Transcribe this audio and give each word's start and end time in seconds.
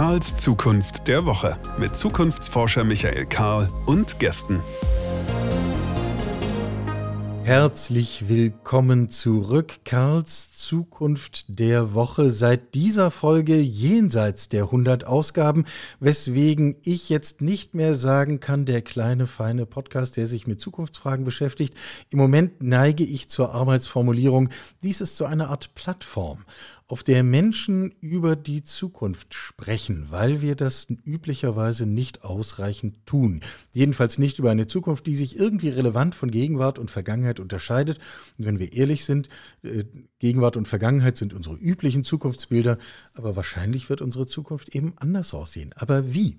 Karls 0.00 0.34
Zukunft 0.38 1.08
der 1.08 1.26
Woche 1.26 1.58
mit 1.78 1.94
Zukunftsforscher 1.94 2.84
Michael 2.84 3.26
Karl 3.26 3.68
und 3.84 4.18
Gästen. 4.18 4.58
Herzlich 7.44 8.26
willkommen 8.26 9.10
zurück, 9.10 9.80
Karls 9.84 10.54
Zukunft 10.54 11.44
der 11.48 11.92
Woche. 11.92 12.30
Seit 12.30 12.74
dieser 12.74 13.10
Folge 13.10 13.60
jenseits 13.60 14.48
der 14.48 14.64
100 14.64 15.06
Ausgaben, 15.06 15.66
weswegen 15.98 16.76
ich 16.82 17.10
jetzt 17.10 17.42
nicht 17.42 17.74
mehr 17.74 17.94
sagen 17.94 18.40
kann, 18.40 18.64
der 18.64 18.80
kleine 18.80 19.26
feine 19.26 19.66
Podcast, 19.66 20.16
der 20.16 20.26
sich 20.26 20.46
mit 20.46 20.62
Zukunftsfragen 20.62 21.26
beschäftigt. 21.26 21.74
Im 22.08 22.18
Moment 22.18 22.62
neige 22.62 23.04
ich 23.04 23.28
zur 23.28 23.54
Arbeitsformulierung, 23.54 24.48
dies 24.82 25.02
ist 25.02 25.18
so 25.18 25.26
eine 25.26 25.48
Art 25.48 25.74
Plattform 25.74 26.46
auf 26.90 27.04
der 27.04 27.22
Menschen 27.22 27.92
über 28.00 28.34
die 28.34 28.64
Zukunft 28.64 29.32
sprechen, 29.32 30.06
weil 30.10 30.40
wir 30.40 30.56
das 30.56 30.88
üblicherweise 31.04 31.86
nicht 31.86 32.24
ausreichend 32.24 33.06
tun. 33.06 33.42
Jedenfalls 33.72 34.18
nicht 34.18 34.40
über 34.40 34.50
eine 34.50 34.66
Zukunft, 34.66 35.06
die 35.06 35.14
sich 35.14 35.38
irgendwie 35.38 35.68
relevant 35.68 36.16
von 36.16 36.32
Gegenwart 36.32 36.80
und 36.80 36.90
Vergangenheit 36.90 37.38
unterscheidet. 37.38 37.98
Und 38.38 38.46
wenn 38.46 38.58
wir 38.58 38.72
ehrlich 38.72 39.04
sind, 39.04 39.28
äh, 39.62 39.84
Gegenwart 40.18 40.56
und 40.56 40.66
Vergangenheit 40.66 41.16
sind 41.16 41.32
unsere 41.32 41.54
üblichen 41.54 42.02
Zukunftsbilder, 42.02 42.76
aber 43.14 43.36
wahrscheinlich 43.36 43.88
wird 43.88 44.02
unsere 44.02 44.26
Zukunft 44.26 44.74
eben 44.74 44.94
anders 44.96 45.32
aussehen. 45.32 45.72
Aber 45.76 46.12
wie? 46.12 46.38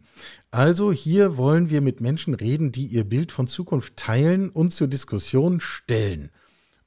Also 0.52 0.91
hier 0.91 1.38
wollen 1.38 1.70
wir 1.70 1.80
mit 1.80 2.02
Menschen 2.02 2.34
reden, 2.34 2.74
die 2.74 2.88
ihr 2.88 3.05
Bild 3.05 3.32
von 3.32 3.48
Zukunft 3.48 3.96
teilen 3.96 4.49
und 4.49 4.74
zur 4.74 4.90
Diskussion 4.90 5.62
stellen. 5.62 6.30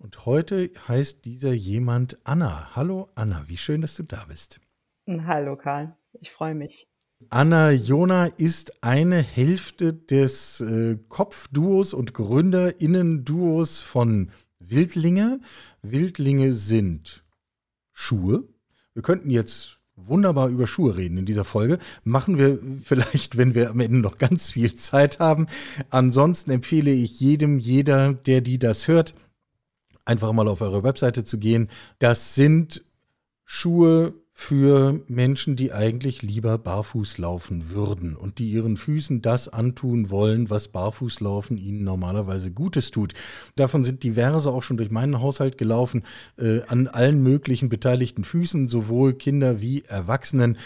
Und 0.04 0.26
heute 0.26 0.70
heißt 0.87 1.24
dieser 1.24 1.54
jemand 1.54 2.18
Anna. 2.24 2.76
Hallo 2.76 3.09
Anna, 3.15 3.45
wie 3.46 3.56
schön, 3.56 3.80
dass 3.80 3.95
du 3.95 4.02
da 4.02 4.26
bist. 4.29 4.60
Hallo 5.09 5.56
Karl, 5.56 5.96
ich 6.20 6.30
freue 6.30 6.54
mich. 6.54 6.87
Anna 7.30 7.70
Jona 7.70 8.26
ist 8.26 8.84
eine 8.84 9.23
Hälfte 9.23 9.95
des 9.95 10.60
äh, 10.60 10.98
Kopfduos 11.09 11.95
und 11.95 12.12
Gründerinnen-Duos 12.12 13.80
von 13.80 14.30
Wildlinge. 14.59 15.40
Wildlinge 15.80 16.52
sind 16.52 17.24
Schuhe. 17.90 18.46
Wir 18.92 19.01
könnten 19.01 19.30
jetzt 19.30 19.80
wunderbar 19.96 20.51
über 20.51 20.66
Schuhe 20.66 20.98
reden 20.98 21.16
in 21.16 21.24
dieser 21.24 21.45
Folge. 21.45 21.79
Machen 22.02 22.36
wir 22.36 22.59
vielleicht, 22.82 23.38
wenn 23.38 23.54
wir 23.54 23.70
am 23.70 23.80
Ende 23.80 24.01
noch 24.01 24.16
ganz 24.16 24.51
viel 24.51 24.74
Zeit 24.74 25.18
haben. 25.18 25.46
Ansonsten 25.88 26.51
empfehle 26.51 26.90
ich 26.90 27.20
jedem, 27.20 27.59
jeder, 27.59 28.12
der 28.12 28.42
die 28.42 28.59
das 28.59 28.86
hört, 28.86 29.14
einfach 30.05 30.33
mal 30.33 30.49
auf 30.49 30.60
eure 30.60 30.83
Webseite 30.83 31.24
zu 31.24 31.38
gehen. 31.38 31.69
Das 31.99 32.35
sind 32.35 32.85
Schuhe 33.45 34.15
für 34.37 35.01
Menschen, 35.07 35.55
die 35.55 35.73
eigentlich 35.73 36.23
lieber 36.23 36.59
barfuß 36.59 37.19
laufen 37.19 37.71
würden 37.71 38.16
und 38.16 38.41
die 38.41 38.51
ihren 38.51 38.77
Füßen 38.77 39.23
das 39.23 39.49
antun 39.49 40.10
wollen, 40.10 40.51
was 40.51 40.69
Barfußlaufen 40.69 41.57
ihnen 41.57 41.85
normalerweise 41.85 42.51
Gutes 42.51 42.91
tut. 42.91 43.15
Davon 43.55 43.85
sind 43.85 44.02
diverse 44.02 44.51
auch 44.51 44.65
schon 44.65 44.77
durch 44.77 44.91
meinen 44.91 45.21
Haushalt 45.21 45.57
gelaufen, 45.57 46.02
äh, 46.37 46.63
an 46.63 46.88
allen 46.88 47.23
möglichen 47.23 47.69
beteiligten 47.69 48.25
Füßen, 48.25 48.66
sowohl 48.66 49.15
Kinder 49.15 49.60
wie 49.60 49.85
Erwachsenen. 49.85 50.59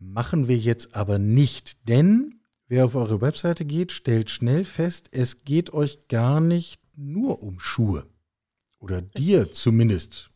Machen 0.00 0.48
wir 0.48 0.58
jetzt 0.58 0.96
aber 0.96 1.20
nicht, 1.20 1.88
denn 1.88 2.40
wer 2.66 2.86
auf 2.86 2.96
eure 2.96 3.20
Webseite 3.20 3.64
geht, 3.64 3.92
stellt 3.92 4.30
schnell 4.30 4.64
fest, 4.64 5.10
es 5.12 5.44
geht 5.44 5.72
euch 5.72 6.08
gar 6.08 6.40
nicht 6.40 6.81
nur 6.96 7.42
um 7.42 7.58
Schuhe. 7.58 8.06
Oder 8.78 9.00
dir 9.00 9.52
zumindest. 9.52 10.30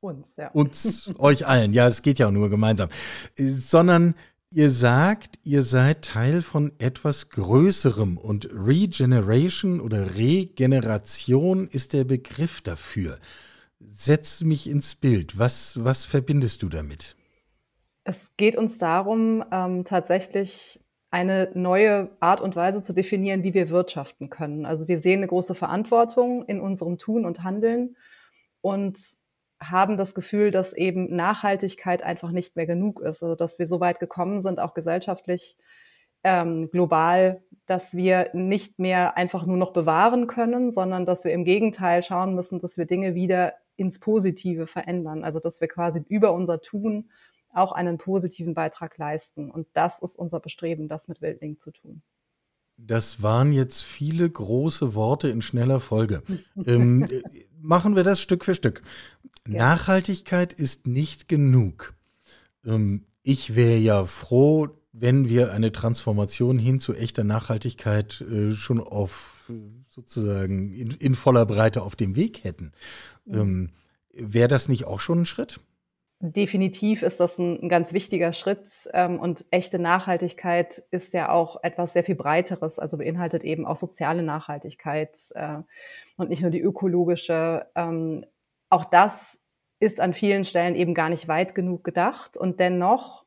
Uns, 0.00 0.34
ja. 0.36 0.50
Uns, 0.50 1.12
euch 1.18 1.46
allen. 1.46 1.72
Ja, 1.72 1.86
es 1.86 2.02
geht 2.02 2.18
ja 2.18 2.28
auch 2.28 2.32
nur 2.32 2.50
gemeinsam. 2.50 2.88
Sondern 3.36 4.14
ihr 4.50 4.70
sagt, 4.70 5.38
ihr 5.44 5.62
seid 5.62 6.02
Teil 6.02 6.42
von 6.42 6.72
etwas 6.78 7.28
Größerem 7.30 8.18
und 8.18 8.48
Regeneration 8.52 9.80
oder 9.80 10.16
Regeneration 10.16 11.68
ist 11.68 11.92
der 11.92 12.04
Begriff 12.04 12.60
dafür. 12.60 13.18
Setz 13.78 14.42
mich 14.42 14.68
ins 14.68 14.94
Bild. 14.94 15.38
Was, 15.38 15.82
was 15.84 16.04
verbindest 16.04 16.62
du 16.62 16.68
damit? 16.68 17.16
Es 18.04 18.30
geht 18.36 18.56
uns 18.56 18.78
darum, 18.78 19.44
ähm, 19.50 19.84
tatsächlich 19.84 20.80
eine 21.16 21.50
neue 21.54 22.10
Art 22.20 22.42
und 22.42 22.56
Weise 22.56 22.82
zu 22.82 22.92
definieren, 22.92 23.42
wie 23.42 23.54
wir 23.54 23.70
wirtschaften 23.70 24.28
können. 24.28 24.66
Also 24.66 24.86
wir 24.86 25.00
sehen 25.00 25.20
eine 25.20 25.28
große 25.28 25.54
Verantwortung 25.54 26.44
in 26.44 26.60
unserem 26.60 26.98
Tun 26.98 27.24
und 27.24 27.42
Handeln 27.42 27.96
und 28.60 28.98
haben 29.58 29.96
das 29.96 30.14
Gefühl, 30.14 30.50
dass 30.50 30.74
eben 30.74 31.16
Nachhaltigkeit 31.16 32.02
einfach 32.02 32.32
nicht 32.32 32.54
mehr 32.54 32.66
genug 32.66 33.00
ist. 33.00 33.22
Also 33.22 33.34
dass 33.34 33.58
wir 33.58 33.66
so 33.66 33.80
weit 33.80 33.98
gekommen 33.98 34.42
sind, 34.42 34.60
auch 34.60 34.74
gesellschaftlich, 34.74 35.56
ähm, 36.22 36.68
global, 36.70 37.42
dass 37.64 37.96
wir 37.96 38.28
nicht 38.34 38.78
mehr 38.78 39.16
einfach 39.16 39.46
nur 39.46 39.56
noch 39.56 39.72
bewahren 39.72 40.26
können, 40.26 40.70
sondern 40.70 41.06
dass 41.06 41.24
wir 41.24 41.32
im 41.32 41.46
Gegenteil 41.46 42.02
schauen 42.02 42.34
müssen, 42.34 42.58
dass 42.58 42.76
wir 42.76 42.84
Dinge 42.84 43.14
wieder 43.14 43.54
ins 43.76 44.00
Positive 44.00 44.66
verändern. 44.66 45.24
Also 45.24 45.40
dass 45.40 45.62
wir 45.62 45.68
quasi 45.68 46.04
über 46.08 46.34
unser 46.34 46.60
Tun 46.60 47.08
auch 47.56 47.72
einen 47.72 47.98
positiven 47.98 48.54
Beitrag 48.54 48.96
leisten. 48.98 49.50
Und 49.50 49.66
das 49.72 50.00
ist 50.00 50.16
unser 50.16 50.40
Bestreben, 50.40 50.88
das 50.88 51.08
mit 51.08 51.20
Wildling 51.20 51.58
zu 51.58 51.70
tun. 51.70 52.02
Das 52.78 53.22
waren 53.22 53.52
jetzt 53.52 53.82
viele 53.82 54.28
große 54.28 54.94
Worte 54.94 55.28
in 55.28 55.40
schneller 55.40 55.80
Folge. 55.80 56.22
ähm, 56.66 57.08
machen 57.58 57.96
wir 57.96 58.04
das 58.04 58.20
Stück 58.20 58.44
für 58.44 58.54
Stück. 58.54 58.82
Ja. 59.48 59.58
Nachhaltigkeit 59.58 60.52
ist 60.52 60.86
nicht 60.86 61.28
genug. 61.28 61.94
Ähm, 62.64 63.04
ich 63.22 63.56
wäre 63.56 63.78
ja 63.78 64.04
froh, 64.04 64.68
wenn 64.92 65.28
wir 65.28 65.52
eine 65.52 65.72
Transformation 65.72 66.58
hin 66.58 66.80
zu 66.80 66.94
echter 66.94 67.24
Nachhaltigkeit 67.24 68.20
äh, 68.20 68.52
schon 68.52 68.80
auf 68.80 69.50
sozusagen 69.88 70.72
in, 70.72 70.90
in, 70.90 71.14
voller 71.14 71.46
Breite 71.46 71.82
auf 71.82 71.96
dem 71.96 72.16
Weg 72.16 72.44
hätten. 72.44 72.72
Ähm, 73.26 73.70
wäre 74.12 74.48
das 74.48 74.68
nicht 74.68 74.84
auch 74.84 75.00
schon 75.00 75.22
ein 75.22 75.26
Schritt? 75.26 75.60
Definitiv 76.18 77.02
ist 77.02 77.20
das 77.20 77.38
ein, 77.38 77.62
ein 77.62 77.68
ganz 77.68 77.92
wichtiger 77.92 78.32
Schritt 78.32 78.88
ähm, 78.94 79.20
und 79.20 79.44
echte 79.50 79.78
Nachhaltigkeit 79.78 80.82
ist 80.90 81.12
ja 81.12 81.28
auch 81.28 81.62
etwas 81.62 81.92
sehr 81.92 82.04
viel 82.04 82.14
breiteres, 82.14 82.78
also 82.78 82.96
beinhaltet 82.96 83.44
eben 83.44 83.66
auch 83.66 83.76
soziale 83.76 84.22
Nachhaltigkeit 84.22 85.14
äh, 85.34 85.58
und 86.16 86.30
nicht 86.30 86.40
nur 86.40 86.50
die 86.50 86.62
ökologische. 86.62 87.66
Ähm, 87.74 88.24
auch 88.70 88.86
das 88.86 89.38
ist 89.78 90.00
an 90.00 90.14
vielen 90.14 90.44
Stellen 90.44 90.74
eben 90.74 90.94
gar 90.94 91.10
nicht 91.10 91.28
weit 91.28 91.54
genug 91.54 91.84
gedacht 91.84 92.38
und 92.38 92.60
dennoch 92.60 93.26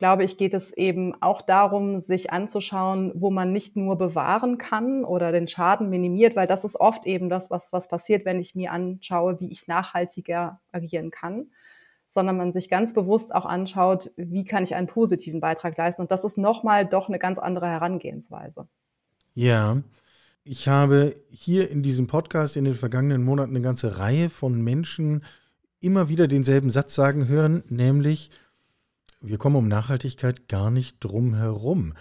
glaube 0.00 0.24
ich, 0.24 0.38
geht 0.38 0.54
es 0.54 0.72
eben 0.72 1.14
auch 1.22 1.42
darum, 1.42 2.00
sich 2.00 2.32
anzuschauen, 2.32 3.12
wo 3.14 3.30
man 3.30 3.52
nicht 3.52 3.76
nur 3.76 3.98
bewahren 3.98 4.56
kann 4.56 5.04
oder 5.04 5.30
den 5.30 5.46
Schaden 5.46 5.90
minimiert, 5.90 6.36
weil 6.36 6.46
das 6.46 6.64
ist 6.64 6.80
oft 6.80 7.04
eben 7.06 7.28
das, 7.28 7.50
was, 7.50 7.70
was 7.70 7.86
passiert, 7.86 8.24
wenn 8.24 8.40
ich 8.40 8.54
mir 8.54 8.72
anschaue, 8.72 9.38
wie 9.40 9.52
ich 9.52 9.68
nachhaltiger 9.68 10.58
agieren 10.72 11.10
kann, 11.10 11.50
sondern 12.10 12.36
man 12.36 12.52
sich 12.52 12.68
ganz 12.68 12.92
bewusst 12.92 13.34
auch 13.34 13.46
anschaut, 13.46 14.10
wie 14.16 14.44
kann 14.44 14.64
ich 14.64 14.74
einen 14.74 14.88
positiven 14.88 15.40
Beitrag 15.40 15.76
leisten. 15.78 16.02
Und 16.02 16.10
das 16.10 16.24
ist 16.24 16.36
nochmal 16.36 16.84
doch 16.86 17.08
eine 17.08 17.18
ganz 17.18 17.38
andere 17.38 17.66
Herangehensweise. 17.66 18.66
Ja, 19.34 19.82
ich 20.42 20.68
habe 20.68 21.14
hier 21.30 21.70
in 21.70 21.82
diesem 21.82 22.08
Podcast 22.08 22.56
in 22.56 22.64
den 22.64 22.74
vergangenen 22.74 23.22
Monaten 23.22 23.50
eine 23.50 23.62
ganze 23.62 23.98
Reihe 23.98 24.28
von 24.28 24.60
Menschen 24.60 25.24
immer 25.80 26.08
wieder 26.08 26.28
denselben 26.28 26.70
Satz 26.70 26.94
sagen 26.94 27.28
hören, 27.28 27.62
nämlich, 27.68 28.30
wir 29.20 29.38
kommen 29.38 29.56
um 29.56 29.68
Nachhaltigkeit 29.68 30.48
gar 30.48 30.70
nicht 30.70 30.96
drum 31.00 31.34
herum. 31.34 31.94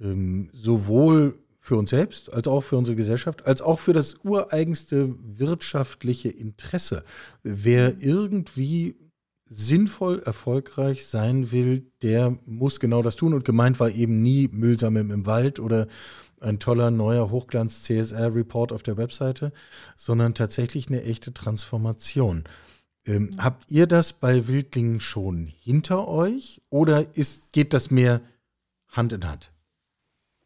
Ähm, 0.00 0.48
sowohl 0.52 1.34
für 1.60 1.76
uns 1.76 1.90
selbst, 1.90 2.32
als 2.32 2.46
auch 2.46 2.62
für 2.62 2.76
unsere 2.76 2.96
Gesellschaft, 2.96 3.46
als 3.46 3.60
auch 3.60 3.78
für 3.78 3.92
das 3.92 4.14
ureigenste 4.24 5.14
wirtschaftliche 5.20 6.30
Interesse. 6.30 7.02
Wer 7.42 8.00
irgendwie 8.00 8.96
sinnvoll 9.48 10.20
erfolgreich 10.24 11.06
sein 11.06 11.52
will, 11.52 11.90
der 12.02 12.36
muss 12.44 12.80
genau 12.80 13.02
das 13.02 13.16
tun. 13.16 13.34
Und 13.34 13.44
gemeint 13.44 13.80
war 13.80 13.90
eben 13.90 14.22
nie 14.22 14.48
Müll 14.48 14.78
sammeln 14.78 15.10
im 15.10 15.26
Wald 15.26 15.60
oder 15.60 15.86
ein 16.40 16.58
toller 16.58 16.90
neuer 16.90 17.30
Hochglanz-CSR-Report 17.30 18.72
auf 18.72 18.82
der 18.82 18.96
Webseite, 18.96 19.52
sondern 19.96 20.34
tatsächlich 20.34 20.88
eine 20.88 21.02
echte 21.02 21.32
Transformation. 21.32 22.44
Ähm, 23.06 23.30
habt 23.38 23.70
ihr 23.70 23.86
das 23.86 24.12
bei 24.12 24.46
Wildlingen 24.48 25.00
schon 25.00 25.46
hinter 25.46 26.06
euch 26.08 26.62
oder 26.70 27.16
ist, 27.16 27.50
geht 27.52 27.72
das 27.72 27.90
mehr 27.90 28.20
Hand 28.88 29.12
in 29.12 29.28
Hand? 29.28 29.52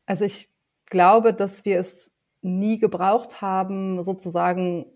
Also 0.06 0.24
ich 0.24 0.48
glaube, 0.86 1.34
dass 1.34 1.64
wir 1.64 1.80
es 1.80 2.10
nie 2.40 2.78
gebraucht 2.78 3.40
haben, 3.40 4.02
sozusagen 4.04 4.86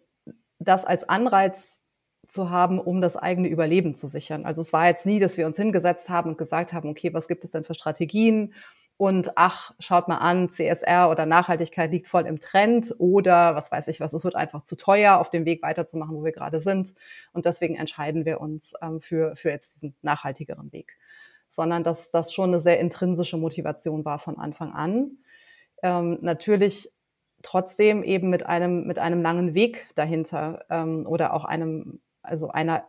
das 0.58 0.84
als 0.84 1.08
Anreiz 1.08 1.75
zu 2.28 2.50
haben, 2.50 2.78
um 2.78 3.00
das 3.00 3.16
eigene 3.16 3.48
Überleben 3.48 3.94
zu 3.94 4.06
sichern. 4.06 4.44
Also 4.44 4.60
es 4.60 4.72
war 4.72 4.86
jetzt 4.86 5.06
nie, 5.06 5.18
dass 5.18 5.36
wir 5.36 5.46
uns 5.46 5.56
hingesetzt 5.56 6.08
haben 6.08 6.30
und 6.30 6.38
gesagt 6.38 6.72
haben, 6.72 6.88
okay, 6.88 7.12
was 7.14 7.28
gibt 7.28 7.44
es 7.44 7.50
denn 7.50 7.64
für 7.64 7.74
Strategien? 7.74 8.54
Und 8.98 9.32
ach, 9.36 9.72
schaut 9.78 10.08
mal 10.08 10.16
an, 10.16 10.48
CSR 10.48 11.10
oder 11.10 11.26
Nachhaltigkeit 11.26 11.90
liegt 11.90 12.06
voll 12.06 12.26
im 12.26 12.40
Trend 12.40 12.94
oder 12.98 13.54
was 13.54 13.70
weiß 13.70 13.88
ich 13.88 14.00
was, 14.00 14.14
es 14.14 14.24
wird 14.24 14.36
einfach 14.36 14.62
zu 14.62 14.74
teuer, 14.74 15.18
auf 15.18 15.30
dem 15.30 15.44
Weg 15.44 15.62
weiterzumachen, 15.62 16.16
wo 16.16 16.24
wir 16.24 16.32
gerade 16.32 16.60
sind. 16.60 16.94
Und 17.32 17.44
deswegen 17.44 17.74
entscheiden 17.74 18.24
wir 18.24 18.40
uns 18.40 18.72
ähm, 18.80 19.02
für, 19.02 19.36
für 19.36 19.50
jetzt 19.50 19.74
diesen 19.74 19.94
nachhaltigeren 20.02 20.72
Weg 20.72 20.96
sondern 21.56 21.82
dass 21.82 22.10
das 22.10 22.32
schon 22.32 22.50
eine 22.50 22.60
sehr 22.60 22.78
intrinsische 22.78 23.38
Motivation 23.38 24.04
war 24.04 24.18
von 24.18 24.38
Anfang 24.38 24.72
an. 24.72 25.18
Ähm, 25.82 26.18
natürlich 26.20 26.92
trotzdem 27.42 28.02
eben 28.02 28.30
mit 28.30 28.46
einem, 28.46 28.86
mit 28.86 28.98
einem 28.98 29.22
langen 29.22 29.54
Weg 29.54 29.88
dahinter 29.94 30.64
ähm, 30.70 31.06
oder 31.06 31.32
auch 31.32 31.44
einem, 31.44 32.00
also 32.26 32.48
einer 32.48 32.84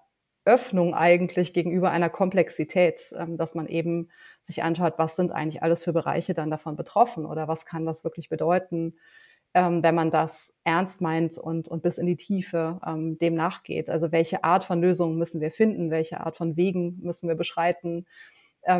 Öffnung 0.47 0.93
eigentlich 0.93 1.53
gegenüber 1.53 1.91
einer 1.91 2.09
Komplexität, 2.09 3.13
ähm, 3.17 3.37
dass 3.37 3.53
man 3.53 3.67
eben 3.67 4.09
sich 4.43 4.63
anschaut, 4.63 4.93
was 4.97 5.17
sind 5.17 5.33
eigentlich 5.33 5.61
alles 5.61 5.83
für 5.83 5.91
Bereiche 5.91 6.33
dann 6.33 6.49
davon 6.49 6.77
betroffen 6.77 7.25
oder 7.25 7.49
was 7.49 7.65
kann 7.65 7.85
das 7.85 8.05
wirklich 8.05 8.29
bedeuten, 8.29 8.95
ähm, 9.53 9.83
wenn 9.83 9.93
man 9.93 10.09
das 10.09 10.53
ernst 10.63 11.01
meint 11.01 11.37
und, 11.37 11.67
und 11.67 11.83
bis 11.83 11.97
in 11.97 12.07
die 12.07 12.15
Tiefe 12.15 12.79
ähm, 12.85 13.17
dem 13.17 13.35
nachgeht. 13.35 13.89
Also 13.89 14.13
welche 14.13 14.45
Art 14.45 14.63
von 14.63 14.81
Lösungen 14.81 15.17
müssen 15.17 15.41
wir 15.41 15.51
finden, 15.51 15.91
welche 15.91 16.21
Art 16.21 16.37
von 16.37 16.55
Wegen 16.55 16.97
müssen 17.01 17.27
wir 17.27 17.35
beschreiten, 17.35 18.05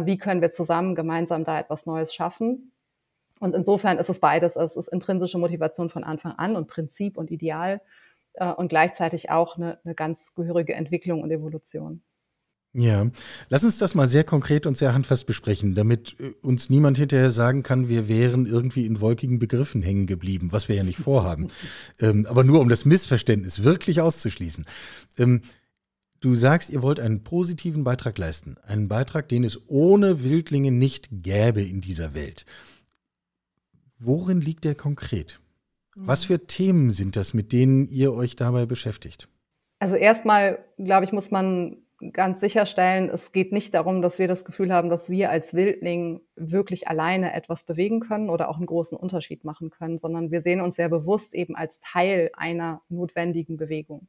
wie 0.03 0.17
können 0.17 0.41
wir 0.41 0.51
zusammen 0.51 0.95
gemeinsam 0.95 1.45
da 1.45 1.57
etwas 1.59 1.85
Neues 1.85 2.13
schaffen. 2.13 2.73
Und 3.39 3.55
insofern 3.55 3.99
ist 3.99 4.09
es 4.09 4.19
beides. 4.19 4.57
Es 4.57 4.75
ist 4.75 4.89
intrinsische 4.89 5.37
Motivation 5.37 5.87
von 5.89 6.03
Anfang 6.03 6.33
an 6.33 6.57
und 6.57 6.67
Prinzip 6.67 7.17
und 7.17 7.31
Ideal 7.31 7.79
äh, 8.37 8.51
und 8.51 8.69
gleichzeitig 8.69 9.29
auch 9.29 9.57
eine, 9.57 9.79
eine 9.83 9.95
ganz 9.95 10.33
gehörige 10.35 10.73
Entwicklung 10.73 11.21
und 11.21 11.31
Evolution. 11.31 12.01
Ja, 12.73 13.09
lass 13.49 13.63
uns 13.63 13.79
das 13.79 13.95
mal 13.95 14.07
sehr 14.07 14.23
konkret 14.23 14.67
und 14.67 14.77
sehr 14.77 14.93
handfest 14.93 15.25
besprechen, 15.25 15.73
damit 15.73 16.15
äh, 16.19 16.33
uns 16.41 16.69
niemand 16.69 16.97
hinterher 16.97 17.31
sagen 17.31 17.63
kann, 17.63 17.89
wir 17.89 18.07
wären 18.07 18.45
irgendwie 18.45 18.85
in 18.85 19.01
wolkigen 19.01 19.39
Begriffen 19.39 19.81
hängen 19.81 20.05
geblieben, 20.05 20.49
was 20.51 20.69
wir 20.69 20.75
ja 20.75 20.83
nicht 20.83 20.99
vorhaben. 20.99 21.47
ähm, 21.99 22.27
aber 22.29 22.43
nur 22.43 22.59
um 22.59 22.69
das 22.69 22.85
Missverständnis 22.85 23.63
wirklich 23.63 24.01
auszuschließen. 24.01 24.65
Ähm, 25.17 25.41
du 26.19 26.35
sagst, 26.35 26.69
ihr 26.69 26.83
wollt 26.83 26.99
einen 26.99 27.23
positiven 27.23 27.83
Beitrag 27.83 28.17
leisten, 28.17 28.57
einen 28.63 28.87
Beitrag, 28.87 29.27
den 29.29 29.43
es 29.43 29.59
ohne 29.67 30.21
Wildlinge 30.21 30.71
nicht 30.71 31.09
gäbe 31.11 31.63
in 31.63 31.81
dieser 31.81 32.13
Welt. 32.13 32.45
Worin 33.97 34.39
liegt 34.41 34.65
der 34.65 34.75
konkret? 34.75 35.39
Was 35.99 36.25
für 36.25 36.45
Themen 36.45 36.91
sind 36.91 37.15
das, 37.15 37.33
mit 37.33 37.51
denen 37.51 37.87
ihr 37.87 38.13
euch 38.13 38.35
dabei 38.35 38.65
beschäftigt? 38.65 39.27
Also 39.79 39.95
erstmal, 39.95 40.59
glaube 40.77 41.05
ich, 41.05 41.11
muss 41.11 41.31
man 41.31 41.77
ganz 42.13 42.39
sicherstellen, 42.39 43.09
es 43.09 43.31
geht 43.31 43.51
nicht 43.51 43.73
darum, 43.73 44.01
dass 44.03 44.19
wir 44.19 44.27
das 44.27 44.45
Gefühl 44.45 44.71
haben, 44.71 44.89
dass 44.89 45.09
wir 45.09 45.31
als 45.31 45.55
Wildling 45.55 46.21
wirklich 46.35 46.87
alleine 46.87 47.33
etwas 47.33 47.63
bewegen 47.63 47.99
können 47.99 48.29
oder 48.29 48.49
auch 48.49 48.57
einen 48.57 48.67
großen 48.67 48.97
Unterschied 48.97 49.43
machen 49.43 49.71
können, 49.71 49.97
sondern 49.97 50.29
wir 50.29 50.43
sehen 50.43 50.61
uns 50.61 50.75
sehr 50.75 50.89
bewusst 50.89 51.33
eben 51.33 51.55
als 51.55 51.79
Teil 51.79 52.29
einer 52.33 52.81
notwendigen 52.89 53.57
Bewegung 53.57 54.07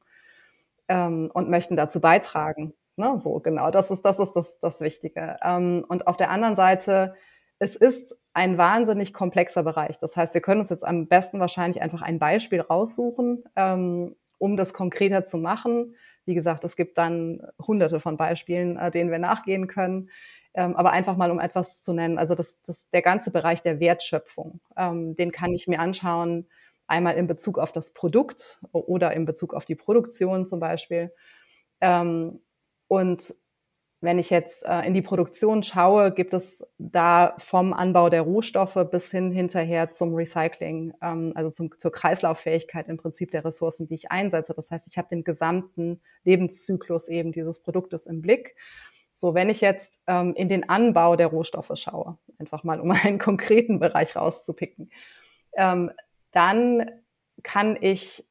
ähm, 0.89 1.31
und 1.33 1.49
möchten 1.49 1.77
dazu 1.77 2.01
beitragen. 2.01 2.75
Ne? 2.97 3.19
So, 3.19 3.41
genau, 3.41 3.71
das 3.71 3.91
ist 3.91 4.03
das, 4.03 4.19
ist 4.19 4.33
das, 4.33 4.59
das 4.61 4.81
Wichtige. 4.81 5.39
Ähm, 5.43 5.87
und 5.89 6.07
auf 6.07 6.19
der 6.19 6.31
anderen 6.31 6.57
Seite, 6.57 7.15
es 7.59 7.77
ist 7.77 8.17
ein 8.33 8.57
wahnsinnig 8.59 9.13
komplexer 9.13 9.63
Bereich. 9.63 9.99
Das 9.99 10.17
heißt, 10.17 10.35
wir 10.35 10.41
können 10.41 10.61
uns 10.61 10.71
jetzt 10.71 10.85
am 10.85 11.09
besten 11.09 11.41
wahrscheinlich 11.41 11.83
einfach 11.83 12.03
ein 12.03 12.19
Beispiel 12.19 12.61
raussuchen, 12.61 13.45
ähm, 13.57 14.17
um 14.39 14.57
das 14.57 14.73
konkreter 14.73 15.25
zu 15.25 15.39
machen 15.39 15.95
wie 16.29 16.35
gesagt, 16.35 16.63
es 16.65 16.77
gibt 16.77 16.99
dann 16.99 17.41
hunderte 17.67 17.99
von 18.01 18.19
Beispielen, 18.19 18.77
äh, 18.77 18.91
denen 18.91 19.11
wir 19.11 19.19
nachgehen 19.19 19.67
können. 19.67 20.11
Ähm, 20.53 20.77
aber 20.77 20.93
einfach 20.93 21.17
mal, 21.17 21.31
um 21.31 21.41
etwas 21.41 21.83
zu 21.83 21.95
nennen, 21.95 22.19
also 22.19 22.35
das, 22.35 22.59
das, 22.67 22.89
der 22.91 23.03
ganze 23.03 23.31
Bereich 23.31 23.63
der 23.63 23.81
Wertschöpfung, 23.81 24.61
ähm, 24.77 25.17
den 25.17 25.33
kann 25.33 25.53
ich 25.55 25.69
mir 25.69 25.81
anschauen, 25.81 26.47
einmal 26.87 27.15
in 27.17 27.27
Bezug 27.27 27.59
auf 27.59 27.73
das 27.73 27.93
Produkt 27.93 28.61
oder 28.73 29.13
in 29.15 29.25
Bezug 29.25 29.55
auf 29.55 29.65
die 29.65 29.75
Produktion 29.75 30.45
zum 30.45 30.61
Beispiel. 30.61 31.13
Ähm, 31.81 32.41
und 32.89 33.35
wenn 34.01 34.19
ich 34.19 34.31
jetzt 34.31 34.65
äh, 34.65 34.87
in 34.87 34.95
die 34.95 35.03
Produktion 35.03 35.63
schaue, 35.65 36.13
gibt 36.13 36.33
es 36.33 36.65
da 36.79 37.35
vom 37.39 37.73
Anbau 37.73 38.09
der 38.09 38.23
Rohstoffe 38.23 38.79
bis 38.91 39.11
hin 39.11 39.33
hinterher 39.33 39.91
zum 39.91 40.15
Recycling, 40.15 40.93
ähm, 41.03 41.33
also 41.35 41.51
zum, 41.51 41.77
zur 41.79 41.91
Kreislauffähigkeit 41.91 42.89
im 42.89 42.97
Prinzip 42.97 43.33
der 43.33 43.45
Ressourcen, 43.45 43.89
die 43.89 43.95
ich 43.95 44.13
einsetze. 44.13 44.55
Das 44.55 44.71
heißt, 44.71 44.87
ich 44.87 44.99
habe 44.99 45.09
den 45.09 45.25
gesamten 45.25 46.01
Lebenszyklus 46.23 47.09
eben 47.09 47.33
dieses 47.33 47.61
Produktes 47.61 48.07
im 48.07 48.23
Blick. 48.23 48.55
So, 49.13 49.35
wenn 49.35 49.51
ich 49.51 49.61
jetzt 49.61 49.99
ähm, 50.07 50.33
in 50.37 50.49
den 50.49 50.69
Anbau 50.69 51.17
der 51.17 51.27
Rohstoffe 51.27 51.73
schaue, 51.75 52.19
einfach 52.39 52.63
mal 52.63 52.81
um 52.81 52.91
einen 52.93 53.19
konkreten 53.19 53.81
Bereich 53.81 54.15
rauszupicken, 54.15 54.91
ähm, 55.57 55.91
dann 56.31 56.89
kann 57.43 57.77
ich 57.81 58.28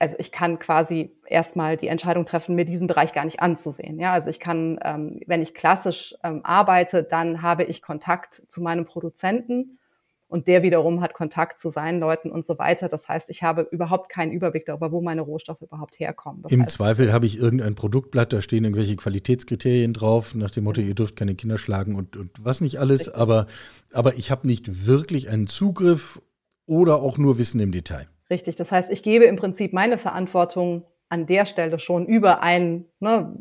also 0.00 0.16
ich 0.18 0.32
kann 0.32 0.58
quasi 0.58 1.12
erstmal 1.26 1.76
die 1.76 1.88
Entscheidung 1.88 2.24
treffen, 2.24 2.54
mir 2.54 2.64
diesen 2.64 2.86
Bereich 2.86 3.12
gar 3.12 3.26
nicht 3.26 3.40
anzusehen. 3.40 3.98
Ja, 4.00 4.12
also 4.12 4.30
ich 4.30 4.40
kann, 4.40 4.80
ähm, 4.82 5.20
wenn 5.26 5.42
ich 5.42 5.54
klassisch 5.54 6.14
ähm, 6.24 6.40
arbeite, 6.42 7.04
dann 7.04 7.42
habe 7.42 7.64
ich 7.64 7.82
Kontakt 7.82 8.42
zu 8.48 8.62
meinem 8.62 8.86
Produzenten 8.86 9.78
und 10.26 10.48
der 10.48 10.62
wiederum 10.62 11.02
hat 11.02 11.12
Kontakt 11.12 11.60
zu 11.60 11.70
seinen 11.70 12.00
Leuten 12.00 12.30
und 12.30 12.46
so 12.46 12.58
weiter. 12.58 12.88
Das 12.88 13.08
heißt, 13.08 13.28
ich 13.28 13.42
habe 13.42 13.68
überhaupt 13.70 14.10
keinen 14.10 14.32
Überblick 14.32 14.64
darüber, 14.64 14.90
wo 14.90 15.02
meine 15.02 15.20
Rohstoffe 15.20 15.60
überhaupt 15.60 16.00
herkommen. 16.00 16.42
Das 16.42 16.52
Im 16.52 16.62
heißt, 16.62 16.70
Zweifel 16.70 17.12
habe 17.12 17.26
ich 17.26 17.36
irgendein 17.36 17.74
Produktblatt, 17.74 18.32
da 18.32 18.40
stehen 18.40 18.64
irgendwelche 18.64 18.96
Qualitätskriterien 18.96 19.92
drauf, 19.92 20.34
nach 20.34 20.50
dem 20.50 20.64
Motto, 20.64 20.80
ihr 20.80 20.94
dürft 20.94 21.16
keine 21.16 21.34
Kinder 21.34 21.58
schlagen 21.58 21.94
und, 21.94 22.16
und 22.16 22.30
was 22.42 22.62
nicht 22.62 22.78
alles, 22.78 23.10
aber, 23.12 23.48
aber 23.92 24.14
ich 24.14 24.30
habe 24.30 24.46
nicht 24.46 24.86
wirklich 24.86 25.28
einen 25.28 25.46
Zugriff 25.46 26.22
oder 26.64 27.02
auch 27.02 27.18
nur 27.18 27.36
Wissen 27.36 27.60
im 27.60 27.70
Detail. 27.70 28.08
Richtig. 28.30 28.56
Das 28.56 28.70
heißt, 28.70 28.90
ich 28.90 29.02
gebe 29.02 29.24
im 29.24 29.36
Prinzip 29.36 29.72
meine 29.72 29.98
Verantwortung 29.98 30.86
an 31.08 31.26
der 31.26 31.44
Stelle 31.44 31.78
schon 31.80 32.06
über 32.06 32.42
ein 32.42 32.86
ne, 33.00 33.36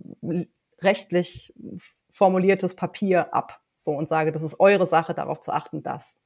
rechtlich 0.82 1.54
formuliertes 2.10 2.76
Papier 2.76 3.34
ab. 3.34 3.62
So 3.78 3.92
und 3.92 4.10
sage, 4.10 4.32
das 4.32 4.42
ist 4.42 4.60
eure 4.60 4.88
Sache, 4.88 5.14
darauf 5.14 5.40
zu 5.40 5.52
achten, 5.54 5.84
dass. 5.84 6.18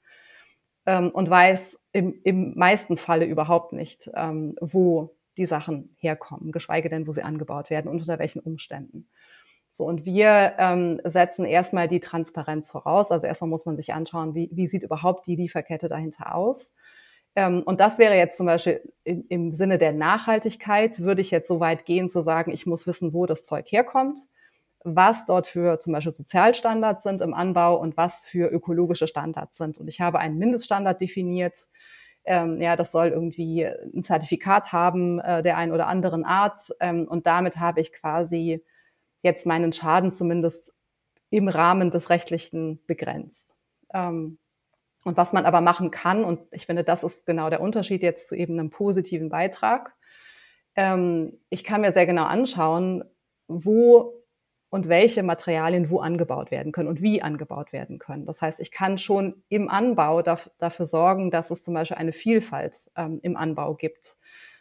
Ähm, 0.86 1.12
und 1.12 1.30
weiß 1.30 1.80
im, 1.92 2.20
im 2.24 2.58
meisten 2.58 2.98
Falle 2.98 3.26
überhaupt 3.26 3.74
nicht, 3.74 4.10
ähm, 4.16 4.56
wo 4.62 5.16
die 5.38 5.46
Sachen 5.46 5.96
herkommen, 5.98 6.52
geschweige 6.52 6.90
denn, 6.90 7.08
wo 7.08 7.12
sie 7.12 7.24
angebaut 7.24 7.70
werden 7.70 7.88
und 7.90 8.00
unter 8.00 8.20
welchen 8.20 8.40
Umständen. 8.40 9.08
So, 9.72 9.86
und 9.86 10.06
wir 10.06 10.54
ähm, 10.60 11.02
setzen 11.04 11.46
erstmal 11.46 11.88
die 11.88 12.00
Transparenz 12.00 12.70
voraus. 12.70 13.12
Also 13.12 13.26
erstmal 13.28 13.50
muss 13.50 13.66
man 13.66 13.76
sich 13.76 13.94
anschauen, 13.94 14.36
wie, 14.36 14.50
wie 14.54 14.68
sieht 14.68 14.84
überhaupt 14.84 15.26
die 15.28 15.36
Lieferkette 15.36 15.88
dahinter 15.88 16.36
aus. 16.36 16.72
Ähm, 17.36 17.64
und 17.64 17.80
das 17.80 17.98
wäre 17.98 18.16
jetzt 18.16 18.38
zum 18.38 18.46
Beispiel 18.46 18.82
im, 19.04 19.56
Sinne 19.56 19.78
der 19.78 19.92
Nachhaltigkeit, 19.92 21.00
würde 21.00 21.22
ich 21.22 21.32
jetzt 21.32 21.48
so 21.48 21.60
weit 21.60 21.86
gehen 21.86 22.10
zu 22.10 22.22
sagen, 22.22 22.52
ich 22.52 22.66
muss 22.66 22.86
wissen, 22.86 23.14
wo 23.14 23.26
das 23.26 23.44
Zeug 23.44 23.72
herkommt, 23.72 24.20
was 24.84 25.26
dort 25.26 25.48
für 25.48 25.80
zum 25.80 25.94
Beispiel 25.94 26.12
Sozialstandards 26.12 27.04
sind 27.04 27.22
im 27.22 27.34
Anbau 27.34 27.80
und 27.80 27.98
was 27.98 28.26
für 28.26 28.48
ökologische 28.50 29.08
Standards 29.08 29.58
sind. 29.58 29.78
Und 29.78 29.88
ich 29.88 30.02
habe 30.02 30.20
einen 30.20 30.38
Mindeststandard 30.38 31.02
definiert. 31.02 31.68
Ähm, 32.26 32.62
ja, 32.62 32.76
das 32.76 32.92
soll 32.92 33.08
irgendwie 33.08 33.64
ein 33.66 34.04
Zertifikat 34.04 34.72
haben 34.72 35.20
äh, 35.20 35.42
der 35.42 35.58
einen 35.58 35.72
oder 35.72 35.88
anderen 35.88 36.24
Art. 36.26 36.60
Ähm, 36.80 37.08
und 37.10 37.26
damit 37.26 37.58
habe 37.58 37.82
ich 37.82 37.92
quasi 37.94 38.64
jetzt 39.24 39.46
meinen 39.46 39.74
Schaden 39.74 40.12
zumindest 40.12 40.74
im 41.30 41.48
Rahmen 41.48 41.90
des 41.90 42.10
Rechtlichen 42.10 42.80
begrenzt. 42.86 43.56
Ähm, 43.94 44.38
und 45.04 45.18
was 45.18 45.34
man 45.34 45.46
aber 45.46 45.62
machen 45.62 45.92
kann, 45.92 46.24
und 46.24 46.40
ich 46.52 46.66
finde, 46.66 46.84
das 46.84 47.04
ist 47.04 47.26
genau 47.26 47.50
der 47.50 47.62
Unterschied 47.62 48.02
jetzt 48.02 48.28
zu 48.28 48.36
eben 48.36 48.58
einem 48.58 48.70
positiven 48.70 49.30
Beitrag. 49.30 49.94
Ähm, 50.76 51.40
ich 51.50 51.64
kann 51.64 51.82
mir 51.82 51.92
sehr 51.92 52.06
genau 52.06 52.24
anschauen, 52.24 53.04
wo 53.48 54.24
und 54.70 54.90
welche 54.90 55.22
Materialien 55.22 55.92
wo 55.92 56.00
angebaut 56.00 56.50
werden 56.50 56.72
können 56.72 56.90
und 56.90 57.00
wie 57.02 57.22
angebaut 57.22 57.74
werden 57.74 58.00
können. 58.00 58.26
Das 58.26 58.42
heißt, 58.42 58.60
ich 58.60 58.72
kann 58.72 58.98
schon 58.98 59.44
im 59.50 59.70
Anbau 59.70 60.24
daf 60.24 60.50
dafür 60.58 60.88
sorgen, 60.88 61.30
dass 61.30 61.52
es 61.52 61.62
zum 61.62 61.76
Beispiel 61.76 61.98
eine 61.98 62.12
Vielfalt 62.12 62.90
ähm, 62.96 63.20
im 63.22 63.38
Anbau 63.38 63.76
gibt, 63.76 64.18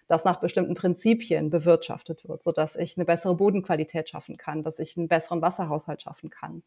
dass 0.08 0.24
nach 0.24 0.40
bestimmten 0.40 0.74
Prinzipien 0.74 1.48
bewirtschaftet 1.48 2.28
wird, 2.28 2.42
sodass 2.42 2.76
ich 2.76 2.98
eine 2.98 3.06
bessere 3.06 3.36
Bodenqualität 3.36 4.10
schaffen 4.10 4.36
kann, 4.36 4.62
dass 4.62 4.78
ich 4.80 4.98
einen 4.98 5.08
besseren 5.08 5.40
Wasserhaushalt 5.40 6.02
schaffen 6.02 6.28
kann 6.28 6.62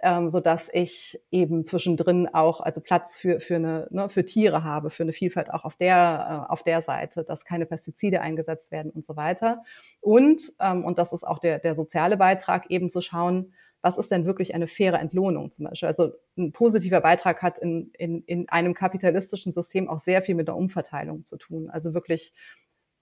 ähm, 0.00 0.30
so 0.30 0.40
dass 0.40 0.68
ich 0.72 1.20
eben 1.30 1.64
zwischendrin 1.64 2.28
auch 2.32 2.60
also 2.60 2.80
Platz 2.80 3.16
für 3.16 3.40
für 3.40 3.56
eine 3.56 3.88
ne, 3.90 4.08
für 4.08 4.24
Tiere 4.24 4.64
habe, 4.64 4.90
für 4.90 5.02
eine 5.02 5.12
Vielfalt 5.12 5.52
auch 5.52 5.64
auf 5.64 5.76
der 5.76 6.46
äh, 6.48 6.52
auf 6.52 6.62
der 6.62 6.82
Seite, 6.82 7.24
dass 7.24 7.44
keine 7.44 7.66
Pestizide 7.66 8.20
eingesetzt 8.20 8.70
werden 8.70 8.90
und 8.90 9.04
so 9.04 9.16
weiter. 9.16 9.62
Und 10.00 10.52
ähm, 10.60 10.84
und 10.84 10.98
das 10.98 11.12
ist 11.12 11.26
auch 11.26 11.38
der 11.38 11.58
der 11.58 11.74
soziale 11.74 12.16
Beitrag 12.16 12.70
eben 12.70 12.90
zu 12.90 13.00
schauen, 13.00 13.52
was 13.80 13.96
ist 13.96 14.10
denn 14.10 14.26
wirklich 14.26 14.54
eine 14.54 14.66
faire 14.66 14.98
Entlohnung 14.98 15.52
zum 15.52 15.66
Beispiel? 15.66 15.88
Also 15.88 16.12
ein 16.36 16.52
positiver 16.52 17.00
Beitrag 17.00 17.42
hat 17.42 17.58
in, 17.58 17.90
in, 17.96 18.22
in 18.24 18.48
einem 18.48 18.74
kapitalistischen 18.74 19.52
System 19.52 19.88
auch 19.88 20.00
sehr 20.00 20.22
viel 20.22 20.34
mit 20.34 20.48
der 20.48 20.56
Umverteilung 20.56 21.24
zu 21.24 21.36
tun. 21.36 21.70
Also 21.70 21.94
wirklich 21.94 22.32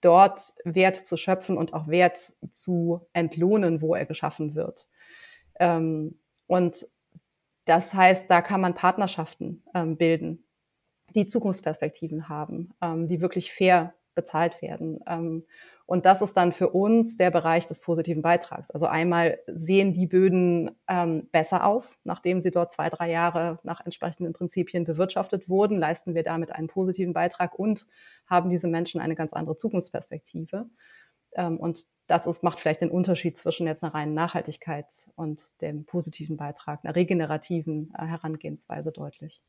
dort 0.02 0.52
Wert 0.64 1.06
zu 1.06 1.16
schöpfen 1.16 1.56
und 1.56 1.72
auch 1.72 1.88
Wert 1.88 2.34
zu 2.52 3.06
entlohnen, 3.12 3.80
wo 3.80 3.94
er 3.94 4.04
geschaffen 4.04 4.54
wird. 4.54 4.88
Ähm, 5.58 6.18
und 6.46 6.86
das 7.64 7.92
heißt, 7.94 8.30
da 8.30 8.42
kann 8.42 8.60
man 8.60 8.74
Partnerschaften 8.74 9.64
ähm, 9.74 9.96
bilden, 9.96 10.44
die 11.14 11.26
Zukunftsperspektiven 11.26 12.28
haben, 12.28 12.72
ähm, 12.80 13.08
die 13.08 13.20
wirklich 13.20 13.52
fair 13.52 13.94
bezahlt 14.14 14.62
werden. 14.62 15.00
Ähm, 15.06 15.44
und 15.84 16.04
das 16.04 16.20
ist 16.20 16.36
dann 16.36 16.50
für 16.52 16.70
uns 16.70 17.16
der 17.16 17.30
Bereich 17.30 17.66
des 17.66 17.80
positiven 17.80 18.22
Beitrags. 18.22 18.72
Also 18.72 18.86
einmal 18.86 19.38
sehen 19.46 19.92
die 19.92 20.06
Böden 20.08 20.72
ähm, 20.88 21.28
besser 21.30 21.64
aus, 21.64 22.00
nachdem 22.02 22.40
sie 22.40 22.50
dort 22.50 22.72
zwei, 22.72 22.90
drei 22.90 23.08
Jahre 23.08 23.60
nach 23.62 23.84
entsprechenden 23.84 24.32
Prinzipien 24.32 24.84
bewirtschaftet 24.84 25.48
wurden, 25.48 25.78
leisten 25.78 26.16
wir 26.16 26.24
damit 26.24 26.50
einen 26.50 26.66
positiven 26.66 27.12
Beitrag 27.12 27.56
und 27.56 27.86
haben 28.26 28.50
diese 28.50 28.66
Menschen 28.66 29.00
eine 29.00 29.14
ganz 29.14 29.32
andere 29.32 29.56
Zukunftsperspektive. 29.56 30.66
Ähm, 31.36 31.58
und 31.58 31.86
das 32.06 32.26
ist, 32.26 32.42
macht 32.42 32.60
vielleicht 32.60 32.80
den 32.80 32.90
Unterschied 32.90 33.36
zwischen 33.36 33.66
jetzt 33.66 33.82
einer 33.82 33.94
reinen 33.94 34.14
Nachhaltigkeit 34.14 34.86
und 35.14 35.42
dem 35.60 35.84
positiven 35.84 36.36
Beitrag, 36.36 36.84
einer 36.84 36.94
regenerativen 36.94 37.92
äh, 37.96 38.06
Herangehensweise 38.06 38.92
deutlich. 38.92 39.42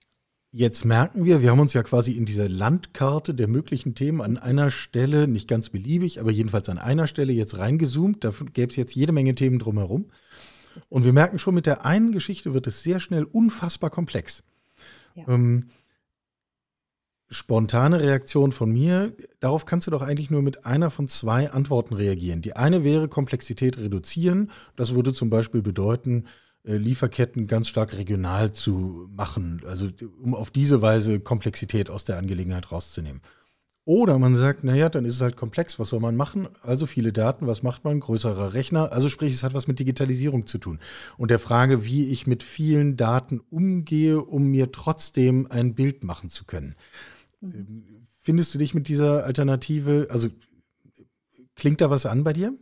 Jetzt 0.52 0.86
merken 0.86 1.26
wir, 1.26 1.42
wir 1.42 1.52
haben 1.52 1.60
uns 1.60 1.74
ja 1.74 1.84
quasi 1.84 2.14
in 2.14 2.26
dieser 2.26 2.48
Landkarte 2.48 3.36
der 3.36 3.48
möglichen 3.48 3.96
Themen 3.96 4.22
an 4.22 4.38
einer 4.38 4.72
Stelle, 4.72 5.28
nicht 5.28 5.48
ganz 5.48 5.70
beliebig, 5.70 6.22
aber 6.22 6.32
jedenfalls 6.32 6.70
an 6.70 6.78
einer 6.78 7.06
Stelle 7.06 7.34
jetzt 7.34 7.58
reingezoomt. 7.58 8.24
Da 8.24 8.32
gäbe 8.54 8.72
es 8.72 8.78
jetzt 8.78 8.96
jede 8.96 9.12
Menge 9.12 9.36
Themen 9.36 9.60
drumherum. 9.60 10.10
Und 10.90 11.04
wir 11.04 11.14
merken 11.14 11.38
schon, 11.38 11.54
mit 11.54 11.66
der 11.66 11.86
einen 11.86 12.12
Geschichte 12.12 12.54
wird 12.54 12.66
es 12.68 12.82
sehr 12.82 13.00
schnell 13.00 13.26
unfassbar 13.26 13.90
komplex. 13.90 14.44
Ja. 15.16 15.28
Ähm, 15.28 15.68
spontane 17.30 18.02
Reaktion 18.02 18.52
von 18.52 18.72
mir, 18.72 19.14
darauf 19.40 19.66
kannst 19.66 19.88
du 19.88 19.92
doch 19.92 20.02
eigentlich 20.02 20.32
nur 20.32 20.42
mit 20.42 20.66
einer 20.66 20.90
von 20.90 21.08
zwei 21.08 21.52
Antworten 21.52 21.94
reagieren. 21.94 22.42
Die 22.42 22.56
eine 22.56 22.84
wäre 22.84 23.08
Komplexität 23.08 23.78
reduzieren. 23.78 24.52
Das 24.76 24.96
würde 24.96 25.14
zum 25.14 25.30
Beispiel 25.30 25.62
bedeuten, 25.62 26.26
äh, 26.64 26.78
Lieferketten 26.78 27.48
ganz 27.48 27.68
stark 27.68 27.98
regional 27.98 28.52
zu 28.52 29.10
machen, 29.12 29.62
also 29.66 29.90
um 30.22 30.36
auf 30.36 30.52
diese 30.52 30.82
Weise 30.82 31.20
Komplexität 31.20 31.90
aus 31.90 32.06
der 32.06 32.18
Angelegenheit 32.18 32.72
rauszunehmen. 32.72 33.22
Oder 33.88 34.20
man 34.20 34.36
sagt, 34.36 34.66
naja, 34.66 34.90
dann 34.90 35.06
ist 35.06 35.16
es 35.16 35.22
halt 35.22 35.38
komplex, 35.38 35.80
was 35.80 35.90
soll 35.90 36.02
man 36.02 36.18
machen? 36.18 36.50
Also 36.62 36.86
viele 36.88 37.14
Daten, 37.14 37.48
was 37.48 37.64
macht 37.64 37.86
man? 37.86 38.02
Größerer 38.02 38.54
Rechner. 38.54 38.92
Also 38.92 39.08
sprich, 39.08 39.34
es 39.34 39.44
hat 39.44 39.54
was 39.54 39.68
mit 39.68 39.80
Digitalisierung 39.80 40.46
zu 40.46 40.58
tun. 40.58 40.80
Und 41.18 41.32
der 41.32 41.40
Frage, 41.40 41.86
wie 41.86 42.10
ich 42.10 42.28
mit 42.28 42.44
vielen 42.44 42.98
Daten 42.98 43.40
umgehe, 43.50 44.22
um 44.22 44.48
mir 44.48 44.74
trotzdem 44.74 45.48
ein 45.50 45.74
Bild 45.74 46.04
machen 46.04 46.30
zu 46.30 46.44
können. 46.44 46.76
Mhm. 47.42 48.08
Findest 48.22 48.54
du 48.54 48.58
dich 48.58 48.74
mit 48.74 48.88
dieser 48.88 49.26
Alternative, 49.26 50.08
also 50.10 50.30
klingt 51.56 51.82
da 51.82 51.90
was 51.90 52.06
an 52.06 52.24
bei 52.24 52.34
dir? 52.34 52.54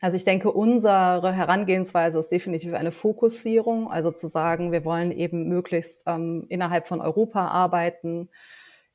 Also 0.00 0.16
ich 0.16 0.24
denke, 0.24 0.52
unsere 0.52 1.32
Herangehensweise 1.32 2.18
ist 2.18 2.28
definitiv 2.28 2.74
eine 2.74 2.92
Fokussierung, 2.92 3.90
also 3.90 4.10
zu 4.10 4.28
sagen, 4.28 4.70
wir 4.70 4.84
wollen 4.84 5.10
eben 5.10 5.48
möglichst 5.48 6.02
ähm, 6.06 6.44
innerhalb 6.48 6.86
von 6.86 7.00
Europa 7.00 7.48
arbeiten. 7.48 8.28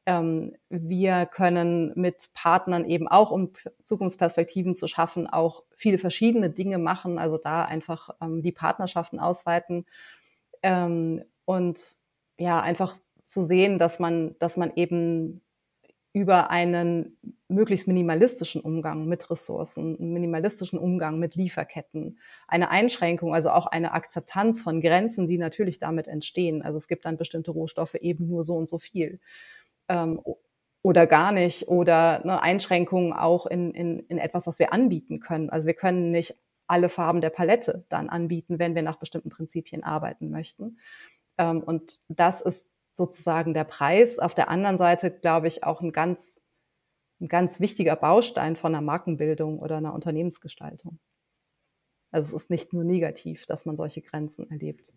Ähm, 0.06 0.56
wir 0.70 1.26
können 1.26 1.92
mit 1.96 2.30
Partnern 2.34 2.86
eben 2.86 3.08
auch, 3.08 3.32
um 3.32 3.52
Zukunftsperspektiven 3.82 4.76
zu 4.76 4.88
schaffen, 4.88 5.28
auch 5.28 5.64
viele 5.76 5.98
verschiedene 5.98 6.52
Dinge 6.52 6.78
machen, 6.78 7.18
also 7.18 7.38
da 7.38 7.66
einfach 7.66 8.12
ähm, 8.22 8.44
die 8.44 8.52
Partnerschaften 8.52 9.20
ausweiten 9.20 9.86
ähm, 10.62 11.24
und 11.46 11.80
ja, 12.38 12.60
einfach 12.60 12.96
zu 13.32 13.46
sehen, 13.46 13.80
dass 13.80 14.00
man, 14.00 14.36
dass 14.40 14.58
man 14.58 14.74
eben 14.76 15.42
über 16.14 16.50
einen 16.50 17.18
möglichst 17.48 17.88
minimalistischen 17.88 18.62
Umgang 18.62 19.06
mit 19.06 19.30
Ressourcen, 19.30 19.98
einen 19.98 20.12
minimalistischen 20.12 20.78
Umgang 20.78 21.20
mit 21.20 21.36
Lieferketten, 21.36 22.20
eine 22.48 22.70
Einschränkung, 22.70 23.34
also 23.34 23.50
auch 23.52 23.68
eine 23.68 23.94
Akzeptanz 23.94 24.62
von 24.62 24.82
Grenzen, 24.82 25.28
die 25.28 25.38
natürlich 25.38 25.80
damit 25.80 26.08
entstehen. 26.08 26.62
Also 26.62 26.78
es 26.78 26.90
gibt 26.90 27.06
dann 27.06 27.18
bestimmte 27.18 27.52
Rohstoffe 27.52 27.96
eben 27.96 28.28
nur 28.28 28.44
so 28.44 28.56
und 28.56 28.68
so 28.68 28.78
viel. 28.78 29.22
Ähm, 29.88 30.20
oder 30.82 31.08
gar 31.08 31.32
nicht. 31.32 31.70
Oder 31.70 32.24
eine 32.24 32.42
Einschränkung 32.42 33.14
auch 33.14 33.46
in, 33.46 33.72
in, 33.72 34.00
in 34.08 34.18
etwas, 34.18 34.48
was 34.48 34.60
wir 34.60 34.74
anbieten 34.74 35.22
können. 35.22 35.50
Also 35.50 35.66
wir 35.68 35.76
können 35.76 36.12
nicht 36.12 36.36
alle 36.68 36.90
Farben 36.90 37.22
der 37.22 37.30
Palette 37.30 37.86
dann 37.88 38.10
anbieten, 38.10 38.60
wenn 38.60 38.76
wir 38.76 38.82
nach 38.82 38.98
bestimmten 38.98 39.30
Prinzipien 39.30 39.84
arbeiten 39.84 40.30
möchten. 40.30 40.80
Ähm, 41.38 41.62
und 41.62 42.00
das 42.10 42.42
ist 42.42 42.66
sozusagen 42.96 43.54
der 43.54 43.64
Preis. 43.64 44.20
Auf 44.20 44.36
der 44.36 44.50
anderen 44.50 44.78
Seite, 44.78 45.12
glaube 45.12 45.48
ich, 45.48 45.64
auch 45.64 45.82
ein 45.82 45.92
ganz, 45.92 46.42
ein 47.20 47.28
ganz 47.28 47.60
wichtiger 47.60 47.96
Baustein 47.96 48.56
von 48.56 48.74
einer 48.74 48.82
Markenbildung 48.84 49.60
oder 49.60 49.78
einer 49.78 49.94
Unternehmensgestaltung. 49.94 51.00
Also 52.12 52.36
es 52.36 52.44
ist 52.44 52.50
nicht 52.50 52.74
nur 52.74 52.84
negativ, 52.84 53.46
dass 53.46 53.66
man 53.66 53.78
solche 53.78 54.02
Grenzen 54.02 54.50
erlebt. 54.50 54.94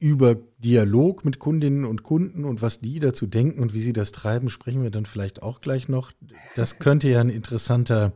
Über 0.00 0.34
Dialog 0.58 1.24
mit 1.24 1.38
Kundinnen 1.38 1.84
und 1.84 2.02
Kunden 2.02 2.44
und 2.44 2.62
was 2.62 2.80
die 2.80 2.98
dazu 3.00 3.26
denken 3.26 3.60
und 3.60 3.74
wie 3.74 3.80
sie 3.80 3.92
das 3.92 4.12
treiben, 4.12 4.48
sprechen 4.48 4.82
wir 4.82 4.90
dann 4.90 5.04
vielleicht 5.06 5.42
auch 5.42 5.60
gleich 5.60 5.88
noch. 5.88 6.10
Das 6.56 6.78
könnte 6.78 7.08
ja 7.08 7.20
ein 7.20 7.28
interessanter 7.28 8.12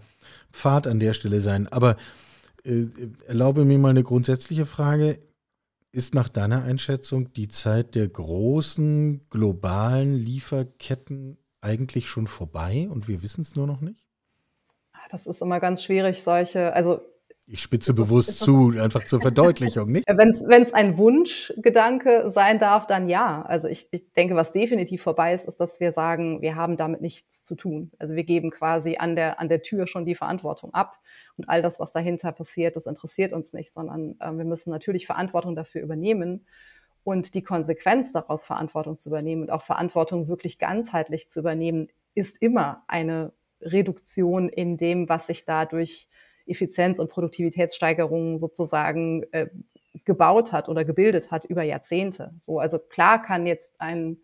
Pfad 0.50 0.86
an 0.86 0.98
der 0.98 1.12
Stelle 1.12 1.40
sein. 1.40 1.68
Aber 1.68 1.96
äh, 2.64 2.86
erlaube 3.26 3.64
mir 3.64 3.78
mal 3.78 3.90
eine 3.90 4.02
grundsätzliche 4.02 4.66
Frage. 4.66 5.18
Ist 5.94 6.12
nach 6.12 6.28
deiner 6.28 6.64
Einschätzung 6.64 7.32
die 7.34 7.46
Zeit 7.46 7.94
der 7.94 8.08
großen 8.08 9.28
globalen 9.30 10.16
Lieferketten 10.16 11.38
eigentlich 11.60 12.08
schon 12.08 12.26
vorbei 12.26 12.88
und 12.90 13.06
wir 13.06 13.22
wissen 13.22 13.42
es 13.42 13.54
nur 13.54 13.68
noch 13.68 13.80
nicht? 13.80 14.04
Das 15.12 15.28
ist 15.28 15.40
immer 15.40 15.60
ganz 15.60 15.84
schwierig, 15.84 16.24
solche, 16.24 16.72
also 16.72 17.00
ich 17.46 17.60
spitze 17.60 17.92
bewusst 17.92 18.38
zu, 18.38 18.72
einfach 18.80 19.04
zur 19.04 19.20
Verdeutlichung, 19.20 19.92
nicht? 19.92 20.06
Wenn 20.08 20.62
es 20.62 20.72
ein 20.72 20.96
Wunschgedanke 20.96 22.32
sein 22.34 22.58
darf, 22.58 22.86
dann 22.86 23.08
ja. 23.08 23.42
Also 23.42 23.68
ich, 23.68 23.88
ich 23.90 24.12
denke, 24.12 24.34
was 24.34 24.52
definitiv 24.52 25.02
vorbei 25.02 25.34
ist, 25.34 25.46
ist, 25.46 25.60
dass 25.60 25.78
wir 25.78 25.92
sagen, 25.92 26.40
wir 26.40 26.56
haben 26.56 26.78
damit 26.78 27.02
nichts 27.02 27.44
zu 27.44 27.54
tun. 27.54 27.90
Also 27.98 28.14
wir 28.14 28.24
geben 28.24 28.50
quasi 28.50 28.96
an 28.98 29.14
der, 29.14 29.40
an 29.40 29.50
der 29.50 29.60
Tür 29.60 29.86
schon 29.86 30.06
die 30.06 30.14
Verantwortung 30.14 30.72
ab. 30.72 30.98
Und 31.36 31.48
all 31.48 31.60
das, 31.60 31.78
was 31.78 31.92
dahinter 31.92 32.32
passiert, 32.32 32.76
das 32.76 32.86
interessiert 32.86 33.34
uns 33.34 33.52
nicht, 33.52 33.72
sondern 33.72 34.16
äh, 34.20 34.32
wir 34.32 34.44
müssen 34.44 34.70
natürlich 34.70 35.06
Verantwortung 35.06 35.54
dafür 35.54 35.82
übernehmen 35.82 36.46
und 37.04 37.34
die 37.34 37.42
Konsequenz 37.42 38.12
daraus 38.12 38.46
Verantwortung 38.46 38.96
zu 38.96 39.10
übernehmen 39.10 39.42
und 39.42 39.50
auch 39.50 39.62
Verantwortung 39.62 40.28
wirklich 40.28 40.58
ganzheitlich 40.58 41.28
zu 41.28 41.40
übernehmen, 41.40 41.88
ist 42.14 42.40
immer 42.40 42.84
eine 42.88 43.32
Reduktion 43.60 44.48
in 44.48 44.78
dem, 44.78 45.08
was 45.08 45.26
sich 45.26 45.44
dadurch 45.44 46.08
Effizienz- 46.46 46.98
und 46.98 47.10
Produktivitätssteigerungen 47.10 48.38
sozusagen 48.38 49.24
äh, 49.32 49.48
gebaut 50.04 50.52
hat 50.52 50.68
oder 50.68 50.84
gebildet 50.84 51.30
hat 51.30 51.44
über 51.44 51.62
Jahrzehnte. 51.62 52.32
So, 52.38 52.58
also 52.58 52.78
klar 52.78 53.22
kann 53.22 53.46
jetzt 53.46 53.74
ein, 53.78 54.18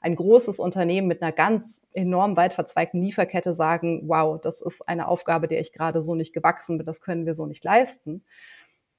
ein 0.00 0.16
großes 0.16 0.58
Unternehmen 0.58 1.08
mit 1.08 1.22
einer 1.22 1.32
ganz 1.32 1.82
enorm 1.92 2.36
weit 2.36 2.52
verzweigten 2.52 3.02
Lieferkette 3.02 3.52
sagen, 3.52 4.08
wow, 4.08 4.40
das 4.40 4.62
ist 4.62 4.86
eine 4.88 5.08
Aufgabe, 5.08 5.46
der 5.46 5.60
ich 5.60 5.72
gerade 5.72 6.00
so 6.00 6.14
nicht 6.14 6.32
gewachsen 6.32 6.78
bin, 6.78 6.86
das 6.86 7.00
können 7.00 7.26
wir 7.26 7.34
so 7.34 7.46
nicht 7.46 7.64
leisten. 7.64 8.24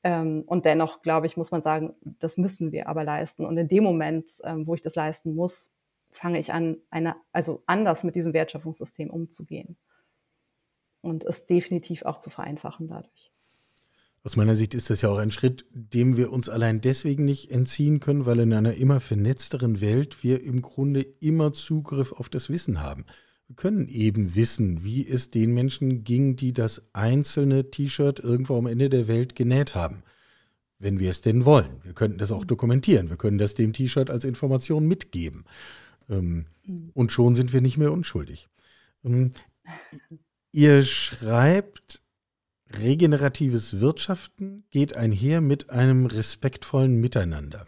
Ähm, 0.03 0.43
und 0.45 0.65
dennoch, 0.65 1.01
glaube 1.01 1.27
ich, 1.27 1.37
muss 1.37 1.51
man 1.51 1.61
sagen, 1.61 1.95
das 2.19 2.37
müssen 2.37 2.71
wir 2.71 2.87
aber 2.87 3.03
leisten. 3.03 3.45
Und 3.45 3.57
in 3.57 3.67
dem 3.67 3.83
Moment, 3.83 4.29
ähm, 4.43 4.65
wo 4.67 4.75
ich 4.75 4.81
das 4.81 4.95
leisten 4.95 5.35
muss, 5.35 5.71
fange 6.11 6.39
ich 6.39 6.53
an, 6.53 6.77
eine, 6.89 7.15
also 7.31 7.63
anders 7.65 8.03
mit 8.03 8.15
diesem 8.15 8.33
Wertschöpfungssystem 8.33 9.09
umzugehen 9.09 9.77
und 11.01 11.23
es 11.23 11.45
definitiv 11.45 12.03
auch 12.03 12.19
zu 12.19 12.29
vereinfachen 12.29 12.87
dadurch. 12.87 13.31
Aus 14.23 14.35
meiner 14.35 14.55
Sicht 14.55 14.75
ist 14.75 14.91
das 14.91 15.01
ja 15.01 15.09
auch 15.09 15.17
ein 15.17 15.31
Schritt, 15.31 15.65
dem 15.71 16.15
wir 16.15 16.31
uns 16.31 16.47
allein 16.47 16.79
deswegen 16.79 17.25
nicht 17.25 17.49
entziehen 17.49 17.99
können, 17.99 18.27
weil 18.27 18.39
in 18.39 18.53
einer 18.53 18.75
immer 18.75 18.99
vernetzteren 18.99 19.81
Welt 19.81 20.23
wir 20.23 20.43
im 20.43 20.61
Grunde 20.61 21.01
immer 21.01 21.53
Zugriff 21.53 22.11
auf 22.11 22.29
das 22.29 22.49
Wissen 22.49 22.81
haben. 22.81 23.05
Wir 23.47 23.55
können 23.55 23.87
eben 23.89 24.35
wissen, 24.35 24.83
wie 24.83 25.07
es 25.07 25.31
den 25.31 25.53
Menschen 25.53 26.03
ging, 26.03 26.35
die 26.35 26.53
das 26.53 26.83
einzelne 26.93 27.71
T-Shirt 27.71 28.19
irgendwo 28.19 28.57
am 28.57 28.67
Ende 28.67 28.89
der 28.89 29.07
Welt 29.07 29.35
genäht 29.35 29.73
haben. 29.73 30.03
Wenn 30.77 30.99
wir 30.99 31.11
es 31.11 31.21
denn 31.21 31.43
wollen. 31.43 31.81
Wir 31.83 31.93
könnten 31.93 32.17
das 32.17 32.31
auch 32.31 32.45
dokumentieren. 32.45 33.09
Wir 33.09 33.17
können 33.17 33.37
das 33.39 33.55
dem 33.55 33.73
T-Shirt 33.73 34.09
als 34.09 34.23
Information 34.23 34.87
mitgeben. 34.87 35.45
Ähm, 36.09 36.45
hm. 36.65 36.91
Und 36.93 37.11
schon 37.11 37.35
sind 37.35 37.53
wir 37.53 37.61
nicht 37.61 37.77
mehr 37.77 37.91
unschuldig. 37.91 38.47
Ihr 40.53 40.81
schreibt, 40.83 42.03
regeneratives 42.77 43.79
Wirtschaften 43.79 44.65
geht 44.69 44.95
einher 44.95 45.41
mit 45.41 45.69
einem 45.69 46.05
respektvollen 46.05 46.95
Miteinander. 46.99 47.65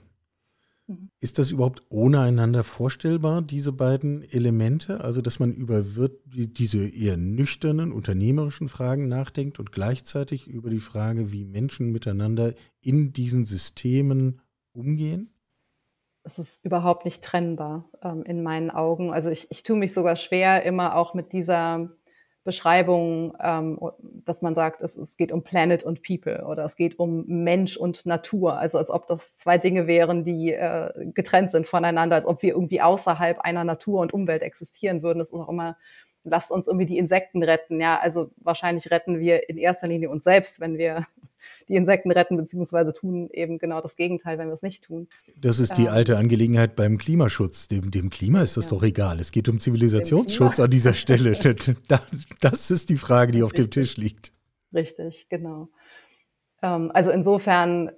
Mhm. 0.87 1.09
Ist 1.19 1.39
das 1.39 1.51
überhaupt 1.51 1.83
ohne 1.89 2.19
einander 2.19 2.63
vorstellbar, 2.63 3.41
diese 3.41 3.71
beiden 3.71 4.23
Elemente? 4.23 5.01
Also, 5.01 5.21
dass 5.21 5.39
man 5.39 5.53
über 5.53 5.85
diese 6.25 6.87
eher 6.87 7.15
nüchternen, 7.15 7.93
unternehmerischen 7.93 8.67
Fragen 8.67 9.07
nachdenkt 9.07 9.59
und 9.59 9.71
gleichzeitig 9.71 10.47
über 10.47 10.69
die 10.69 10.79
Frage, 10.79 11.31
wie 11.31 11.45
Menschen 11.45 11.91
miteinander 11.91 12.53
in 12.81 13.13
diesen 13.13 13.45
Systemen 13.45 14.41
umgehen? 14.73 15.29
Es 16.25 16.39
ist 16.39 16.63
überhaupt 16.63 17.05
nicht 17.05 17.21
trennbar 17.21 17.89
ähm, 18.01 18.23
in 18.23 18.43
meinen 18.43 18.71
Augen. 18.71 19.11
Also 19.11 19.29
ich, 19.29 19.47
ich 19.51 19.63
tue 19.63 19.77
mich 19.77 19.93
sogar 19.93 20.15
schwer, 20.15 20.63
immer 20.63 20.95
auch 20.95 21.13
mit 21.13 21.33
dieser 21.33 21.89
Beschreibung, 22.43 23.35
ähm, 23.41 23.79
dass 24.25 24.41
man 24.41 24.53
sagt, 24.53 24.81
es, 24.81 24.97
es 24.97 25.15
geht 25.15 25.31
um 25.31 25.43
Planet 25.43 25.83
und 25.83 26.03
People 26.03 26.45
oder 26.45 26.65
es 26.65 26.75
geht 26.75 26.99
um 26.99 27.25
Mensch 27.25 27.77
und 27.77 28.05
Natur. 28.05 28.57
Also 28.57 28.77
als 28.77 28.89
ob 28.89 29.07
das 29.07 29.37
zwei 29.37 29.57
Dinge 29.57 29.87
wären, 29.87 30.23
die 30.23 30.53
äh, 30.53 30.91
getrennt 31.13 31.51
sind 31.51 31.65
voneinander, 31.67 32.17
als 32.17 32.25
ob 32.25 32.41
wir 32.41 32.53
irgendwie 32.53 32.81
außerhalb 32.81 33.39
einer 33.39 33.63
Natur 33.63 34.01
und 34.01 34.13
Umwelt 34.13 34.41
existieren 34.41 35.03
würden. 35.03 35.19
Das 35.19 35.29
ist 35.29 35.33
auch 35.33 35.49
immer 35.49 35.77
lasst 36.23 36.51
uns 36.51 36.67
irgendwie 36.67 36.85
die 36.85 36.97
Insekten 36.97 37.43
retten. 37.43 37.79
Ja, 37.81 37.99
also 37.99 38.31
wahrscheinlich 38.37 38.91
retten 38.91 39.19
wir 39.19 39.49
in 39.49 39.57
erster 39.57 39.87
Linie 39.87 40.09
uns 40.09 40.23
selbst, 40.23 40.59
wenn 40.59 40.77
wir 40.77 41.05
die 41.67 41.75
Insekten 41.75 42.11
retten, 42.11 42.37
beziehungsweise 42.37 42.93
tun 42.93 43.29
eben 43.31 43.57
genau 43.57 43.81
das 43.81 43.95
Gegenteil, 43.95 44.37
wenn 44.37 44.47
wir 44.47 44.53
es 44.53 44.61
nicht 44.61 44.83
tun. 44.83 45.07
Das 45.35 45.59
ist 45.59 45.77
die 45.77 45.83
ähm, 45.83 45.93
alte 45.93 46.17
Angelegenheit 46.17 46.75
beim 46.75 46.97
Klimaschutz. 46.97 47.67
Dem, 47.67 47.91
dem 47.91 48.09
Klima 48.09 48.41
ist 48.41 48.57
das 48.57 48.65
ja. 48.65 48.71
doch 48.71 48.83
egal. 48.83 49.19
Es 49.19 49.31
geht 49.31 49.49
um 49.49 49.59
Zivilisationsschutz 49.59 50.59
an 50.59 50.69
dieser 50.69 50.93
Stelle. 50.93 51.33
das 52.41 52.71
ist 52.71 52.89
die 52.89 52.97
Frage, 52.97 53.31
die 53.31 53.43
auf 53.43 53.53
dem 53.53 53.69
Tisch 53.69 53.97
liegt. 53.97 54.33
Richtig, 54.73 55.27
genau. 55.29 55.69
Ähm, 56.61 56.91
also 56.93 57.11
insofern 57.11 57.91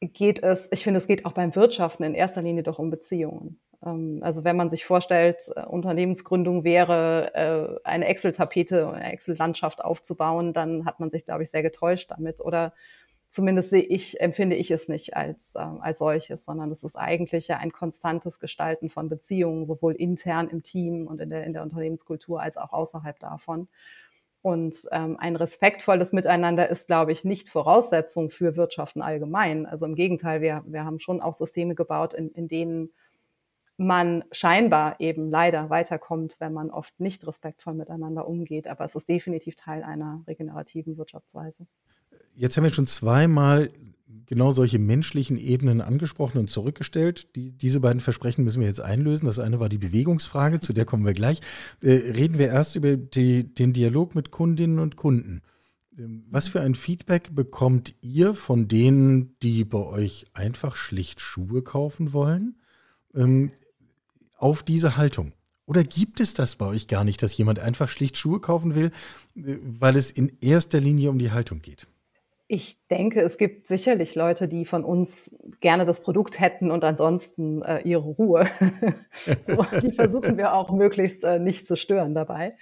geht 0.00 0.42
es, 0.42 0.68
ich 0.72 0.82
finde, 0.82 0.98
es 0.98 1.06
geht 1.06 1.26
auch 1.26 1.32
beim 1.32 1.54
Wirtschaften 1.54 2.04
in 2.04 2.14
erster 2.14 2.42
Linie 2.42 2.62
doch 2.62 2.78
um 2.78 2.90
Beziehungen. 2.90 3.60
Ähm, 3.84 4.20
also 4.22 4.44
wenn 4.44 4.56
man 4.56 4.70
sich 4.70 4.84
vorstellt, 4.84 5.50
äh, 5.56 5.64
Unternehmensgründung 5.64 6.64
wäre, 6.64 7.80
äh, 7.84 7.88
eine 7.88 8.06
Excel-Tapete, 8.06 8.90
eine 8.92 9.12
Excel-Landschaft 9.12 9.84
aufzubauen, 9.84 10.52
dann 10.52 10.84
hat 10.84 11.00
man 11.00 11.10
sich, 11.10 11.24
glaube 11.24 11.42
ich, 11.42 11.50
sehr 11.50 11.62
getäuscht 11.62 12.10
damit. 12.10 12.40
Oder 12.40 12.72
zumindest 13.28 13.70
sehe 13.70 13.82
ich, 13.82 14.20
empfinde 14.20 14.56
ich 14.56 14.70
es 14.70 14.88
nicht 14.88 15.16
als, 15.16 15.54
äh, 15.54 15.60
als 15.60 15.98
solches, 16.00 16.44
sondern 16.44 16.70
es 16.70 16.84
ist 16.84 16.96
eigentlich 16.96 17.48
ja 17.48 17.58
ein 17.58 17.72
konstantes 17.72 18.40
Gestalten 18.40 18.88
von 18.88 19.08
Beziehungen, 19.08 19.66
sowohl 19.66 19.94
intern 19.94 20.48
im 20.48 20.62
Team 20.62 21.06
und 21.06 21.20
in 21.20 21.30
der, 21.30 21.44
in 21.44 21.52
der 21.52 21.62
Unternehmenskultur 21.62 22.40
als 22.40 22.56
auch 22.56 22.72
außerhalb 22.72 23.18
davon. 23.18 23.68
Und 24.42 24.88
ähm, 24.90 25.18
ein 25.20 25.36
respektvolles 25.36 26.12
Miteinander 26.12 26.70
ist, 26.70 26.86
glaube 26.86 27.12
ich, 27.12 27.24
nicht 27.24 27.50
Voraussetzung 27.50 28.30
für 28.30 28.56
Wirtschaften 28.56 29.02
allgemein. 29.02 29.66
Also 29.66 29.84
im 29.84 29.94
Gegenteil, 29.94 30.40
wir, 30.40 30.64
wir 30.66 30.86
haben 30.86 30.98
schon 30.98 31.20
auch 31.20 31.34
Systeme 31.34 31.74
gebaut, 31.74 32.14
in, 32.14 32.30
in 32.30 32.48
denen 32.48 32.90
man 33.80 34.24
scheinbar 34.30 35.00
eben 35.00 35.30
leider 35.30 35.70
weiterkommt, 35.70 36.36
wenn 36.38 36.52
man 36.52 36.70
oft 36.70 37.00
nicht 37.00 37.26
respektvoll 37.26 37.74
miteinander 37.74 38.28
umgeht. 38.28 38.66
Aber 38.66 38.84
es 38.84 38.94
ist 38.94 39.08
definitiv 39.08 39.56
Teil 39.56 39.82
einer 39.82 40.22
regenerativen 40.26 40.98
Wirtschaftsweise. 40.98 41.66
Jetzt 42.34 42.56
haben 42.56 42.64
wir 42.64 42.72
schon 42.72 42.86
zweimal 42.86 43.70
genau 44.26 44.50
solche 44.50 44.78
menschlichen 44.78 45.38
Ebenen 45.38 45.80
angesprochen 45.80 46.38
und 46.38 46.50
zurückgestellt. 46.50 47.34
Die, 47.36 47.52
diese 47.52 47.80
beiden 47.80 48.00
Versprechen 48.00 48.44
müssen 48.44 48.60
wir 48.60 48.68
jetzt 48.68 48.82
einlösen. 48.82 49.24
Das 49.24 49.38
eine 49.38 49.60
war 49.60 49.70
die 49.70 49.78
Bewegungsfrage, 49.78 50.60
zu 50.60 50.74
der 50.74 50.84
kommen 50.84 51.06
wir 51.06 51.14
gleich. 51.14 51.40
Äh, 51.82 51.92
reden 51.92 52.38
wir 52.38 52.48
erst 52.48 52.76
über 52.76 52.98
die, 52.98 53.54
den 53.54 53.72
Dialog 53.72 54.14
mit 54.14 54.30
Kundinnen 54.30 54.78
und 54.78 54.96
Kunden. 54.96 55.40
Ähm, 55.98 56.24
was 56.28 56.48
für 56.48 56.60
ein 56.60 56.74
Feedback 56.74 57.34
bekommt 57.34 57.94
ihr 58.02 58.34
von 58.34 58.68
denen, 58.68 59.36
die 59.42 59.64
bei 59.64 59.84
euch 59.86 60.26
einfach 60.34 60.76
schlicht 60.76 61.22
Schuhe 61.22 61.62
kaufen 61.62 62.12
wollen? 62.12 62.56
Ähm, 63.14 63.50
auf 64.42 64.62
diese 64.62 64.96
Haltung? 64.96 65.32
Oder 65.66 65.84
gibt 65.84 66.18
es 66.20 66.34
das 66.34 66.56
bei 66.56 66.66
euch 66.66 66.88
gar 66.88 67.04
nicht, 67.04 67.22
dass 67.22 67.36
jemand 67.36 67.60
einfach 67.60 67.88
schlicht 67.88 68.16
Schuhe 68.16 68.40
kaufen 68.40 68.74
will, 68.74 68.90
äh, 69.36 69.56
weil 69.62 69.96
es 69.96 70.10
in 70.10 70.36
erster 70.40 70.80
Linie 70.80 71.10
um 71.10 71.18
die 71.18 71.30
Haltung 71.30 71.62
geht? 71.62 71.86
Ich 72.48 72.84
denke, 72.88 73.20
es 73.20 73.38
gibt 73.38 73.68
sicherlich 73.68 74.16
Leute, 74.16 74.48
die 74.48 74.64
von 74.64 74.82
uns 74.82 75.30
gerne 75.60 75.86
das 75.86 76.00
Produkt 76.02 76.40
hätten 76.40 76.72
und 76.72 76.82
ansonsten 76.82 77.62
äh, 77.62 77.82
ihre 77.82 78.08
Ruhe. 78.08 78.48
so, 79.44 79.64
die 79.80 79.92
versuchen 79.92 80.36
wir 80.36 80.54
auch 80.54 80.72
möglichst 80.72 81.22
äh, 81.22 81.38
nicht 81.38 81.68
zu 81.68 81.76
stören 81.76 82.12
dabei. 82.12 82.56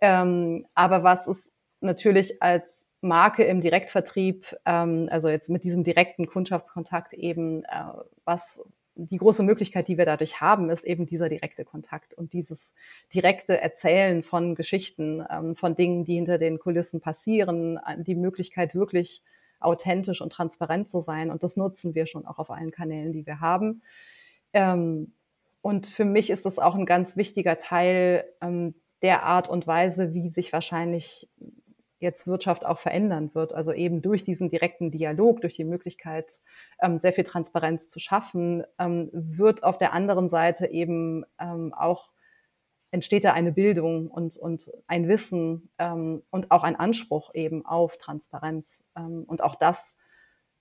Ähm, 0.00 0.66
aber 0.74 1.02
was 1.02 1.26
es 1.26 1.52
natürlich 1.82 2.42
als 2.42 2.86
Marke 3.02 3.44
im 3.44 3.60
Direktvertrieb, 3.60 4.56
ähm, 4.64 5.08
also 5.10 5.28
jetzt 5.28 5.50
mit 5.50 5.64
diesem 5.64 5.84
direkten 5.84 6.26
Kundschaftskontakt 6.26 7.12
eben, 7.12 7.64
äh, 7.64 7.92
was 8.24 8.58
die 8.96 9.18
große 9.18 9.42
Möglichkeit, 9.42 9.88
die 9.88 9.98
wir 9.98 10.06
dadurch 10.06 10.40
haben, 10.40 10.70
ist 10.70 10.84
eben 10.84 11.06
dieser 11.06 11.28
direkte 11.28 11.64
Kontakt 11.64 12.14
und 12.14 12.32
dieses 12.32 12.72
direkte 13.14 13.60
Erzählen 13.60 14.22
von 14.22 14.54
Geschichten, 14.54 15.22
ähm, 15.30 15.54
von 15.54 15.76
Dingen, 15.76 16.04
die 16.04 16.14
hinter 16.14 16.38
den 16.38 16.58
Kulissen 16.58 17.00
passieren, 17.00 17.78
äh, 17.86 18.02
die 18.02 18.14
Möglichkeit 18.14 18.74
wirklich 18.74 19.22
authentisch 19.60 20.20
und 20.20 20.32
transparent 20.32 20.88
zu 20.88 21.00
sein. 21.00 21.30
Und 21.30 21.42
das 21.42 21.56
nutzen 21.56 21.94
wir 21.94 22.06
schon 22.06 22.26
auch 22.26 22.38
auf 22.38 22.50
allen 22.50 22.70
Kanälen, 22.70 23.12
die 23.12 23.26
wir 23.26 23.40
haben. 23.40 23.82
Ähm, 24.52 25.12
und 25.60 25.86
für 25.86 26.04
mich 26.04 26.30
ist 26.30 26.46
das 26.46 26.58
auch 26.58 26.74
ein 26.74 26.86
ganz 26.86 27.16
wichtiger 27.16 27.58
Teil 27.58 28.24
ähm, 28.40 28.74
der 29.02 29.24
Art 29.24 29.48
und 29.48 29.66
Weise, 29.66 30.14
wie 30.14 30.28
sich 30.30 30.52
wahrscheinlich 30.52 31.28
jetzt 31.98 32.26
Wirtschaft 32.26 32.64
auch 32.64 32.78
verändern 32.78 33.34
wird. 33.34 33.52
Also 33.52 33.72
eben 33.72 34.02
durch 34.02 34.22
diesen 34.22 34.50
direkten 34.50 34.90
Dialog, 34.90 35.40
durch 35.40 35.56
die 35.56 35.64
Möglichkeit, 35.64 36.40
ähm, 36.80 36.98
sehr 36.98 37.12
viel 37.12 37.24
Transparenz 37.24 37.88
zu 37.88 37.98
schaffen, 37.98 38.64
ähm, 38.78 39.10
wird 39.12 39.64
auf 39.64 39.78
der 39.78 39.92
anderen 39.92 40.28
Seite 40.28 40.66
eben 40.66 41.24
ähm, 41.38 41.72
auch 41.72 42.10
entsteht 42.92 43.24
da 43.24 43.32
eine 43.32 43.52
Bildung 43.52 44.08
und, 44.08 44.36
und 44.36 44.70
ein 44.86 45.08
Wissen 45.08 45.68
und 45.76 46.50
auch 46.50 46.62
ein 46.62 46.76
Anspruch 46.76 47.34
eben 47.34 47.66
auf 47.66 47.98
Transparenz. 47.98 48.82
Und 48.94 49.42
auch 49.42 49.56
das 49.56 49.96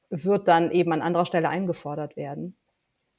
wird 0.09 0.47
dann 0.47 0.71
eben 0.71 0.91
an 0.91 1.01
anderer 1.01 1.25
Stelle 1.25 1.47
eingefordert 1.47 2.17
werden. 2.17 2.57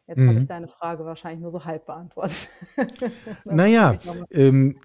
Jetzt 0.06 0.18
mhm. 0.18 0.28
habe 0.28 0.38
ich 0.40 0.46
deine 0.46 0.68
Frage 0.68 1.04
wahrscheinlich 1.04 1.40
nur 1.40 1.50
so 1.50 1.64
halb 1.64 1.86
beantwortet. 1.86 2.48
naja, 3.44 3.98
ähm, 4.30 4.78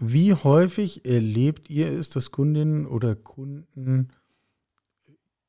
wie 0.00 0.34
häufig 0.34 1.04
erlebt 1.04 1.70
ihr 1.70 1.88
es, 1.88 2.10
dass 2.10 2.30
Kundinnen 2.30 2.86
oder 2.86 3.14
Kunden 3.14 4.08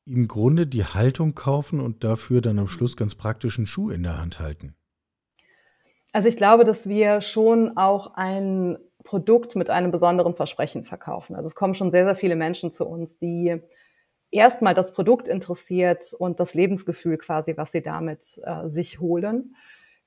im 0.06 0.26
Grunde 0.28 0.66
die 0.66 0.84
Haltung 0.84 1.34
kaufen 1.34 1.80
und 1.80 2.02
dafür 2.04 2.40
dann 2.40 2.58
am 2.58 2.68
Schluss 2.68 2.96
ganz 2.96 3.14
praktisch 3.14 3.58
einen 3.58 3.66
Schuh 3.66 3.90
in 3.90 4.02
der 4.02 4.18
Hand 4.18 4.40
halten? 4.40 4.74
Also 6.12 6.28
ich 6.28 6.36
glaube, 6.36 6.64
dass 6.64 6.88
wir 6.88 7.20
schon 7.20 7.76
auch 7.76 8.14
ein 8.14 8.78
Produkt 9.04 9.56
mit 9.56 9.70
einem 9.70 9.92
besonderen 9.92 10.34
Versprechen 10.34 10.82
verkaufen. 10.82 11.36
Also 11.36 11.48
es 11.48 11.54
kommen 11.54 11.74
schon 11.74 11.90
sehr, 11.90 12.04
sehr 12.04 12.16
viele 12.16 12.36
Menschen 12.36 12.70
zu 12.70 12.86
uns, 12.86 13.18
die 13.18 13.60
erstmal 14.30 14.74
das 14.74 14.92
Produkt 14.92 15.28
interessiert 15.28 16.12
und 16.12 16.40
das 16.40 16.54
Lebensgefühl 16.54 17.16
quasi, 17.16 17.56
was 17.56 17.72
sie 17.72 17.82
damit 17.82 18.40
äh, 18.44 18.68
sich 18.68 19.00
holen 19.00 19.54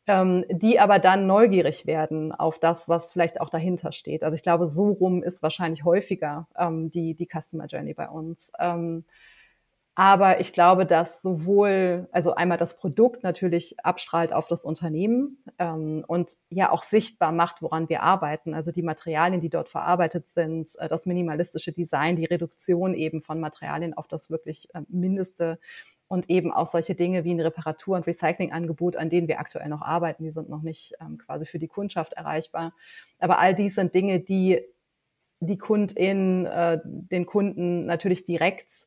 ähm, 0.07 0.45
die 0.49 0.79
aber 0.79 0.99
dann 0.99 1.27
neugierig 1.27 1.85
werden 1.85 2.31
auf 2.31 2.59
das, 2.59 2.89
was 2.89 3.11
vielleicht 3.11 3.39
auch 3.39 3.49
dahinter 3.49 3.91
steht. 3.91 4.23
Also 4.23 4.35
ich 4.35 4.43
glaube, 4.43 4.67
so 4.67 4.89
rum 4.89 5.23
ist 5.23 5.41
wahrscheinlich 5.41 5.85
häufiger 5.85 6.47
ähm, 6.57 6.91
die, 6.91 7.15
die 7.15 7.27
Customer 7.27 7.65
Journey 7.65 7.93
bei 7.93 8.09
uns. 8.09 8.51
Ähm, 8.59 9.05
aber 9.95 10.39
ich 10.39 10.53
glaube, 10.53 10.87
dass 10.87 11.21
sowohl, 11.21 12.07
also 12.11 12.33
einmal 12.33 12.57
das 12.57 12.75
Produkt 12.75 13.21
natürlich 13.21 13.75
abstrahlt 13.85 14.33
auf 14.33 14.47
das 14.47 14.65
Unternehmen 14.65 15.37
ähm, 15.59 16.03
und 16.07 16.35
ja 16.49 16.71
auch 16.71 16.81
sichtbar 16.81 17.31
macht, 17.31 17.61
woran 17.61 17.89
wir 17.89 18.01
arbeiten. 18.01 18.55
Also 18.55 18.71
die 18.71 18.81
Materialien, 18.81 19.39
die 19.39 19.51
dort 19.51 19.69
verarbeitet 19.69 20.27
sind, 20.27 20.71
äh, 20.79 20.87
das 20.89 21.05
minimalistische 21.05 21.73
Design, 21.73 22.15
die 22.15 22.25
Reduktion 22.25 22.95
eben 22.95 23.21
von 23.21 23.39
Materialien 23.39 23.93
auf 23.93 24.07
das 24.07 24.31
wirklich 24.31 24.73
äh, 24.73 24.81
Mindeste 24.87 25.59
und 26.13 26.29
eben 26.29 26.53
auch 26.53 26.67
solche 26.67 26.93
Dinge 26.93 27.23
wie 27.23 27.33
ein 27.33 27.41
Reparatur- 27.41 27.95
und 27.95 28.05
Recyclingangebot, 28.05 28.97
an 28.97 29.09
denen 29.09 29.27
wir 29.27 29.39
aktuell 29.39 29.67
noch 29.67 29.81
arbeiten, 29.81 30.23
die 30.23 30.29
sind 30.29 30.47
noch 30.47 30.61
nicht 30.61 30.93
ähm, 31.01 31.17
quasi 31.17 31.45
für 31.45 31.57
die 31.57 31.67
Kundschaft 31.67 32.13
erreichbar. 32.13 32.75
Aber 33.17 33.39
all 33.39 33.55
dies 33.55 33.73
sind 33.73 33.95
Dinge, 33.95 34.19
die 34.19 34.61
die 35.39 35.57
Kundin, 35.57 36.45
äh, 36.45 36.79
den 36.85 37.25
Kunden 37.25 37.87
natürlich 37.87 38.25
direkt 38.25 38.85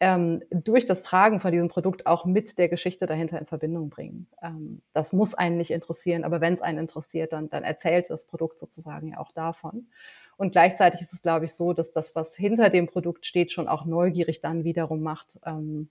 ähm, 0.00 0.42
durch 0.50 0.86
das 0.86 1.02
Tragen 1.02 1.40
von 1.40 1.52
diesem 1.52 1.68
Produkt 1.68 2.06
auch 2.06 2.24
mit 2.24 2.56
der 2.56 2.70
Geschichte 2.70 3.04
dahinter 3.04 3.38
in 3.38 3.44
Verbindung 3.44 3.90
bringen. 3.90 4.26
Ähm, 4.42 4.80
das 4.94 5.12
muss 5.12 5.34
einen 5.34 5.58
nicht 5.58 5.70
interessieren, 5.70 6.24
aber 6.24 6.40
wenn 6.40 6.54
es 6.54 6.62
einen 6.62 6.78
interessiert, 6.78 7.34
dann, 7.34 7.50
dann 7.50 7.64
erzählt 7.64 8.08
das 8.08 8.24
Produkt 8.24 8.58
sozusagen 8.58 9.08
ja 9.08 9.18
auch 9.18 9.32
davon. 9.32 9.88
Und 10.38 10.52
gleichzeitig 10.52 11.02
ist 11.02 11.12
es, 11.12 11.20
glaube 11.20 11.44
ich, 11.44 11.52
so, 11.52 11.74
dass 11.74 11.92
das, 11.92 12.14
was 12.14 12.34
hinter 12.34 12.70
dem 12.70 12.86
Produkt 12.86 13.26
steht, 13.26 13.52
schon 13.52 13.68
auch 13.68 13.84
neugierig 13.84 14.40
dann 14.40 14.64
wiederum 14.64 15.02
macht, 15.02 15.38
ähm, 15.44 15.90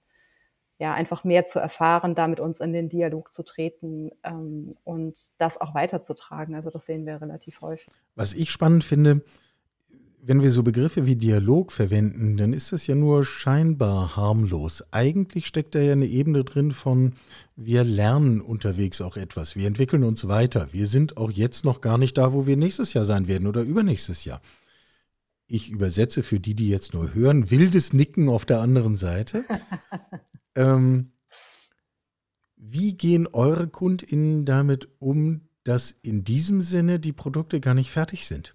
ja, 0.78 0.94
einfach 0.94 1.24
mehr 1.24 1.46
zu 1.46 1.60
erfahren, 1.60 2.16
da 2.16 2.28
mit 2.28 2.40
uns 2.40 2.60
in 2.60 2.74
den 2.74 2.90
Dialog 2.90 3.34
zu 3.34 3.44
treten 3.44 4.12
ähm, 4.24 4.76
und 4.84 5.32
das 5.38 5.60
auch 5.60 5.74
weiterzutragen. 5.74 6.54
Also 6.54 6.70
das 6.70 6.86
sehen 6.86 7.06
wir 7.06 7.22
relativ 7.22 7.62
häufig. 7.62 7.94
Was 8.16 8.34
ich 8.34 8.52
spannend 8.52 8.84
finde, 8.84 9.22
wenn 10.28 10.42
wir 10.42 10.50
so 10.50 10.64
Begriffe 10.64 11.06
wie 11.06 11.16
Dialog 11.16 11.72
verwenden, 11.72 12.36
dann 12.36 12.52
ist 12.52 12.72
das 12.72 12.88
ja 12.88 12.96
nur 12.96 13.24
scheinbar 13.24 14.16
harmlos. 14.18 14.84
Eigentlich 14.92 15.46
steckt 15.46 15.76
da 15.76 15.80
ja 15.80 15.94
eine 15.94 16.08
Ebene 16.08 16.44
drin 16.44 16.72
von, 16.72 17.14
wir 17.56 17.84
lernen 17.84 18.42
unterwegs 18.42 19.02
auch 19.02 19.18
etwas, 19.18 19.56
wir 19.56 19.68
entwickeln 19.68 20.04
uns 20.04 20.28
weiter. 20.28 20.68
Wir 20.72 20.88
sind 20.88 21.16
auch 21.16 21.32
jetzt 21.32 21.64
noch 21.64 21.80
gar 21.80 21.98
nicht 22.00 22.18
da, 22.18 22.34
wo 22.34 22.48
wir 22.48 22.58
nächstes 22.58 22.94
Jahr 22.94 23.06
sein 23.06 23.28
werden 23.28 23.48
oder 23.48 23.62
übernächstes 23.62 24.26
Jahr. 24.26 24.42
Ich 25.48 25.70
übersetze 25.70 26.24
für 26.24 26.40
die, 26.40 26.56
die 26.56 26.70
jetzt 26.70 26.96
nur 26.96 27.14
hören, 27.14 27.52
wildes 27.52 27.94
Nicken 27.94 28.28
auf 28.28 28.46
der 28.46 28.62
anderen 28.62 28.96
Seite. 28.96 29.46
Ähm, 30.56 31.12
wie 32.56 32.96
gehen 32.96 33.28
eure 33.32 33.68
KundInnen 33.68 34.46
damit 34.46 34.90
um, 35.00 35.48
dass 35.64 35.92
in 35.92 36.24
diesem 36.24 36.62
Sinne 36.62 37.00
die 37.00 37.14
Produkte 37.14 37.60
gar 37.60 37.74
nicht 37.74 37.92
fertig 37.92 38.28
sind? 38.28 38.54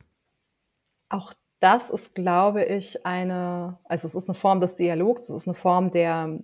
Auch 1.08 1.34
das 1.60 1.90
ist, 1.90 2.14
glaube 2.14 2.64
ich, 2.64 3.04
eine, 3.04 3.78
also 3.84 4.08
es 4.08 4.14
ist 4.14 4.28
eine 4.28 4.34
Form 4.34 4.60
des 4.60 4.76
Dialogs, 4.76 5.28
es 5.28 5.42
ist 5.42 5.48
eine 5.48 5.54
Form 5.54 5.90
der, 5.90 6.38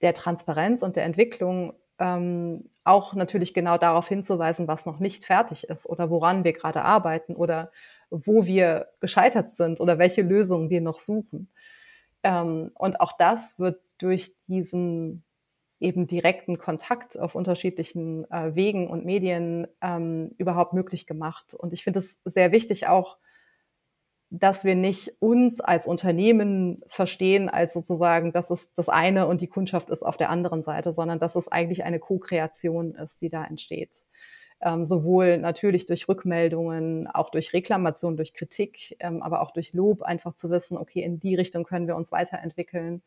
der 0.00 0.14
Transparenz 0.14 0.82
und 0.82 0.96
der 0.96 1.04
Entwicklung, 1.04 1.74
ähm, 1.98 2.70
auch 2.84 3.14
natürlich 3.14 3.52
genau 3.52 3.76
darauf 3.76 4.08
hinzuweisen, 4.08 4.68
was 4.68 4.86
noch 4.86 5.00
nicht 5.00 5.24
fertig 5.24 5.64
ist 5.68 5.86
oder 5.86 6.10
woran 6.10 6.44
wir 6.44 6.52
gerade 6.52 6.82
arbeiten 6.82 7.34
oder 7.34 7.70
wo 8.10 8.46
wir 8.46 8.88
gescheitert 9.00 9.54
sind 9.54 9.80
oder 9.80 9.98
welche 9.98 10.22
Lösungen 10.22 10.70
wir 10.70 10.80
noch 10.80 10.98
suchen. 10.98 11.50
Ähm, 12.22 12.70
und 12.74 13.00
auch 13.00 13.12
das 13.16 13.58
wird 13.58 13.80
durch 14.00 14.34
diesen 14.48 15.24
eben 15.80 16.06
direkten 16.06 16.58
Kontakt 16.58 17.18
auf 17.18 17.34
unterschiedlichen 17.34 18.30
äh, 18.30 18.54
Wegen 18.54 18.88
und 18.88 19.04
Medien 19.04 19.66
ähm, 19.80 20.32
überhaupt 20.36 20.74
möglich 20.74 21.06
gemacht. 21.06 21.54
Und 21.54 21.72
ich 21.72 21.82
finde 21.82 22.00
es 22.00 22.20
sehr 22.24 22.52
wichtig 22.52 22.86
auch, 22.86 23.16
dass 24.30 24.62
wir 24.62 24.76
nicht 24.76 25.16
uns 25.18 25.60
als 25.60 25.86
Unternehmen 25.88 26.82
verstehen 26.86 27.48
als 27.48 27.72
sozusagen, 27.72 28.32
das 28.32 28.50
ist 28.50 28.70
das 28.76 28.88
eine 28.88 29.26
und 29.26 29.40
die 29.40 29.48
Kundschaft 29.48 29.90
ist 29.90 30.04
auf 30.04 30.16
der 30.16 30.30
anderen 30.30 30.62
Seite, 30.62 30.92
sondern 30.92 31.18
dass 31.18 31.34
es 31.34 31.48
eigentlich 31.48 31.82
eine 31.82 31.98
Co-Kreation 31.98 32.94
ist, 32.94 33.22
die 33.22 33.28
da 33.28 33.44
entsteht. 33.44 34.04
Ähm, 34.60 34.84
sowohl 34.84 35.38
natürlich 35.38 35.86
durch 35.86 36.06
Rückmeldungen, 36.06 37.08
auch 37.08 37.30
durch 37.30 37.54
Reklamation, 37.54 38.16
durch 38.16 38.34
Kritik, 38.34 38.96
ähm, 39.00 39.22
aber 39.22 39.40
auch 39.40 39.52
durch 39.52 39.72
Lob, 39.72 40.02
einfach 40.02 40.34
zu 40.34 40.50
wissen, 40.50 40.76
okay, 40.76 41.02
in 41.02 41.18
die 41.18 41.34
Richtung 41.34 41.64
können 41.64 41.88
wir 41.88 41.96
uns 41.96 42.12
weiterentwickeln. 42.12 43.02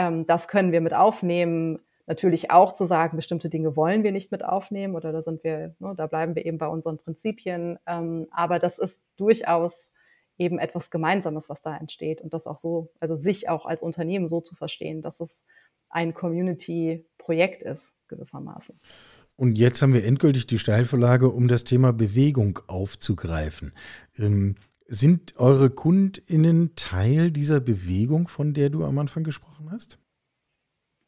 Ähm, 0.00 0.26
das 0.26 0.48
können 0.48 0.72
wir 0.72 0.80
mit 0.80 0.94
aufnehmen. 0.94 1.78
Natürlich 2.06 2.50
auch 2.50 2.72
zu 2.72 2.86
sagen, 2.86 3.16
bestimmte 3.16 3.50
Dinge 3.50 3.76
wollen 3.76 4.02
wir 4.02 4.12
nicht 4.12 4.32
mit 4.32 4.44
aufnehmen 4.44 4.96
oder 4.96 5.12
da 5.12 5.22
sind 5.22 5.44
wir, 5.44 5.74
ne, 5.78 5.94
da 5.96 6.06
bleiben 6.06 6.34
wir 6.34 6.44
eben 6.44 6.58
bei 6.58 6.66
unseren 6.66 6.96
Prinzipien. 6.96 7.78
Ähm, 7.86 8.26
aber 8.30 8.58
das 8.58 8.78
ist 8.78 9.00
durchaus 9.16 9.90
eben 10.38 10.58
etwas 10.58 10.90
Gemeinsames, 10.90 11.50
was 11.50 11.60
da 11.60 11.76
entsteht 11.76 12.22
und 12.22 12.32
das 12.32 12.46
auch 12.46 12.56
so, 12.56 12.90
also 12.98 13.14
sich 13.14 13.50
auch 13.50 13.66
als 13.66 13.82
Unternehmen 13.82 14.26
so 14.26 14.40
zu 14.40 14.54
verstehen, 14.54 15.02
dass 15.02 15.20
es 15.20 15.42
ein 15.90 16.14
Community-Projekt 16.14 17.62
ist, 17.62 17.92
gewissermaßen. 18.08 18.80
Und 19.36 19.58
jetzt 19.58 19.82
haben 19.82 19.92
wir 19.92 20.04
endgültig 20.04 20.46
die 20.46 20.58
Steilvorlage, 20.58 21.28
um 21.28 21.46
das 21.46 21.64
Thema 21.64 21.92
Bewegung 21.92 22.58
aufzugreifen. 22.66 23.72
Ähm, 24.18 24.56
sind 24.92 25.38
eure 25.38 25.70
KundInnen 25.70 26.74
Teil 26.74 27.30
dieser 27.30 27.60
Bewegung, 27.60 28.26
von 28.26 28.54
der 28.54 28.70
du 28.70 28.84
am 28.84 28.98
Anfang 28.98 29.22
gesprochen 29.22 29.70
hast? 29.70 30.00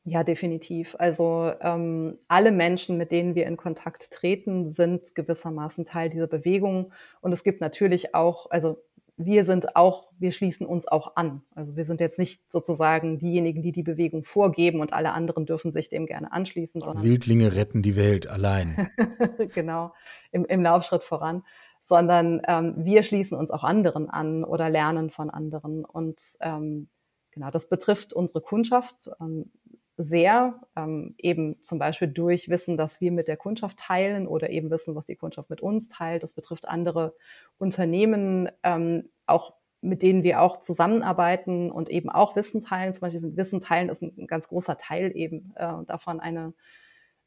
Ja, 0.05 0.23
definitiv. 0.23 0.95
Also 1.01 1.53
ähm, 1.61 2.19
alle 2.29 2.53
Menschen, 2.53 2.97
mit 2.97 3.11
denen 3.11 3.35
wir 3.35 3.47
in 3.47 3.57
Kontakt 3.57 4.13
treten, 4.13 4.69
sind 4.69 5.17
gewissermaßen 5.17 5.85
Teil 5.85 6.11
dieser 6.11 6.29
Bewegung. 6.29 6.93
Und 7.21 7.33
es 7.33 7.43
gibt 7.43 7.61
natürlich 7.61 8.15
auch, 8.15 8.49
also 8.51 8.83
wir 9.17 9.45
sind 9.45 9.75
auch, 9.75 10.11
wir 10.19 10.31
schließen 10.31 10.65
uns 10.65 10.87
auch 10.87 11.17
an. 11.17 11.43
Also 11.55 11.77
wir 11.77 11.85
sind 11.85 12.01
jetzt 12.01 12.21
nicht 12.21 12.51
sozusagen 12.51 13.19
diejenigen, 13.19 13.63
die 13.63 13.73
die 13.73 13.83
Bewegung 13.83 14.23
vorgeben 14.23 14.81
und 14.81 14.93
alle 14.93 15.13
anderen 15.13 15.45
dürfen 15.45 15.73
sich 15.73 15.89
dem 15.89 16.07
gerne 16.07 16.33
anschließen. 16.33 16.81
Sondern 16.81 17.05
Wildlinge 17.05 17.55
retten 17.55 17.83
die 17.83 17.97
Welt 17.97 18.29
allein. 18.29 18.91
genau, 19.55 19.93
im, 20.31 20.45
im 20.45 20.63
Laufschritt 20.63 21.03
voran. 21.03 21.43
Sondern 21.83 22.41
ähm, 22.47 22.75
wir 22.79 23.03
schließen 23.03 23.37
uns 23.37 23.51
auch 23.51 23.65
anderen 23.65 24.09
an 24.09 24.45
oder 24.45 24.71
lernen 24.71 25.11
von 25.11 25.31
anderen. 25.31 25.85
Und 25.85 26.21
ähm, 26.41 26.89
genau, 27.33 27.51
das 27.51 27.69
betrifft 27.69 28.13
unsere 28.13 28.41
Kundschaft. 28.41 29.11
Ähm, 29.21 29.51
sehr, 29.97 30.61
ähm, 30.77 31.15
eben 31.19 31.63
zum 31.63 31.79
Beispiel 31.79 32.09
durch 32.09 32.49
Wissen, 32.49 32.77
das 32.77 33.01
wir 33.01 33.13
mit 33.13 33.29
der 33.29 33.37
Kundschaft 33.37 33.79
teilen 33.79 34.27
oder 34.27 34.51
eben 34.51 34.71
Wissen, 34.71 34.95
was 34.95 35.05
die 35.05 35.17
Kundschaft 35.17 35.51
mit 35.51 35.61
uns 35.61 35.89
teilt. 35.89 36.23
Das 36.23 36.33
betrifft 36.33 36.67
andere 36.67 37.15
Unternehmen, 37.59 38.51
ähm, 38.63 39.11
auch 39.27 39.55
mit 39.81 40.03
denen 40.03 40.23
wir 40.23 40.41
auch 40.41 40.61
zusammenarbeiten 40.61 41.71
und 41.71 41.91
eben 41.91 42.09
auch 42.09 42.37
Wissen 42.37 42.61
teilen. 42.61 42.93
Zum 42.93 43.01
Beispiel 43.01 43.37
Wissen 43.37 43.61
teilen 43.61 43.89
ist 43.89 44.03
ein, 44.03 44.27
ganz 44.27 44.49
großer 44.49 44.79
Teil 44.79 45.13
eben 45.15 45.53
äh, 45.57 45.85
davon, 45.87 46.21
eine, 46.21 46.55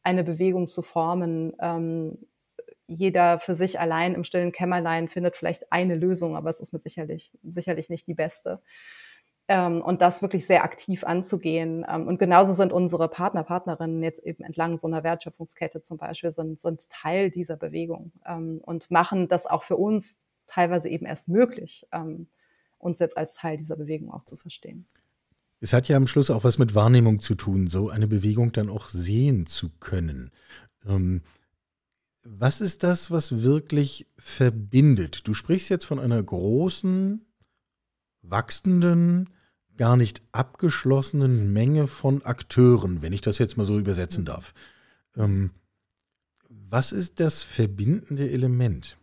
eine 0.03 0.23
Bewegung 0.23 0.67
zu 0.67 0.81
formen. 0.81 1.53
Ähm, 1.59 2.17
jeder 2.87 3.39
für 3.39 3.55
sich 3.55 3.79
allein 3.79 4.13
im 4.13 4.23
stillen 4.23 4.51
Kämmerlein 4.51 5.07
findet 5.07 5.35
vielleicht 5.35 5.71
eine 5.71 5.95
Lösung, 5.95 6.35
aber 6.35 6.49
es 6.49 6.59
ist 6.59 6.73
mit 6.73 6.83
sicherlich, 6.83 7.31
sicherlich 7.43 7.89
nicht 7.89 8.07
die 8.07 8.13
beste 8.13 8.61
ähm, 9.47 9.81
und 9.81 10.01
das 10.01 10.21
wirklich 10.21 10.47
sehr 10.47 10.63
aktiv 10.63 11.03
anzugehen. 11.03 11.85
Ähm, 11.87 12.07
und 12.07 12.17
genauso 12.17 12.53
sind 12.53 12.73
unsere 12.73 13.07
Partner, 13.07 13.43
Partnerinnen 13.43 14.01
jetzt 14.03 14.23
eben 14.23 14.43
entlang 14.43 14.77
so 14.77 14.87
einer 14.87 15.03
Wertschöpfungskette 15.03 15.81
zum 15.81 15.97
Beispiel, 15.97 16.31
sind, 16.31 16.59
sind 16.59 16.89
Teil 16.89 17.29
dieser 17.29 17.57
Bewegung 17.57 18.11
ähm, 18.25 18.59
und 18.63 18.89
machen 18.89 19.27
das 19.27 19.45
auch 19.45 19.63
für 19.63 19.77
uns 19.77 20.17
teilweise 20.47 20.89
eben 20.89 21.05
erst 21.05 21.27
möglich, 21.27 21.87
ähm, 21.91 22.27
uns 22.77 22.99
jetzt 22.99 23.17
als 23.17 23.35
Teil 23.35 23.57
dieser 23.57 23.75
Bewegung 23.75 24.11
auch 24.11 24.25
zu 24.25 24.35
verstehen. 24.35 24.85
Es 25.61 25.73
hat 25.73 25.87
ja 25.87 25.97
am 25.97 26.07
Schluss 26.07 26.29
auch 26.29 26.43
was 26.43 26.59
mit 26.59 26.75
Wahrnehmung 26.75 27.19
zu 27.19 27.33
tun, 27.35 27.67
so 27.67 27.89
eine 27.89 28.07
Bewegung 28.07 28.51
dann 28.51 28.69
auch 28.69 28.89
sehen 28.89 29.45
zu 29.45 29.69
können. 29.79 30.31
Was 32.27 32.59
ist 32.59 32.81
das, 32.81 33.11
was 33.11 33.43
wirklich 33.43 34.07
verbindet? 34.17 35.27
Du 35.27 35.35
sprichst 35.35 35.69
jetzt 35.69 35.85
von 35.85 35.99
einer 35.99 36.21
großen, 36.21 37.23
wachsenden, 38.23 39.29
gar 39.77 39.95
nicht 39.95 40.23
abgeschlossenen 40.31 41.53
Menge 41.53 41.85
von 41.85 42.25
Akteuren, 42.25 43.03
wenn 43.03 43.13
ich 43.13 43.21
das 43.21 43.37
jetzt 43.37 43.57
mal 43.57 43.65
so 43.65 43.77
übersetzen 43.77 44.25
darf. 44.25 44.55
Ähm, 45.15 45.51
was 46.49 46.91
ist 46.91 47.19
das 47.19 47.43
verbindende 47.43 48.27
Element? 48.27 48.97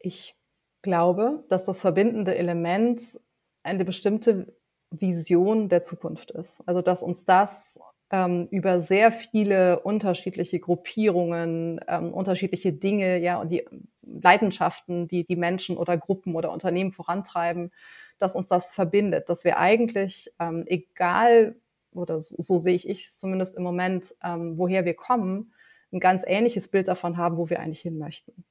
Ich 0.00 0.36
glaube, 0.82 1.44
dass 1.48 1.66
das 1.66 1.80
verbindende 1.80 2.34
Element 2.34 3.20
eine 3.62 3.84
bestimmte 3.84 4.56
Vision 4.90 5.68
der 5.68 5.82
Zukunft 5.82 6.32
ist. 6.32 6.62
Also 6.66 6.82
dass 6.82 7.04
uns 7.04 7.24
das 7.24 7.78
ähm, 8.10 8.48
über 8.50 8.80
sehr 8.80 9.12
viele 9.12 9.80
unterschiedliche 9.80 10.60
Gruppierungen, 10.60 11.80
ähm, 11.88 12.12
unterschiedliche 12.12 12.72
Dinge, 12.72 13.18
ja, 13.18 13.40
und 13.40 13.50
die 13.50 13.64
Leidenschaften, 14.02 15.06
die 15.08 15.24
die 15.26 15.36
Menschen 15.36 15.76
oder 15.76 15.98
Gruppen 15.98 16.34
oder 16.34 16.50
Unternehmen 16.52 16.92
vorantreiben, 16.92 17.70
dass 18.18 18.34
uns 18.34 18.48
das 18.48 18.72
verbindet, 18.72 19.28
dass 19.28 19.44
wir 19.44 19.58
eigentlich, 19.58 20.32
ähm, 20.40 20.64
egal, 20.66 21.56
oder 21.92 22.20
so, 22.20 22.36
so 22.38 22.58
sehe 22.58 22.74
ich 22.74 22.88
es 22.88 23.16
zumindest 23.16 23.56
im 23.56 23.62
Moment, 23.62 24.14
ähm, 24.22 24.58
woher 24.58 24.84
wir 24.84 24.94
kommen, 24.94 25.52
ein 25.92 26.00
ganz 26.00 26.22
ähnliches 26.26 26.68
Bild 26.68 26.88
davon 26.88 27.16
haben, 27.16 27.36
wo 27.38 27.48
wir 27.50 27.60
eigentlich 27.60 27.80
hin 27.80 27.98
möchten. 27.98 28.44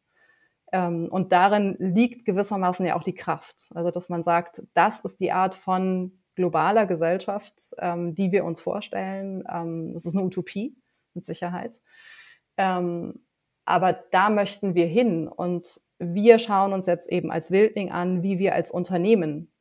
Ähm, 0.72 1.08
und 1.10 1.32
darin 1.32 1.76
liegt 1.80 2.26
gewissermaßen 2.26 2.86
ja 2.86 2.96
auch 2.96 3.04
die 3.04 3.16
Kraft. 3.16 3.70
Also, 3.74 3.92
dass 3.92 4.10
man 4.10 4.24
sagt, 4.24 4.64
das 4.74 5.00
ist 5.02 5.20
die 5.20 5.32
Art 5.32 5.56
von 5.56 6.12
globaler 6.38 6.86
Gesellschaft, 6.86 7.76
ähm, 7.80 8.16
die 8.16 8.32
wir 8.32 8.46
uns 8.46 8.62
vorstellen. 8.62 9.44
Ähm, 9.52 9.92
das 9.94 10.06
ist 10.06 10.16
eine 10.16 10.24
Utopie, 10.24 10.78
mit 11.16 11.26
Sicherheit. 11.26 11.82
Ähm, 12.56 13.20
aber 13.66 13.92
da 14.12 14.30
möchten 14.30 14.76
wir 14.76 14.86
hin. 14.86 15.28
Und 15.28 15.82
wir 16.00 16.40
schauen 16.40 16.72
uns 16.74 16.86
jetzt 16.86 17.12
eben 17.12 17.32
als 17.32 17.52
Wildling 17.52 17.92
an, 17.92 18.24
wie 18.24 18.40
wir 18.40 18.54
als 18.54 18.72
Unternehmen 18.72 19.52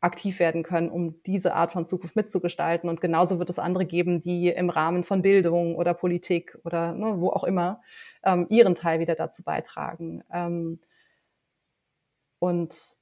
aktiv 0.00 0.38
werden 0.38 0.62
können, 0.62 0.90
um 0.90 1.22
diese 1.22 1.54
Art 1.54 1.72
von 1.72 1.86
Zukunft 1.86 2.14
mitzugestalten. 2.14 2.90
Und 2.90 3.00
genauso 3.00 3.38
wird 3.38 3.48
es 3.48 3.58
andere 3.58 3.86
geben, 3.86 4.20
die 4.20 4.48
im 4.48 4.68
Rahmen 4.68 5.04
von 5.04 5.22
Bildung 5.22 5.74
oder 5.74 5.94
Politik 5.94 6.58
oder 6.64 6.92
ne, 6.92 7.18
wo 7.18 7.30
auch 7.30 7.44
immer 7.44 7.80
ähm, 8.22 8.46
ihren 8.50 8.74
Teil 8.74 9.00
wieder 9.00 9.14
dazu 9.14 9.42
beitragen. 9.42 10.22
Ähm, 10.30 10.80
und 12.38 12.98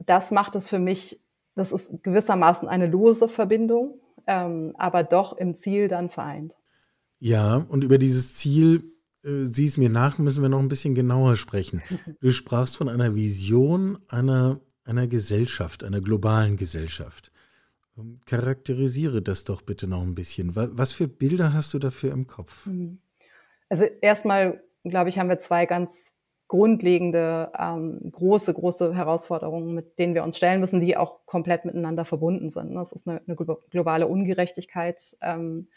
das 0.00 0.32
macht 0.32 0.56
es 0.56 0.68
für 0.68 0.80
mich, 0.80 1.20
das 1.60 1.72
ist 1.72 2.02
gewissermaßen 2.02 2.68
eine 2.68 2.86
lose 2.86 3.28
Verbindung, 3.28 4.00
ähm, 4.26 4.74
aber 4.78 5.04
doch 5.04 5.36
im 5.36 5.54
Ziel 5.54 5.88
dann 5.88 6.10
vereint. 6.10 6.54
Ja, 7.18 7.64
und 7.68 7.84
über 7.84 7.98
dieses 7.98 8.34
Ziel, 8.34 8.92
äh, 9.22 9.44
sieh 9.44 9.66
es 9.66 9.76
mir 9.76 9.90
nach, 9.90 10.18
müssen 10.18 10.42
wir 10.42 10.48
noch 10.48 10.58
ein 10.58 10.68
bisschen 10.68 10.94
genauer 10.94 11.36
sprechen. 11.36 11.82
Du 12.20 12.30
sprachst 12.30 12.76
von 12.76 12.88
einer 12.88 13.14
Vision 13.14 13.98
einer 14.08 14.60
einer 14.90 15.06
Gesellschaft, 15.06 15.84
einer 15.84 16.00
globalen 16.00 16.56
Gesellschaft. 16.56 17.30
Ähm, 17.96 18.16
charakterisiere 18.26 19.22
das 19.22 19.44
doch 19.44 19.62
bitte 19.62 19.86
noch 19.86 20.02
ein 20.02 20.14
bisschen. 20.14 20.54
Was 20.56 20.92
für 20.92 21.08
Bilder 21.08 21.52
hast 21.52 21.72
du 21.72 21.78
dafür 21.78 22.12
im 22.12 22.26
Kopf? 22.26 22.66
Mhm. 22.66 22.98
Also 23.68 23.84
erstmal, 23.84 24.62
glaube 24.84 25.08
ich, 25.10 25.18
haben 25.18 25.28
wir 25.28 25.38
zwei 25.38 25.64
ganz 25.66 26.10
grundlegende, 26.50 27.52
ähm, 27.56 28.10
große, 28.10 28.52
große 28.52 28.92
Herausforderungen, 28.92 29.72
mit 29.72 30.00
denen 30.00 30.16
wir 30.16 30.24
uns 30.24 30.36
stellen 30.36 30.58
müssen, 30.58 30.80
die 30.80 30.96
auch 30.96 31.24
komplett 31.24 31.64
miteinander 31.64 32.04
verbunden 32.04 32.50
sind. 32.50 32.74
Das 32.74 32.90
ist 32.90 33.06
eine, 33.06 33.22
eine 33.24 33.36
globale 33.36 34.08
Ungerechtigkeit 34.08 35.00
ähm, 35.22 35.68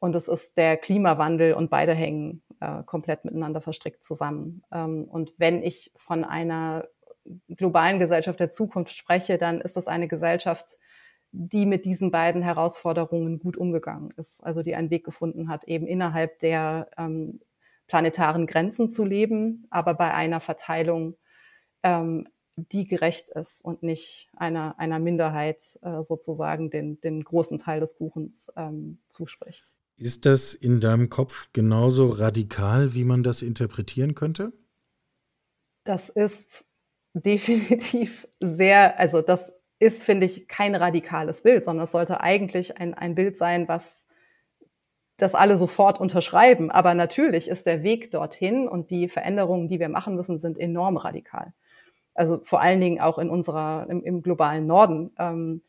und 0.00 0.16
es 0.16 0.26
ist 0.26 0.56
der 0.56 0.78
Klimawandel 0.78 1.54
und 1.54 1.70
beide 1.70 1.94
hängen 1.94 2.42
äh, 2.58 2.82
komplett 2.82 3.24
miteinander 3.24 3.60
verstrickt 3.60 4.02
zusammen. 4.02 4.64
Ähm, 4.72 5.04
und 5.04 5.32
wenn 5.38 5.62
ich 5.62 5.92
von 5.94 6.24
einer 6.24 6.88
globalen 7.48 8.00
Gesellschaft 8.00 8.40
der 8.40 8.50
Zukunft 8.50 8.96
spreche, 8.96 9.38
dann 9.38 9.60
ist 9.60 9.76
das 9.76 9.86
eine 9.86 10.08
Gesellschaft, 10.08 10.76
die 11.30 11.66
mit 11.66 11.84
diesen 11.84 12.10
beiden 12.10 12.42
Herausforderungen 12.42 13.38
gut 13.38 13.56
umgegangen 13.56 14.12
ist. 14.16 14.42
Also 14.42 14.64
die 14.64 14.74
einen 14.74 14.90
Weg 14.90 15.04
gefunden 15.04 15.48
hat, 15.48 15.62
eben 15.68 15.86
innerhalb 15.86 16.40
der 16.40 16.90
ähm, 16.98 17.38
planetaren 17.90 18.46
Grenzen 18.46 18.88
zu 18.88 19.04
leben, 19.04 19.66
aber 19.68 19.94
bei 19.94 20.14
einer 20.14 20.38
Verteilung, 20.38 21.16
ähm, 21.82 22.28
die 22.54 22.86
gerecht 22.86 23.30
ist 23.30 23.64
und 23.64 23.82
nicht 23.82 24.30
einer, 24.36 24.78
einer 24.78 25.00
Minderheit 25.00 25.60
äh, 25.82 26.02
sozusagen 26.04 26.70
den, 26.70 27.00
den 27.00 27.24
großen 27.24 27.58
Teil 27.58 27.80
des 27.80 27.96
Kuchens 27.96 28.48
ähm, 28.56 29.00
zuspricht. 29.08 29.66
Ist 29.96 30.24
das 30.24 30.54
in 30.54 30.80
deinem 30.80 31.10
Kopf 31.10 31.48
genauso 31.52 32.10
radikal, 32.10 32.94
wie 32.94 33.04
man 33.04 33.24
das 33.24 33.42
interpretieren 33.42 34.14
könnte? 34.14 34.52
Das 35.82 36.10
ist 36.10 36.64
definitiv 37.12 38.28
sehr, 38.38 39.00
also 39.00 39.20
das 39.20 39.52
ist, 39.80 40.02
finde 40.02 40.26
ich, 40.26 40.46
kein 40.46 40.76
radikales 40.76 41.42
Bild, 41.42 41.64
sondern 41.64 41.84
es 41.84 41.92
sollte 41.92 42.20
eigentlich 42.20 42.78
ein, 42.78 42.94
ein 42.94 43.16
Bild 43.16 43.34
sein, 43.34 43.66
was 43.66 44.06
das 45.22 45.34
alle 45.34 45.56
sofort 45.56 46.00
unterschreiben. 46.00 46.70
Aber 46.70 46.94
natürlich 46.94 47.48
ist 47.48 47.66
der 47.66 47.82
Weg 47.82 48.10
dorthin 48.10 48.68
und 48.68 48.90
die 48.90 49.08
Veränderungen, 49.08 49.68
die 49.68 49.80
wir 49.80 49.88
machen 49.88 50.16
müssen, 50.16 50.38
sind 50.38 50.58
enorm 50.58 50.96
radikal. 50.96 51.52
Also 52.14 52.40
vor 52.44 52.60
allen 52.60 52.80
Dingen 52.80 53.00
auch 53.00 53.18
in 53.18 53.30
unserer, 53.30 53.86
im, 53.88 54.02
im 54.02 54.22
globalen 54.22 54.66
Norden 54.66 55.12
ähm, 55.18 55.62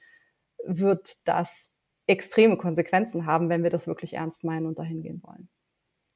wird 0.66 1.18
das 1.26 1.72
extreme 2.08 2.58
Konsequenzen 2.58 3.26
haben, 3.26 3.50
wenn 3.50 3.64
wir 3.64 3.70
das 3.70 3.88
wirklich 3.88 4.14
ernst 4.14 4.44
meinen 4.44 4.66
und 4.66 4.80
dahin 4.80 5.02
gehen 5.02 5.22
wollen. 5.24 5.50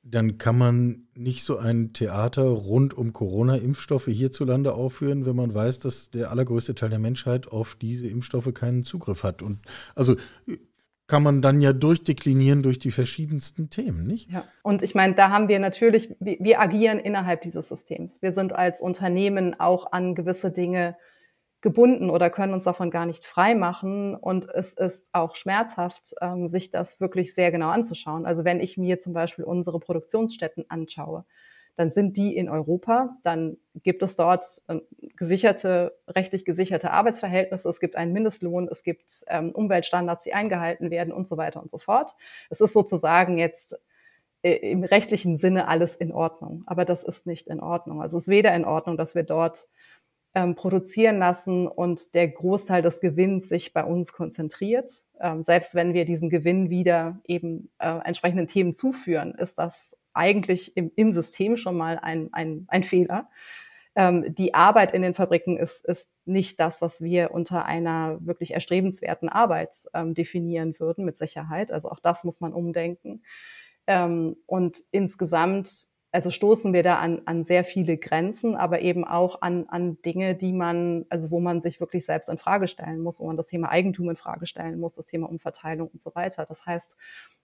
Dann 0.07 0.37
kann 0.37 0.57
man 0.57 1.07
nicht 1.15 1.43
so 1.43 1.57
ein 1.57 1.93
Theater 1.93 2.43
rund 2.43 2.93
um 2.93 3.11
Corona-Impfstoffe 3.11 4.05
hierzulande 4.05 4.75
aufführen, 4.75 5.25
wenn 5.25 5.35
man 5.35 5.55
weiß, 5.55 5.79
dass 5.79 6.11
der 6.11 6.29
allergrößte 6.29 6.75
Teil 6.75 6.91
der 6.91 6.99
Menschheit 6.99 7.47
auf 7.47 7.75
diese 7.75 8.07
Impfstoffe 8.07 8.53
keinen 8.53 8.83
Zugriff 8.83 9.23
hat. 9.23 9.41
Und 9.41 9.61
also 9.95 10.15
kann 11.07 11.23
man 11.23 11.41
dann 11.41 11.61
ja 11.61 11.71
durchdeklinieren 11.71 12.63
durch 12.63 12.79
die 12.79 12.91
verschiedensten 12.91 13.69
Themen, 13.69 14.07
nicht? 14.07 14.31
Ja, 14.31 14.43
und 14.63 14.81
ich 14.81 14.95
meine, 14.95 15.13
da 15.13 15.29
haben 15.29 15.47
wir 15.47 15.59
natürlich, 15.59 16.15
wir, 16.19 16.37
wir 16.39 16.59
agieren 16.59 16.99
innerhalb 16.99 17.41
dieses 17.41 17.69
Systems. 17.69 18.21
Wir 18.21 18.31
sind 18.31 18.53
als 18.53 18.81
Unternehmen 18.81 19.59
auch 19.59 19.91
an 19.91 20.15
gewisse 20.15 20.51
Dinge 20.51 20.97
gebunden 21.61 22.11
oder 22.11 22.29
können 22.29 22.53
uns 22.53 22.63
davon 22.65 22.91
gar 22.91 23.05
nicht 23.05 23.25
frei 23.25 23.55
machen. 23.55 24.15
Und 24.15 24.47
es 24.49 24.73
ist 24.73 25.09
auch 25.13 25.35
schmerzhaft, 25.35 26.13
ähm, 26.21 26.47
sich 26.47 26.71
das 26.71 26.99
wirklich 26.99 27.33
sehr 27.33 27.51
genau 27.51 27.69
anzuschauen. 27.69 28.25
Also 28.25 28.43
wenn 28.43 28.59
ich 28.59 28.77
mir 28.77 28.99
zum 28.99 29.13
Beispiel 29.13 29.45
unsere 29.45 29.79
Produktionsstätten 29.79 30.65
anschaue, 30.69 31.25
dann 31.75 31.89
sind 31.89 32.17
die 32.17 32.35
in 32.35 32.49
Europa, 32.49 33.17
dann 33.23 33.57
gibt 33.83 34.01
es 34.01 34.15
dort 34.15 34.61
äh, 34.67 34.79
gesicherte, 35.17 35.97
rechtlich 36.07 36.45
gesicherte 36.45 36.91
Arbeitsverhältnisse, 36.91 37.69
es 37.69 37.79
gibt 37.79 37.95
einen 37.95 38.13
Mindestlohn, 38.13 38.67
es 38.69 38.83
gibt 38.83 39.23
ähm, 39.27 39.51
Umweltstandards, 39.51 40.23
die 40.23 40.33
eingehalten 40.33 40.89
werden 40.89 41.13
und 41.13 41.27
so 41.27 41.37
weiter 41.37 41.61
und 41.61 41.69
so 41.69 41.77
fort. 41.77 42.15
Es 42.49 42.61
ist 42.61 42.73
sozusagen 42.73 43.37
jetzt 43.37 43.77
äh, 44.41 44.53
im 44.71 44.83
rechtlichen 44.83 45.37
Sinne 45.37 45.67
alles 45.67 45.95
in 45.95 46.11
Ordnung, 46.11 46.63
aber 46.65 46.85
das 46.85 47.03
ist 47.03 47.27
nicht 47.27 47.47
in 47.47 47.59
Ordnung. 47.59 48.01
Also 48.01 48.17
es 48.17 48.23
ist 48.23 48.29
weder 48.29 48.55
in 48.55 48.65
Ordnung, 48.65 48.95
dass 48.95 49.15
wir 49.15 49.23
dort 49.23 49.67
ähm, 50.35 50.55
produzieren 50.55 51.17
lassen 51.17 51.67
und 51.67 52.13
der 52.13 52.27
Großteil 52.27 52.81
des 52.81 52.99
Gewinns 52.99 53.49
sich 53.49 53.73
bei 53.73 53.83
uns 53.83 54.13
konzentriert. 54.13 54.91
Ähm, 55.19 55.43
selbst 55.43 55.75
wenn 55.75 55.93
wir 55.93 56.05
diesen 56.05 56.29
Gewinn 56.29 56.69
wieder 56.69 57.19
eben 57.25 57.71
äh, 57.79 57.99
entsprechenden 58.03 58.47
Themen 58.47 58.73
zuführen, 58.73 59.33
ist 59.33 59.57
das 59.57 59.97
eigentlich 60.15 60.75
im, 60.77 60.91
im 60.95 61.13
System 61.13 61.57
schon 61.57 61.77
mal 61.77 61.99
ein, 61.99 62.29
ein, 62.33 62.65
ein 62.67 62.83
Fehler. 62.83 63.29
Ähm, 63.95 64.35
die 64.35 64.53
Arbeit 64.53 64.93
in 64.93 65.01
den 65.01 65.13
Fabriken 65.13 65.57
ist, 65.57 65.85
ist 65.85 66.09
nicht 66.25 66.59
das, 66.59 66.81
was 66.81 67.01
wir 67.01 67.31
unter 67.31 67.65
einer 67.65 68.17
wirklich 68.25 68.53
erstrebenswerten 68.53 69.29
Arbeit 69.29 69.73
ähm, 69.93 70.13
definieren 70.13 70.77
würden, 70.79 71.05
mit 71.05 71.15
Sicherheit. 71.17 71.71
Also 71.71 71.89
auch 71.89 71.99
das 71.99 72.23
muss 72.25 72.41
man 72.41 72.53
umdenken. 72.53 73.23
Ähm, 73.87 74.35
und 74.47 74.83
insgesamt, 74.91 75.87
also 76.11 76.29
stoßen 76.29 76.73
wir 76.73 76.83
da 76.83 76.95
an, 76.97 77.21
an 77.25 77.45
sehr 77.45 77.63
viele 77.63 77.97
Grenzen, 77.97 78.55
aber 78.55 78.81
eben 78.81 79.05
auch 79.05 79.41
an, 79.41 79.65
an 79.69 80.01
Dinge, 80.01 80.35
die 80.35 80.51
man, 80.51 81.05
also 81.09 81.31
wo 81.31 81.39
man 81.39 81.61
sich 81.61 81.79
wirklich 81.79 82.05
selbst 82.05 82.27
in 82.27 82.37
Frage 82.37 82.67
stellen 82.67 82.99
muss, 82.99 83.21
wo 83.21 83.27
man 83.27 83.37
das 83.37 83.47
Thema 83.47 83.69
Eigentum 83.69 84.09
in 84.09 84.15
Frage 84.17 84.45
stellen 84.45 84.79
muss, 84.79 84.95
das 84.95 85.05
Thema 85.05 85.29
Umverteilung 85.29 85.87
und 85.87 86.01
so 86.01 86.13
weiter. 86.15 86.45
Das 86.45 86.65
heißt, 86.65 86.97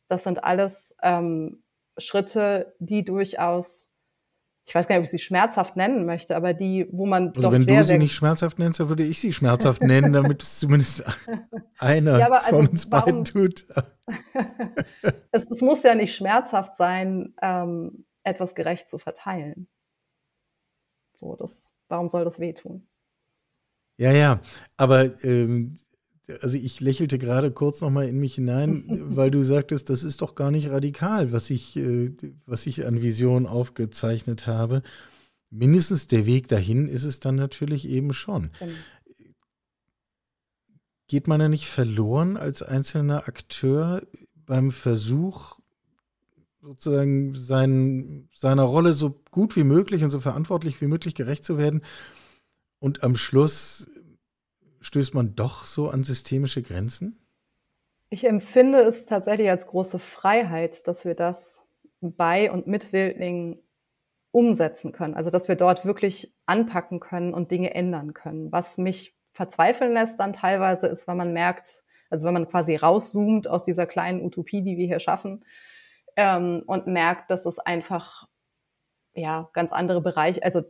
das 0.10 0.24
sind 0.26 0.44
alles 0.44 0.96
ähm, 1.02 1.64
Schritte, 1.98 2.76
die 2.80 3.04
durchaus, 3.04 3.88
ich 4.66 4.76
weiß 4.76 4.88
gar 4.88 4.96
nicht, 4.96 5.02
ob 5.02 5.06
ich 5.06 5.12
sie 5.12 5.24
schmerzhaft 5.24 5.76
nennen 5.76 6.06
möchte, 6.06 6.36
aber 6.36 6.54
die, 6.54 6.88
wo 6.92 7.06
man 7.06 7.30
also 7.30 7.42
doch 7.42 7.52
wenn 7.52 7.64
sehr, 7.64 7.82
du 7.82 7.86
sie 7.86 7.98
nicht 7.98 8.14
schmerzhaft 8.14 8.60
nennst, 8.60 8.80
dann 8.80 8.90
würde 8.90 9.04
ich 9.04 9.20
sie 9.20 9.34
schmerzhaft 9.34 9.84
nennen, 9.84 10.14
damit 10.14 10.44
es 10.44 10.60
zumindest 10.60 11.04
einer 11.80 12.20
ja, 12.20 12.28
also 12.30 12.58
von 12.58 12.68
uns 12.68 12.92
warum, 12.92 13.06
beiden 13.06 13.26
tut. 13.26 13.66
es, 15.32 15.46
es, 15.50 15.62
muss 15.62 15.84
ja 15.84 15.96
nicht 15.96 16.16
schmerzhaft 16.16 16.76
sein, 16.76 17.34
ähm, 17.42 18.06
etwas 18.24 18.56
gerecht 18.56 18.90
zu 18.90 18.98
verteilen. 18.98 19.68
So, 21.14 21.36
das, 21.36 21.74
warum 21.88 22.08
soll 22.08 22.24
das 22.24 22.40
wehtun? 22.40 22.88
Ja, 23.98 24.12
ja, 24.12 24.40
aber 24.78 25.24
ähm, 25.24 25.78
also 26.41 26.58
ich 26.58 26.80
lächelte 26.80 27.17
gerade 27.17 27.52
kurz 27.52 27.82
nochmal 27.82 28.08
in 28.08 28.20
mich 28.20 28.36
hinein, 28.36 28.84
weil 29.15 29.32
du 29.32 29.44
sagtest, 29.44 29.89
das 29.89 30.04
ist 30.04 30.22
doch 30.22 30.36
gar 30.36 30.52
nicht 30.52 30.70
radikal, 30.70 31.32
was 31.32 31.50
ich, 31.50 31.76
äh, 31.78 32.12
was 32.46 32.65
ich 32.65 32.86
an 32.86 33.02
Vision 33.02 33.46
aufgezeichnet 33.46 34.48
habe. 34.48 34.82
Mindestens 35.50 36.08
der 36.08 36.26
Weg 36.26 36.48
dahin 36.48 36.88
ist 36.88 37.04
es 37.04 37.20
dann 37.20 37.36
natürlich 37.36 37.88
eben 37.88 38.13
schon. 38.13 38.52
Genau. 38.60 38.72
Geht 41.08 41.28
man 41.28 41.41
da 41.41 41.50
nicht 41.50 41.67
verloren 41.67 42.38
als 42.38 42.63
einzelner 42.63 43.28
Akteur 43.28 44.02
beim 44.46 44.72
Versuch, 44.72 45.60
sozusagen 46.62 47.36
sein, 47.36 48.30
seiner 48.34 48.63
Rolle 48.63 48.94
so 48.94 49.22
gut 49.32 49.56
wie 49.56 49.63
möglich 49.63 50.04
und 50.04 50.10
so 50.12 50.20
verantwortlich 50.20 50.80
wie 50.80 50.88
möglich 50.88 51.15
gerecht 51.15 51.44
zu 51.44 51.58
werden 51.58 51.82
und 52.80 53.04
am 53.04 53.15
Schluss 53.15 53.89
stößt 54.82 55.13
man 55.13 55.36
doch 55.36 55.65
so 55.65 55.89
an 55.89 56.04
systemische 56.04 56.62
Grenzen? 56.62 57.17
Ich 58.10 58.26
empfinde 58.26 58.80
es 58.80 59.06
tatsächlich 59.06 59.50
als 59.50 59.67
große 59.67 60.00
Freiheit, 60.00 60.86
dass 60.88 61.06
wir 61.06 61.15
das 61.15 61.62
bei 62.02 62.52
und 62.52 62.67
mit 62.67 62.91
Wildlingen 62.91 63.60
umsetzen 64.32 64.91
können. 64.91 65.13
Also 65.13 65.30
dass 65.30 65.48
wir 65.48 65.56
dort 65.56 65.86
wirklich 65.86 66.34
anpacken 66.46 67.00
können 67.00 67.34
und 67.34 67.52
Dinge 67.52 67.74
ändern 67.74 68.13
können. 68.13 68.52
Was 68.52 68.78
mich 68.78 69.15
verzweifeln 69.32 69.94
lässt 69.94 70.20
dann 70.20 70.34
teilweise 70.34 70.88
ist, 70.88 71.08
wenn 71.08 71.17
man 71.17 71.34
merkt, 71.34 71.84
also 72.10 72.26
wenn 72.26 72.34
man 72.34 72.50
quasi 72.50 72.76
rauszoomt 72.76 73.48
aus 73.48 73.63
dieser 73.63 73.86
kleinen 73.86 74.22
Utopie, 74.22 74.62
die 74.62 74.78
wir 74.78 74.88
hier 74.88 75.00
schaffen, 75.00 75.46
ähm, 76.15 76.63
und 76.65 76.88
merkt, 76.88 77.32
dass 77.32 77.46
es 77.46 77.60
einfach 77.60 78.28
ja 79.13 79.50
ganz 79.54 79.72
andere 79.72 80.02
Bereiche, 80.02 80.44
also 80.44 80.63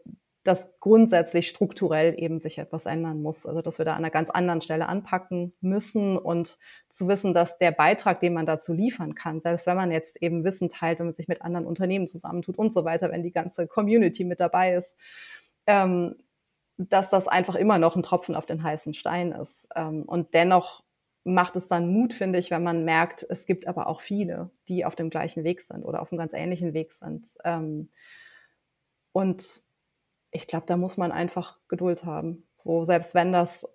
dass 0.43 0.79
grundsätzlich 0.79 1.47
strukturell 1.47 2.15
eben 2.17 2.39
sich 2.39 2.57
etwas 2.57 2.87
ändern 2.87 3.21
muss. 3.21 3.45
Also 3.45 3.61
dass 3.61 3.77
wir 3.77 3.85
da 3.85 3.91
an 3.91 3.99
einer 3.99 4.09
ganz 4.09 4.29
anderen 4.29 4.61
Stelle 4.61 4.87
anpacken 4.87 5.53
müssen 5.61 6.17
und 6.17 6.57
zu 6.89 7.07
wissen, 7.07 7.33
dass 7.33 7.59
der 7.59 7.71
Beitrag, 7.71 8.19
den 8.21 8.33
man 8.33 8.47
dazu 8.47 8.73
liefern 8.73 9.13
kann, 9.13 9.39
selbst 9.39 9.67
wenn 9.67 9.77
man 9.77 9.91
jetzt 9.91 10.21
eben 10.21 10.43
Wissen 10.43 10.69
teilt, 10.69 10.99
wenn 10.99 11.07
man 11.07 11.13
sich 11.13 11.27
mit 11.27 11.43
anderen 11.43 11.67
Unternehmen 11.67 12.07
zusammentut 12.07 12.57
und 12.57 12.73
so 12.73 12.85
weiter, 12.85 13.11
wenn 13.11 13.23
die 13.23 13.31
ganze 13.31 13.67
Community 13.67 14.23
mit 14.23 14.39
dabei 14.39 14.73
ist, 14.73 14.95
ähm, 15.67 16.15
dass 16.77 17.09
das 17.09 17.27
einfach 17.27 17.55
immer 17.55 17.77
noch 17.77 17.95
ein 17.95 18.03
Tropfen 18.03 18.35
auf 18.35 18.47
den 18.47 18.63
heißen 18.63 18.95
Stein 18.95 19.31
ist. 19.31 19.67
Ähm, 19.75 20.03
und 20.03 20.33
dennoch 20.33 20.83
macht 21.23 21.55
es 21.55 21.67
dann 21.67 21.93
Mut, 21.93 22.13
finde 22.13 22.39
ich, 22.39 22.49
wenn 22.49 22.63
man 22.63 22.83
merkt, 22.83 23.23
es 23.29 23.45
gibt 23.45 23.67
aber 23.67 23.85
auch 23.85 24.01
viele, 24.01 24.49
die 24.67 24.85
auf 24.85 24.95
dem 24.95 25.11
gleichen 25.11 25.43
Weg 25.43 25.61
sind 25.61 25.83
oder 25.83 26.01
auf 26.01 26.11
einem 26.11 26.17
ganz 26.17 26.33
ähnlichen 26.33 26.73
Weg 26.73 26.93
sind. 26.93 27.27
Ähm, 27.43 27.89
und 29.11 29.61
ich 30.31 30.47
glaube, 30.47 30.65
da 30.65 30.77
muss 30.77 30.97
man 30.97 31.11
einfach 31.11 31.59
Geduld 31.67 32.05
haben. 32.05 32.43
So, 32.57 32.85
selbst 32.85 33.13
wenn 33.13 33.31
das 33.31 33.67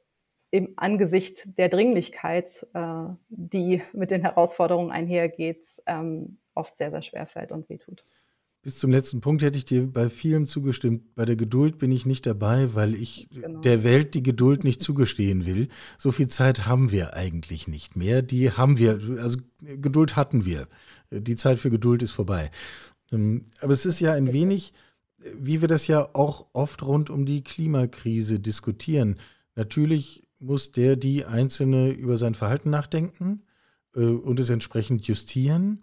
im 0.50 0.72
Angesicht 0.76 1.58
der 1.58 1.68
Dringlichkeit, 1.68 2.66
äh, 2.72 3.04
die 3.28 3.82
mit 3.92 4.10
den 4.10 4.22
Herausforderungen 4.22 4.90
einhergeht, 4.90 5.66
ähm, 5.86 6.38
oft 6.54 6.78
sehr, 6.78 6.90
sehr 6.90 7.02
schwer 7.02 7.26
fällt 7.26 7.52
und 7.52 7.68
wehtut. 7.68 8.04
Bis 8.62 8.78
zum 8.78 8.90
letzten 8.90 9.20
Punkt 9.20 9.42
hätte 9.42 9.58
ich 9.58 9.64
dir 9.64 9.86
bei 9.86 10.08
vielem 10.08 10.48
zugestimmt. 10.48 11.14
Bei 11.14 11.24
der 11.24 11.36
Geduld 11.36 11.78
bin 11.78 11.92
ich 11.92 12.04
nicht 12.04 12.26
dabei, 12.26 12.74
weil 12.74 12.96
ich 12.96 13.28
genau. 13.30 13.60
der 13.60 13.84
Welt 13.84 14.14
die 14.14 14.24
Geduld 14.24 14.64
nicht 14.64 14.80
zugestehen 14.80 15.46
will. 15.46 15.68
So 15.98 16.10
viel 16.10 16.26
Zeit 16.26 16.66
haben 16.66 16.90
wir 16.90 17.14
eigentlich 17.14 17.68
nicht 17.68 17.94
mehr. 17.94 18.22
Die 18.22 18.50
haben 18.50 18.76
wir, 18.76 18.98
also 19.22 19.38
Geduld 19.60 20.16
hatten 20.16 20.44
wir. 20.44 20.66
Die 21.12 21.36
Zeit 21.36 21.60
für 21.60 21.70
Geduld 21.70 22.02
ist 22.02 22.10
vorbei. 22.10 22.50
Ähm, 23.12 23.44
aber 23.60 23.72
es 23.72 23.86
ist 23.86 24.00
ja 24.00 24.14
ein 24.14 24.32
wenig 24.32 24.72
wie 25.38 25.60
wir 25.60 25.68
das 25.68 25.86
ja 25.86 26.08
auch 26.14 26.46
oft 26.52 26.82
rund 26.82 27.10
um 27.10 27.26
die 27.26 27.42
Klimakrise 27.42 28.40
diskutieren. 28.40 29.16
Natürlich 29.54 30.22
muss 30.40 30.72
der, 30.72 30.96
die 30.96 31.24
Einzelne 31.24 31.90
über 31.90 32.16
sein 32.16 32.34
Verhalten 32.34 32.70
nachdenken 32.70 33.42
äh, 33.94 34.00
und 34.00 34.38
es 34.40 34.50
entsprechend 34.50 35.06
justieren. 35.06 35.82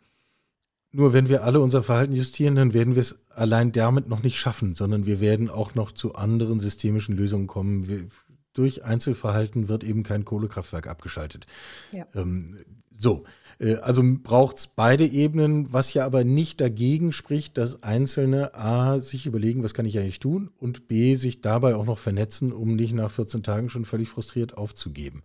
Nur 0.92 1.12
wenn 1.12 1.28
wir 1.28 1.44
alle 1.44 1.60
unser 1.60 1.82
Verhalten 1.82 2.14
justieren, 2.14 2.56
dann 2.56 2.74
werden 2.74 2.94
wir 2.94 3.02
es 3.02 3.20
allein 3.30 3.72
damit 3.72 4.08
noch 4.08 4.22
nicht 4.22 4.38
schaffen, 4.38 4.76
sondern 4.76 5.08
wir 5.08 5.20
werden 5.20 5.50
auch 5.50 5.74
noch 5.74 5.92
zu 5.92 6.14
anderen 6.14 6.60
systemischen 6.60 7.18
Lösungen 7.18 7.48
kommen. 7.48 8.12
Durch 8.54 8.84
Einzelverhalten 8.84 9.68
wird 9.68 9.84
eben 9.84 10.04
kein 10.04 10.26
Kohlekraftwerk 10.26 10.88
abgeschaltet. 10.88 11.48
Ja. 11.92 12.06
Ähm, 12.16 12.58
so, 12.92 13.24
äh, 13.60 13.76
also 13.76 14.04
braucht 14.24 14.58
es 14.58 14.68
beide 14.68 15.06
Ebenen, 15.06 15.72
was 15.74 15.94
ja 15.94 16.06
aber 16.06 16.24
nicht 16.24 16.62
dagegen 16.62 17.12
spricht, 17.12 17.58
dass 17.58 17.84
Einzelne 17.84 18.54
A 18.56 19.00
sich 19.00 19.26
überlegen, 19.26 19.64
was 19.64 19.74
kann 19.74 19.86
ich 19.86 19.98
eigentlich 19.98 20.20
tun 20.20 20.52
und 20.58 20.88
B 20.88 21.16
sich 21.16 21.42
dabei 21.42 21.76
auch 21.76 21.86
noch 21.86 22.00
vernetzen, 22.00 22.52
um 22.52 22.76
nicht 22.76 22.94
nach 22.94 23.12
14 23.12 23.44
Tagen 23.44 23.70
schon 23.70 23.86
völlig 23.86 24.10
frustriert 24.10 24.58
aufzugeben. 24.58 25.24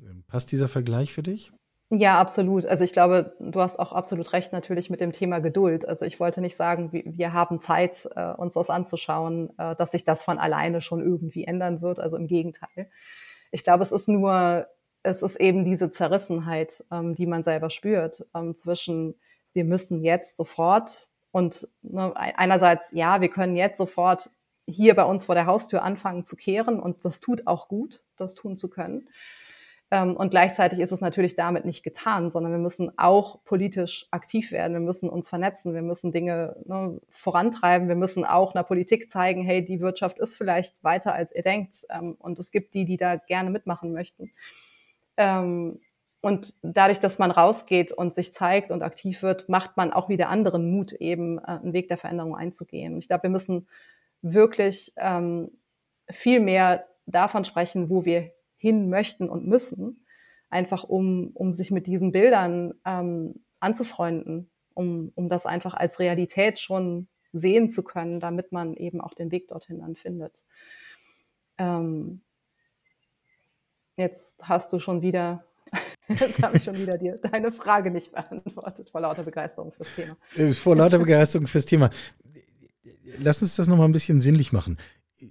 Ähm, 0.00 0.24
passt 0.26 0.52
dieser 0.52 0.68
Vergleich 0.68 1.12
für 1.12 1.22
dich? 1.22 1.52
Ja, 1.90 2.20
absolut. 2.20 2.66
Also 2.66 2.84
ich 2.84 2.92
glaube, 2.92 3.34
du 3.40 3.60
hast 3.60 3.78
auch 3.78 3.92
absolut 3.92 4.34
recht 4.34 4.52
natürlich 4.52 4.90
mit 4.90 5.00
dem 5.00 5.12
Thema 5.12 5.38
Geduld. 5.38 5.88
Also 5.88 6.04
ich 6.04 6.20
wollte 6.20 6.42
nicht 6.42 6.54
sagen, 6.54 6.90
wir 6.92 7.32
haben 7.32 7.60
Zeit, 7.62 8.06
äh, 8.14 8.32
uns 8.34 8.54
das 8.54 8.68
anzuschauen, 8.68 9.50
äh, 9.58 9.74
dass 9.74 9.92
sich 9.92 10.04
das 10.04 10.22
von 10.22 10.38
alleine 10.38 10.82
schon 10.82 11.00
irgendwie 11.02 11.44
ändern 11.44 11.80
wird. 11.80 11.98
Also 11.98 12.16
im 12.16 12.26
Gegenteil. 12.26 12.90
Ich 13.52 13.64
glaube, 13.64 13.84
es 13.84 13.92
ist 13.92 14.06
nur, 14.06 14.66
es 15.02 15.22
ist 15.22 15.36
eben 15.36 15.64
diese 15.64 15.90
Zerrissenheit, 15.90 16.84
ähm, 16.92 17.14
die 17.14 17.26
man 17.26 17.42
selber 17.42 17.70
spürt 17.70 18.26
ähm, 18.34 18.54
zwischen, 18.54 19.14
wir 19.54 19.64
müssen 19.64 20.04
jetzt 20.04 20.36
sofort 20.36 21.08
und 21.30 21.68
ne, 21.80 22.14
einerseits, 22.16 22.90
ja, 22.92 23.22
wir 23.22 23.28
können 23.30 23.56
jetzt 23.56 23.78
sofort 23.78 24.30
hier 24.66 24.94
bei 24.94 25.04
uns 25.04 25.24
vor 25.24 25.34
der 25.34 25.46
Haustür 25.46 25.82
anfangen 25.82 26.26
zu 26.26 26.36
kehren 26.36 26.80
und 26.80 27.06
das 27.06 27.20
tut 27.20 27.46
auch 27.46 27.68
gut, 27.68 28.04
das 28.16 28.34
tun 28.34 28.56
zu 28.56 28.68
können. 28.68 29.08
Ähm, 29.90 30.16
und 30.16 30.30
gleichzeitig 30.30 30.80
ist 30.80 30.92
es 30.92 31.00
natürlich 31.00 31.34
damit 31.34 31.64
nicht 31.64 31.82
getan, 31.82 32.28
sondern 32.28 32.52
wir 32.52 32.58
müssen 32.58 32.92
auch 32.98 33.42
politisch 33.44 34.06
aktiv 34.10 34.52
werden. 34.52 34.74
Wir 34.74 34.80
müssen 34.80 35.08
uns 35.08 35.28
vernetzen. 35.28 35.74
Wir 35.74 35.82
müssen 35.82 36.12
Dinge 36.12 36.56
ne, 36.66 37.00
vorantreiben. 37.08 37.88
Wir 37.88 37.96
müssen 37.96 38.24
auch 38.24 38.54
einer 38.54 38.64
Politik 38.64 39.10
zeigen, 39.10 39.42
hey, 39.42 39.64
die 39.64 39.80
Wirtschaft 39.80 40.18
ist 40.18 40.36
vielleicht 40.36 40.82
weiter, 40.84 41.14
als 41.14 41.34
ihr 41.34 41.42
denkt. 41.42 41.86
Ähm, 41.88 42.16
und 42.18 42.38
es 42.38 42.50
gibt 42.50 42.74
die, 42.74 42.84
die 42.84 42.98
da 42.98 43.16
gerne 43.16 43.50
mitmachen 43.50 43.92
möchten. 43.92 44.30
Ähm, 45.16 45.80
und 46.20 46.54
dadurch, 46.62 47.00
dass 47.00 47.18
man 47.18 47.30
rausgeht 47.30 47.92
und 47.92 48.12
sich 48.12 48.34
zeigt 48.34 48.70
und 48.70 48.82
aktiv 48.82 49.22
wird, 49.22 49.48
macht 49.48 49.76
man 49.76 49.92
auch 49.92 50.08
wieder 50.10 50.28
anderen 50.28 50.70
Mut, 50.70 50.92
eben 50.92 51.38
äh, 51.38 51.42
einen 51.46 51.72
Weg 51.72 51.88
der 51.88 51.96
Veränderung 51.96 52.36
einzugehen. 52.36 52.98
Ich 52.98 53.08
glaube, 53.08 53.22
wir 53.24 53.30
müssen 53.30 53.68
wirklich 54.20 54.92
viel 56.10 56.40
mehr 56.40 56.86
davon 57.06 57.44
sprechen, 57.44 57.88
wo 57.88 58.04
wir 58.04 58.32
hin 58.58 58.90
möchten 58.90 59.30
und 59.30 59.46
müssen, 59.46 60.04
einfach 60.50 60.84
um, 60.84 61.30
um 61.34 61.52
sich 61.52 61.70
mit 61.70 61.86
diesen 61.86 62.12
Bildern 62.12 62.74
ähm, 62.84 63.44
anzufreunden, 63.60 64.50
um, 64.74 65.12
um 65.14 65.28
das 65.28 65.46
einfach 65.46 65.74
als 65.74 65.98
Realität 65.98 66.58
schon 66.58 67.08
sehen 67.32 67.68
zu 67.68 67.82
können, 67.82 68.20
damit 68.20 68.52
man 68.52 68.74
eben 68.74 69.00
auch 69.00 69.14
den 69.14 69.30
Weg 69.30 69.48
dorthin 69.48 69.80
dann 69.80 69.96
findet. 69.96 70.44
Ähm, 71.58 72.22
jetzt 73.96 74.36
hast 74.42 74.72
du 74.72 74.78
schon 74.78 75.02
wieder, 75.02 75.44
jetzt 76.08 76.42
habe 76.42 76.56
ich 76.56 76.64
schon 76.64 76.78
wieder 76.78 76.98
dir 76.98 77.18
deine 77.18 77.52
Frage 77.52 77.90
nicht 77.90 78.12
beantwortet, 78.12 78.90
vor 78.90 79.00
lauter 79.00 79.24
Begeisterung 79.24 79.72
fürs 79.72 79.94
Thema. 79.94 80.16
Äh, 80.36 80.52
vor 80.52 80.76
lauter 80.76 80.98
Begeisterung 80.98 81.46
fürs 81.46 81.66
Thema. 81.66 81.90
Lass 83.18 83.42
uns 83.42 83.56
das 83.56 83.68
nochmal 83.68 83.88
ein 83.88 83.92
bisschen 83.92 84.20
sinnlich 84.20 84.52
machen. 84.52 84.78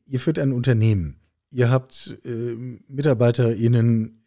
Ihr 0.06 0.20
führt 0.20 0.40
ein 0.40 0.52
Unternehmen. 0.52 1.20
Ihr 1.50 1.70
habt 1.70 2.18
äh, 2.26 2.56
MitarbeiterInnen 2.88 4.26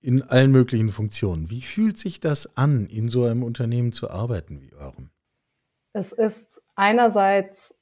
in 0.00 0.22
allen 0.22 0.50
möglichen 0.50 0.90
Funktionen. 0.90 1.50
Wie 1.50 1.62
fühlt 1.62 1.98
sich 1.98 2.20
das 2.20 2.56
an, 2.56 2.86
in 2.86 3.08
so 3.08 3.24
einem 3.24 3.42
Unternehmen 3.42 3.92
zu 3.92 4.10
arbeiten 4.10 4.60
wie 4.60 4.72
eurem? 4.74 5.10
Es 5.92 6.12
ist 6.12 6.62
einerseits, 6.76 7.74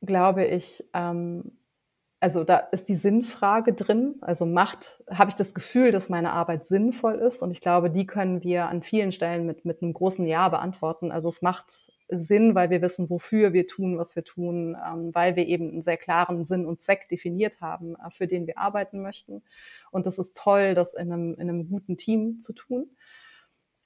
glaube 0.00 0.44
ich, 0.44 0.84
ähm, 0.94 1.58
also 2.20 2.42
da 2.42 2.56
ist 2.56 2.88
die 2.88 2.96
Sinnfrage 2.96 3.74
drin. 3.74 4.14
Also 4.22 4.46
macht, 4.46 5.02
habe 5.10 5.30
ich 5.30 5.36
das 5.36 5.52
Gefühl, 5.52 5.90
dass 5.92 6.08
meine 6.08 6.32
Arbeit 6.32 6.64
sinnvoll 6.64 7.16
ist? 7.16 7.42
Und 7.42 7.50
ich 7.50 7.60
glaube, 7.60 7.90
die 7.90 8.06
können 8.06 8.42
wir 8.42 8.66
an 8.66 8.82
vielen 8.82 9.12
Stellen 9.12 9.44
mit, 9.44 9.66
mit 9.66 9.82
einem 9.82 9.92
großen 9.92 10.26
Ja 10.26 10.48
beantworten. 10.48 11.12
Also 11.12 11.28
es 11.28 11.42
macht 11.42 11.92
Sinn, 12.08 12.54
weil 12.54 12.70
wir 12.70 12.82
wissen, 12.82 13.08
wofür 13.08 13.52
wir 13.52 13.66
tun, 13.66 13.98
was 13.98 14.14
wir 14.16 14.24
tun, 14.24 14.76
ähm, 14.86 15.14
weil 15.14 15.36
wir 15.36 15.46
eben 15.46 15.70
einen 15.70 15.82
sehr 15.82 15.96
klaren 15.96 16.44
Sinn 16.44 16.66
und 16.66 16.78
Zweck 16.80 17.08
definiert 17.08 17.60
haben, 17.60 17.96
äh, 17.96 18.10
für 18.10 18.26
den 18.26 18.46
wir 18.46 18.58
arbeiten 18.58 19.00
möchten. 19.00 19.42
Und 19.90 20.06
das 20.06 20.18
ist 20.18 20.36
toll, 20.36 20.74
das 20.74 20.94
in 20.94 21.12
einem, 21.12 21.34
in 21.34 21.48
einem 21.48 21.68
guten 21.68 21.96
Team 21.96 22.40
zu 22.40 22.52
tun. 22.52 22.90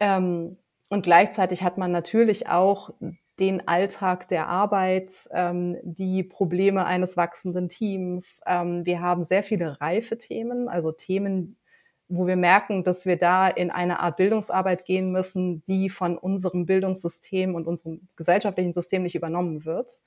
Ähm, 0.01 0.57
und 0.91 1.03
gleichzeitig 1.03 1.63
hat 1.63 1.79
man 1.79 1.93
natürlich 1.93 2.49
auch 2.49 2.91
den 3.39 3.69
Alltag 3.69 4.29
der 4.29 4.49
Arbeit, 4.49 5.13
ähm, 5.33 5.77
die 5.83 6.25
Probleme 6.25 6.87
eines 6.87 7.17
wachsenden 7.17 7.69
Teams. 7.69 8.41
Wir 8.47 9.01
haben 9.01 9.27
sehr 9.27 9.45
viele 9.45 9.81
reife 9.81 10.19
Themen, 10.19 10.69
also 10.69 10.91
Themen, 10.91 11.58
wo 12.09 12.27
wir 12.27 12.37
merken, 12.37 12.85
dass 12.85 13.05
wir 13.05 13.17
da 13.17 13.49
in 13.49 13.71
eine 13.71 14.01
Art 14.01 14.17
Bildungsarbeit 14.17 14.85
gehen 14.85 15.13
müssen, 15.13 15.63
die 15.67 15.91
von 15.91 16.17
unserem 16.17 16.67
Bildungssystem 16.67 17.55
und 17.55 17.67
unserem 17.67 18.09
gesellschaftlichen 18.17 18.73
System 18.73 19.03
nicht 19.03 19.15
übernommen 19.15 19.65
wird. 19.65 20.01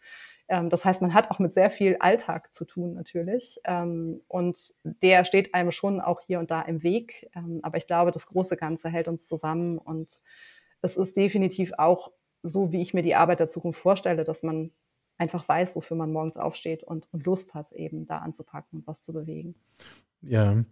Ähm, 0.47 0.69
das 0.69 0.83
heißt, 0.83 1.01
man 1.01 1.13
hat 1.13 1.31
auch 1.31 1.39
mit 1.39 1.53
sehr 1.53 1.69
viel 1.69 1.97
Alltag 1.99 2.53
zu 2.53 2.65
tun 2.65 2.93
natürlich. 2.93 3.59
Ähm, 3.63 4.21
und 4.27 4.73
der 4.83 5.23
steht 5.23 5.53
einem 5.53 5.71
schon 5.71 6.01
auch 6.01 6.21
hier 6.21 6.39
und 6.39 6.51
da 6.51 6.61
im 6.61 6.83
Weg. 6.83 7.29
Ähm, 7.35 7.59
aber 7.63 7.77
ich 7.77 7.87
glaube, 7.87 8.11
das 8.11 8.27
große 8.27 8.57
Ganze 8.57 8.89
hält 8.89 9.07
uns 9.07 9.27
zusammen. 9.27 9.77
Und 9.77 10.19
es 10.81 10.97
ist 10.97 11.15
definitiv 11.15 11.71
auch 11.77 12.11
so, 12.43 12.71
wie 12.71 12.81
ich 12.81 12.93
mir 12.93 13.03
die 13.03 13.15
Arbeit 13.15 13.39
der 13.39 13.49
Zukunft 13.49 13.79
vorstelle, 13.79 14.23
dass 14.23 14.43
man 14.43 14.71
einfach 15.17 15.47
weiß, 15.47 15.75
wofür 15.75 15.95
man 15.95 16.11
morgens 16.11 16.37
aufsteht 16.37 16.83
und, 16.83 17.07
und 17.13 17.25
Lust 17.25 17.53
hat, 17.53 17.71
eben 17.71 18.07
da 18.07 18.17
anzupacken 18.17 18.79
und 18.79 18.87
was 18.87 19.01
zu 19.01 19.13
bewegen. 19.13 19.55
Ja, 20.21 20.63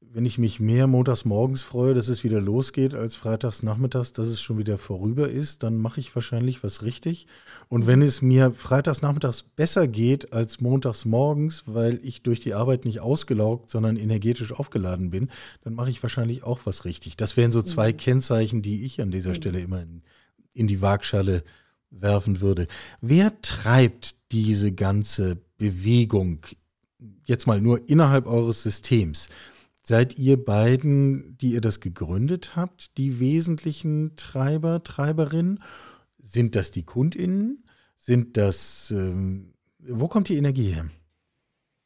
wenn 0.00 0.24
ich 0.24 0.38
mich 0.38 0.58
mehr 0.58 0.86
montags 0.86 1.24
morgens 1.24 1.62
freue, 1.62 1.92
dass 1.92 2.08
es 2.08 2.24
wieder 2.24 2.40
losgeht, 2.40 2.94
als 2.94 3.14
freitags 3.14 3.62
nachmittags, 3.62 4.12
dass 4.12 4.28
es 4.28 4.40
schon 4.40 4.58
wieder 4.58 4.78
vorüber 4.78 5.28
ist, 5.28 5.62
dann 5.62 5.76
mache 5.76 6.00
ich 6.00 6.14
wahrscheinlich 6.14 6.62
was 6.64 6.82
richtig. 6.82 7.26
Und 7.68 7.86
wenn 7.86 8.00
es 8.00 8.22
mir 8.22 8.52
freitags 8.52 9.02
nachmittags 9.02 9.42
besser 9.42 9.86
geht 9.86 10.32
als 10.32 10.60
montags 10.60 11.04
morgens, 11.04 11.64
weil 11.66 12.00
ich 12.02 12.22
durch 12.22 12.40
die 12.40 12.54
Arbeit 12.54 12.84
nicht 12.84 13.00
ausgelaugt, 13.00 13.70
sondern 13.70 13.96
energetisch 13.96 14.52
aufgeladen 14.52 15.10
bin, 15.10 15.28
dann 15.62 15.74
mache 15.74 15.90
ich 15.90 16.02
wahrscheinlich 16.02 16.42
auch 16.42 16.60
was 16.64 16.84
richtig. 16.84 17.16
Das 17.16 17.36
wären 17.36 17.52
so 17.52 17.60
zwei 17.60 17.92
mhm. 17.92 17.96
Kennzeichen, 17.98 18.62
die 18.62 18.84
ich 18.84 19.00
an 19.00 19.10
dieser 19.10 19.30
mhm. 19.30 19.34
Stelle 19.34 19.60
immer 19.60 19.82
in, 19.82 20.02
in 20.54 20.68
die 20.68 20.80
Waagschale 20.80 21.42
werfen 21.90 22.40
würde. 22.40 22.66
Wer 23.00 23.40
treibt 23.42 24.14
diese 24.32 24.72
ganze 24.72 25.38
Bewegung 25.58 26.46
jetzt 27.24 27.46
mal 27.46 27.60
nur 27.60 27.88
innerhalb 27.88 28.26
eures 28.26 28.62
Systems? 28.62 29.28
Seid 29.88 30.18
ihr 30.18 30.44
beiden, 30.44 31.38
die 31.38 31.52
ihr 31.52 31.62
das 31.62 31.80
gegründet 31.80 32.56
habt, 32.56 32.98
die 32.98 33.20
wesentlichen 33.20 34.16
Treiber, 34.16 34.84
Treiberinnen? 34.84 35.62
Sind 36.18 36.56
das 36.56 36.72
die 36.72 36.82
KundInnen? 36.82 37.64
Sind 37.96 38.36
das, 38.36 38.90
ähm, 38.90 39.54
wo 39.78 40.06
kommt 40.06 40.28
die 40.28 40.36
Energie 40.36 40.74
her? 40.74 40.90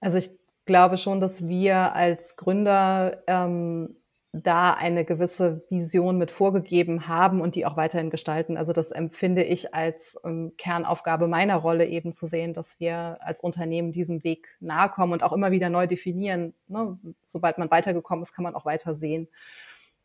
Also 0.01 0.19
ich 0.19 0.33
glaube 0.65 0.97
schon, 0.97 1.21
dass 1.21 1.47
wir 1.47 1.95
als 1.95 2.35
Gründer 2.35 3.23
ähm, 3.29 3.95
da 4.33 4.73
eine 4.73 5.05
gewisse 5.05 5.63
Vision 5.69 6.17
mit 6.17 6.31
vorgegeben 6.31 7.07
haben 7.07 7.43
und 7.43 7.55
die 7.55 7.67
auch 7.67 7.77
weiterhin 7.77 8.09
gestalten. 8.09 8.57
Also 8.57 8.73
das 8.73 8.91
empfinde 8.91 9.43
ich 9.43 9.75
als 9.75 10.19
ähm, 10.25 10.55
Kernaufgabe 10.57 11.29
meiner 11.29 11.57
Rolle 11.57 11.87
eben 11.87 12.15
zu 12.15 12.27
sehen, 12.27 12.55
dass 12.55 12.81
wir 12.81 13.19
als 13.21 13.41
Unternehmen 13.41 13.93
diesem 13.93 14.25
Weg 14.25 14.49
nahe 14.59 14.89
kommen 14.89 15.13
und 15.13 15.23
auch 15.23 15.35
immer 15.35 15.51
wieder 15.51 15.69
neu 15.69 15.87
definieren. 15.87 16.55
Ne? 16.67 16.99
Sobald 17.29 17.59
man 17.59 17.71
weitergekommen 17.71 18.23
ist, 18.23 18.33
kann 18.33 18.43
man 18.43 18.55
auch 18.55 18.65
weiter 18.65 18.95
sehen. 18.95 19.29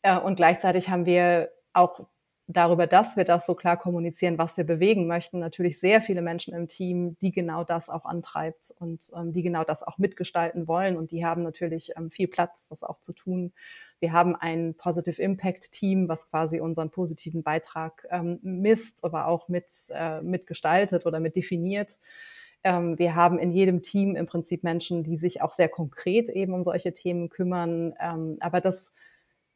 Äh, 0.02 0.20
und 0.20 0.36
gleichzeitig 0.36 0.90
haben 0.90 1.06
wir 1.06 1.50
auch 1.72 2.02
darüber, 2.48 2.88
dass 2.88 3.18
wir 3.18 3.26
das 3.26 3.46
so 3.46 3.56
klar 3.56 3.78
kommunizieren, 3.78 4.38
was 4.38 4.56
wir 4.56 4.64
bewegen 4.64 5.06
möchten, 5.06 5.40
natürlich 5.40 5.80
sehr 5.80 6.02
viele 6.02 6.22
Menschen 6.22 6.54
im 6.54 6.68
Team, 6.68 7.18
die 7.20 7.32
genau 7.32 7.64
das 7.64 7.90
auch 7.90 8.06
antreibt 8.06 8.74
und 8.80 9.12
ähm, 9.16 9.34
die 9.34 9.44
genau 9.44 9.64
das 9.64 9.84
auch 9.84 9.98
mitgestalten 9.98 10.68
wollen. 10.68 10.98
Und 10.98 11.12
die 11.12 11.26
haben 11.26 11.44
natürlich 11.44 11.92
ähm, 11.98 12.10
viel 12.10 12.28
Platz, 12.28 12.68
das 12.70 12.84
auch 12.84 13.00
zu 13.00 13.14
tun. 13.14 13.52
Wir 14.00 14.14
haben 14.14 14.36
ein 14.36 14.76
Positive 14.76 15.22
Impact 15.22 15.72
Team, 15.72 16.08
was 16.08 16.30
quasi 16.30 16.60
unseren 16.62 16.90
positiven 16.90 17.44
Beitrag 17.44 18.08
ähm, 18.10 18.40
misst, 18.42 19.04
aber 19.04 19.28
auch 19.28 19.50
mit, 19.50 19.66
äh, 19.90 20.22
mitgestaltet 20.22 21.06
oder 21.06 21.20
mit 21.20 21.36
definiert. 21.36 21.98
Ähm, 22.64 22.98
wir 22.98 23.16
haben 23.16 23.40
in 23.40 23.52
jedem 23.52 23.82
Team 23.82 24.16
im 24.16 24.26
Prinzip 24.26 24.64
Menschen, 24.64 25.04
die 25.04 25.18
sich 25.18 25.42
auch 25.42 25.54
sehr 25.54 25.70
konkret 25.70 26.30
eben 26.30 26.54
um 26.54 26.64
solche 26.64 26.94
Themen 26.94 27.30
kümmern. 27.30 27.94
Ähm, 28.00 28.38
aber 28.40 28.62
das 28.62 28.92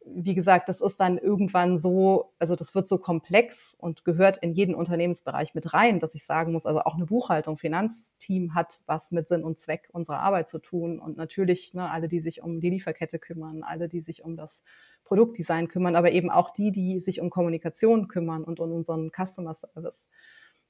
wie 0.06 0.34
gesagt, 0.34 0.68
das 0.68 0.82
ist 0.82 1.00
dann 1.00 1.18
irgendwann 1.18 1.78
so, 1.78 2.34
also 2.40 2.56
das 2.56 2.74
wird 2.74 2.88
so 2.88 2.98
komplex 2.98 3.76
und 3.78 4.04
gehört 4.04 4.38
in 4.38 4.54
jeden 4.54 4.74
Unternehmensbereich 4.74 5.54
mit 5.54 5.74
rein, 5.74 6.00
dass 6.00 6.16
ich 6.16 6.26
sagen 6.26 6.54
muss, 6.54 6.66
also 6.66 6.82
auch 6.82 6.96
eine 6.96 7.06
Buchhaltung, 7.06 7.58
Finanzteam 7.58 8.56
hat 8.56 8.82
was 8.88 9.12
mit 9.12 9.28
Sinn 9.28 9.44
und 9.44 9.60
Zweck 9.60 9.90
unserer 9.92 10.20
Arbeit 10.20 10.50
zu 10.50 10.60
tun 10.60 11.00
und 11.00 11.18
natürlich 11.18 11.74
ne, 11.74 11.90
alle, 11.90 12.08
die 12.08 12.20
sich 12.20 12.42
um 12.42 12.60
die 12.60 12.72
Lieferkette 12.72 13.20
kümmern, 13.20 13.64
alle, 13.64 13.88
die 13.88 14.02
sich 14.02 14.24
um 14.24 14.36
das 14.36 14.64
Produktdesign 15.04 15.68
kümmern, 15.68 15.96
aber 15.96 16.12
eben 16.12 16.32
auch 16.32 16.52
die, 16.52 16.72
die 16.72 17.00
sich 17.00 17.22
um 17.22 17.30
Kommunikation 17.30 18.08
kümmern 18.08 18.44
und 18.44 18.60
um 18.60 18.72
unseren 18.72 19.12
Customer 19.12 19.54
Service. 19.54 20.08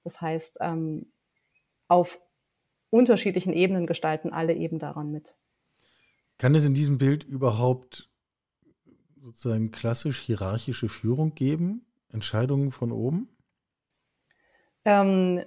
Das 0.03 0.20
heißt, 0.20 0.58
ähm, 0.60 1.12
auf 1.88 2.20
unterschiedlichen 2.89 3.53
Ebenen 3.53 3.88
gestalten 3.88 4.34
alle 4.34 4.53
eben 4.53 4.78
daran 4.78 5.12
mit. 5.12 5.36
Kann 6.38 6.55
es 6.55 6.66
in 6.66 6.74
diesem 6.74 6.97
Bild 6.97 7.24
überhaupt 7.24 8.11
sozusagen 9.22 9.72
klassisch 9.72 10.19
hierarchische 10.19 10.89
Führung 10.89 11.36
geben? 11.36 11.86
Entscheidungen 12.11 12.72
von 12.72 12.91
oben? 12.91 13.30
Ähm, 14.84 15.41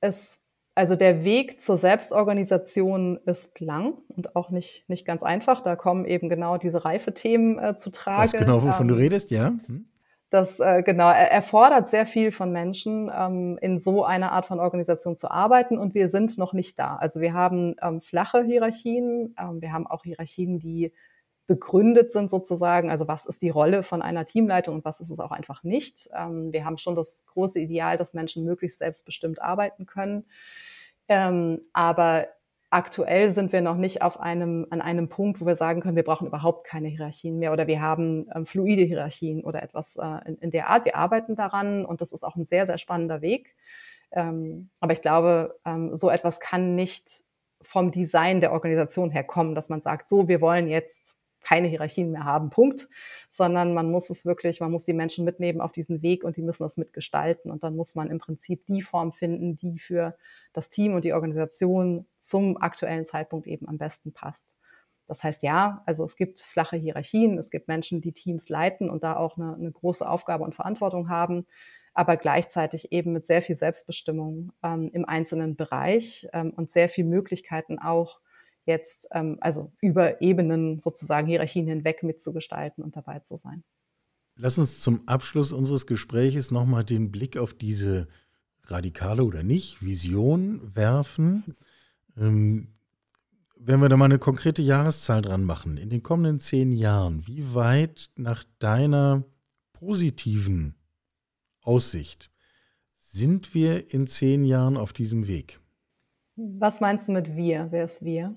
es 0.00 0.38
also 0.76 0.96
der 0.96 1.22
Weg 1.22 1.60
zur 1.60 1.78
Selbstorganisation 1.78 3.18
ist 3.26 3.60
lang 3.60 3.94
und 4.08 4.34
auch 4.34 4.50
nicht, 4.50 4.88
nicht 4.88 5.06
ganz 5.06 5.22
einfach. 5.22 5.60
Da 5.60 5.76
kommen 5.76 6.04
eben 6.04 6.28
genau 6.28 6.58
diese 6.58 6.84
Reifethemen 6.84 7.58
äh, 7.60 7.76
zu 7.76 7.90
tragen. 7.90 8.22
Das 8.22 8.32
genau, 8.32 8.62
wovon 8.64 8.82
ähm, 8.82 8.88
du 8.88 8.94
redest, 8.94 9.30
ja. 9.30 9.52
Hm. 9.66 9.86
Das 10.30 10.58
äh, 10.58 10.82
genau 10.82 11.10
er 11.10 11.30
erfordert 11.30 11.88
sehr 11.88 12.06
viel 12.06 12.32
von 12.32 12.50
Menschen, 12.50 13.08
ähm, 13.16 13.56
in 13.60 13.78
so 13.78 14.04
einer 14.04 14.32
Art 14.32 14.46
von 14.46 14.58
Organisation 14.58 15.16
zu 15.16 15.30
arbeiten. 15.30 15.78
Und 15.78 15.94
wir 15.94 16.08
sind 16.08 16.38
noch 16.38 16.54
nicht 16.54 16.76
da. 16.76 16.96
Also 16.96 17.20
wir 17.20 17.34
haben 17.34 17.76
ähm, 17.80 18.00
flache 18.00 18.42
Hierarchien, 18.42 19.36
ähm, 19.38 19.60
wir 19.60 19.72
haben 19.72 19.86
auch 19.86 20.02
Hierarchien, 20.02 20.58
die 20.58 20.92
begründet 21.46 22.10
sind 22.10 22.30
sozusagen. 22.30 22.90
Also 22.90 23.06
was 23.08 23.26
ist 23.26 23.42
die 23.42 23.50
Rolle 23.50 23.82
von 23.82 24.02
einer 24.02 24.24
Teamleitung 24.24 24.76
und 24.76 24.84
was 24.84 25.00
ist 25.00 25.10
es 25.10 25.20
auch 25.20 25.30
einfach 25.30 25.62
nicht. 25.62 26.08
Ähm, 26.16 26.52
wir 26.52 26.64
haben 26.64 26.78
schon 26.78 26.94
das 26.94 27.26
große 27.26 27.60
Ideal, 27.60 27.98
dass 27.98 28.14
Menschen 28.14 28.44
möglichst 28.44 28.78
selbstbestimmt 28.78 29.42
arbeiten 29.42 29.86
können. 29.86 30.24
Ähm, 31.08 31.60
aber 31.72 32.28
aktuell 32.70 33.34
sind 33.34 33.52
wir 33.52 33.60
noch 33.60 33.76
nicht 33.76 34.02
auf 34.02 34.18
einem, 34.18 34.66
an 34.70 34.80
einem 34.80 35.08
Punkt, 35.08 35.40
wo 35.40 35.46
wir 35.46 35.56
sagen 35.56 35.80
können, 35.80 35.96
wir 35.96 36.02
brauchen 36.02 36.26
überhaupt 36.26 36.66
keine 36.66 36.88
Hierarchien 36.88 37.38
mehr 37.38 37.52
oder 37.52 37.66
wir 37.66 37.80
haben 37.80 38.26
ähm, 38.34 38.46
fluide 38.46 38.82
Hierarchien 38.82 39.44
oder 39.44 39.62
etwas 39.62 39.96
äh, 39.96 40.26
in, 40.26 40.38
in, 40.38 40.50
der 40.50 40.68
Art. 40.70 40.84
Wir 40.84 40.96
arbeiten 40.96 41.36
daran 41.36 41.84
und 41.84 42.00
das 42.00 42.12
ist 42.12 42.24
auch 42.24 42.36
ein 42.36 42.46
sehr, 42.46 42.66
sehr 42.66 42.78
spannender 42.78 43.20
Weg. 43.20 43.54
Ähm, 44.12 44.70
aber 44.80 44.92
ich 44.92 45.02
glaube, 45.02 45.58
ähm, 45.66 45.94
so 45.94 46.08
etwas 46.08 46.40
kann 46.40 46.74
nicht 46.74 47.22
vom 47.62 47.92
Design 47.92 48.40
der 48.40 48.52
Organisation 48.52 49.10
herkommen, 49.10 49.54
dass 49.54 49.68
man 49.68 49.80
sagt, 49.80 50.08
so, 50.08 50.28
wir 50.28 50.40
wollen 50.40 50.68
jetzt 50.68 51.13
keine 51.44 51.68
Hierarchien 51.68 52.10
mehr 52.10 52.24
haben, 52.24 52.50
Punkt, 52.50 52.88
sondern 53.30 53.74
man 53.74 53.90
muss 53.90 54.10
es 54.10 54.24
wirklich, 54.24 54.60
man 54.60 54.70
muss 54.70 54.84
die 54.84 54.92
Menschen 54.92 55.24
mitnehmen 55.24 55.60
auf 55.60 55.72
diesen 55.72 56.02
Weg 56.02 56.24
und 56.24 56.36
die 56.36 56.42
müssen 56.42 56.62
das 56.62 56.76
mitgestalten 56.76 57.50
und 57.50 57.64
dann 57.64 57.76
muss 57.76 57.94
man 57.94 58.10
im 58.10 58.18
Prinzip 58.18 58.64
die 58.66 58.82
Form 58.82 59.12
finden, 59.12 59.56
die 59.56 59.78
für 59.78 60.16
das 60.52 60.70
Team 60.70 60.94
und 60.94 61.04
die 61.04 61.12
Organisation 61.12 62.06
zum 62.18 62.56
aktuellen 62.56 63.04
Zeitpunkt 63.04 63.46
eben 63.46 63.68
am 63.68 63.78
besten 63.78 64.12
passt. 64.12 64.54
Das 65.06 65.22
heißt 65.22 65.42
ja, 65.42 65.82
also 65.84 66.04
es 66.04 66.16
gibt 66.16 66.40
flache 66.40 66.76
Hierarchien, 66.76 67.38
es 67.38 67.50
gibt 67.50 67.68
Menschen, 67.68 68.00
die 68.00 68.12
Teams 68.12 68.48
leiten 68.48 68.88
und 68.88 69.04
da 69.04 69.16
auch 69.16 69.36
eine, 69.36 69.54
eine 69.54 69.70
große 69.70 70.08
Aufgabe 70.08 70.44
und 70.44 70.54
Verantwortung 70.54 71.10
haben, 71.10 71.46
aber 71.92 72.16
gleichzeitig 72.16 72.92
eben 72.92 73.12
mit 73.12 73.26
sehr 73.26 73.42
viel 73.42 73.56
Selbstbestimmung 73.56 74.52
ähm, 74.62 74.90
im 74.92 75.04
einzelnen 75.04 75.56
Bereich 75.56 76.26
ähm, 76.32 76.52
und 76.56 76.70
sehr 76.70 76.88
viel 76.88 77.04
Möglichkeiten 77.04 77.78
auch 77.78 78.20
jetzt 78.66 79.08
ähm, 79.12 79.38
also 79.40 79.72
über 79.80 80.20
Ebenen 80.20 80.80
sozusagen 80.80 81.26
Hierarchien 81.26 81.66
hinweg 81.66 82.02
mitzugestalten 82.02 82.82
und 82.82 82.96
dabei 82.96 83.20
zu 83.20 83.36
sein. 83.36 83.64
Lass 84.36 84.58
uns 84.58 84.80
zum 84.80 85.06
Abschluss 85.06 85.52
unseres 85.52 85.86
Gespräches 85.86 86.50
nochmal 86.50 86.84
den 86.84 87.12
Blick 87.12 87.36
auf 87.36 87.54
diese 87.54 88.08
radikale 88.64 89.24
oder 89.24 89.42
nicht 89.42 89.84
Vision 89.84 90.74
werfen. 90.74 91.44
Ähm, 92.16 92.68
wenn 93.56 93.80
wir 93.80 93.88
da 93.88 93.96
mal 93.96 94.06
eine 94.06 94.18
konkrete 94.18 94.62
Jahreszahl 94.62 95.22
dran 95.22 95.44
machen, 95.44 95.76
in 95.76 95.88
den 95.88 96.02
kommenden 96.02 96.40
zehn 96.40 96.72
Jahren, 96.72 97.26
wie 97.26 97.54
weit 97.54 98.10
nach 98.16 98.44
deiner 98.58 99.24
positiven 99.72 100.74
Aussicht 101.62 102.30
sind 102.96 103.54
wir 103.54 103.94
in 103.94 104.06
zehn 104.06 104.44
Jahren 104.44 104.76
auf 104.76 104.92
diesem 104.92 105.28
Weg? 105.28 105.60
Was 106.36 106.80
meinst 106.80 107.06
du 107.08 107.12
mit 107.12 107.36
wir? 107.36 107.68
Wer 107.70 107.84
ist 107.84 108.02
wir? 108.02 108.34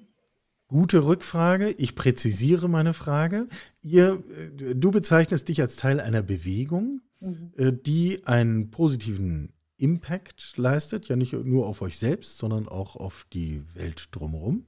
Gute 0.68 1.06
Rückfrage. 1.06 1.70
Ich 1.70 1.96
präzisiere 1.96 2.68
meine 2.68 2.94
Frage. 2.94 3.48
Ihr, 3.82 4.24
äh, 4.60 4.76
du 4.76 4.92
bezeichnest 4.92 5.48
dich 5.48 5.62
als 5.62 5.78
Teil 5.78 6.00
einer 6.00 6.22
Bewegung, 6.22 7.02
mhm. 7.22 7.54
Äh, 7.56 7.72
die 7.74 8.26
einen 8.28 8.70
positiven 8.70 9.54
Impact 9.78 10.58
leistet, 10.58 11.08
ja 11.08 11.16
nicht 11.16 11.34
nur 11.34 11.68
auf 11.68 11.82
euch 11.82 11.98
selbst, 11.98 12.38
sondern 12.38 12.68
auch 12.68 12.96
auf 12.96 13.26
die 13.32 13.64
Welt 13.76 14.10
drumherum. 14.12 14.66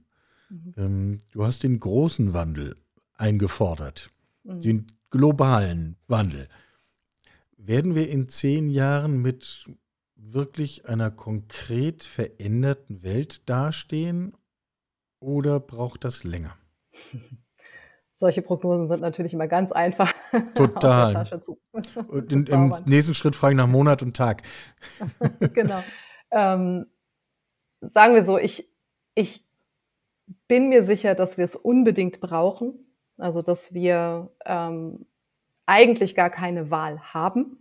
Mhm. 0.49 0.73
Ähm, 0.77 1.17
du 1.31 1.43
hast 1.43 1.63
den 1.63 1.79
großen 1.79 2.33
Wandel 2.33 2.77
eingefordert, 3.15 4.11
mhm. 4.43 4.61
den 4.61 4.87
globalen 5.09 5.97
Wandel. 6.07 6.47
Werden 7.57 7.95
wir 7.95 8.09
in 8.09 8.29
zehn 8.29 8.69
Jahren 8.69 9.21
mit 9.21 9.65
wirklich 10.15 10.87
einer 10.87 11.11
konkret 11.11 12.03
veränderten 12.03 13.03
Welt 13.03 13.41
dastehen 13.49 14.33
oder 15.19 15.59
braucht 15.59 16.03
das 16.03 16.23
länger? 16.23 16.55
Solche 18.15 18.41
Prognosen 18.41 18.89
sind 18.89 18.99
natürlich 18.99 19.33
immer 19.33 19.47
ganz 19.47 19.71
einfach. 19.71 20.13
Total. 20.53 21.25
Und 22.07 22.31
in, 22.33 22.45
Im 22.47 22.73
nächsten 22.85 23.13
Schritt 23.13 23.35
frage 23.35 23.53
ich 23.53 23.57
nach 23.57 23.67
Monat 23.67 24.03
und 24.03 24.15
Tag. 24.15 24.43
genau. 25.53 25.81
Ähm, 26.31 26.85
sagen 27.79 28.15
wir 28.15 28.25
so, 28.25 28.37
ich, 28.37 28.69
ich 29.15 29.45
bin 30.49 30.67
mir 30.67 30.83
sicher, 30.83 31.15
dass 31.15 31.37
wir 31.37 31.45
es 31.45 31.55
unbedingt 31.55 32.19
brauchen. 32.19 32.73
Also, 33.17 33.41
dass 33.41 33.73
wir 33.73 34.31
ähm, 34.45 35.05
eigentlich 35.65 36.15
gar 36.15 36.29
keine 36.29 36.71
Wahl 36.71 36.99
haben. 37.13 37.58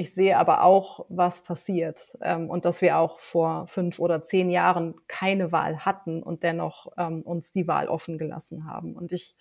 Ich 0.00 0.14
sehe 0.14 0.38
aber 0.38 0.62
auch, 0.62 1.06
was 1.08 1.42
passiert 1.42 2.16
ähm, 2.22 2.48
und 2.48 2.64
dass 2.64 2.82
wir 2.82 2.98
auch 2.98 3.18
vor 3.18 3.66
fünf 3.66 3.98
oder 3.98 4.22
zehn 4.22 4.48
Jahren 4.48 4.94
keine 5.08 5.50
Wahl 5.50 5.84
hatten 5.84 6.22
und 6.22 6.44
dennoch 6.44 6.86
ähm, 6.96 7.22
uns 7.22 7.50
die 7.50 7.66
Wahl 7.66 7.88
offen 7.88 8.16
gelassen 8.16 8.64
haben. 8.64 8.94
Und 8.94 9.10
ich, 9.10 9.34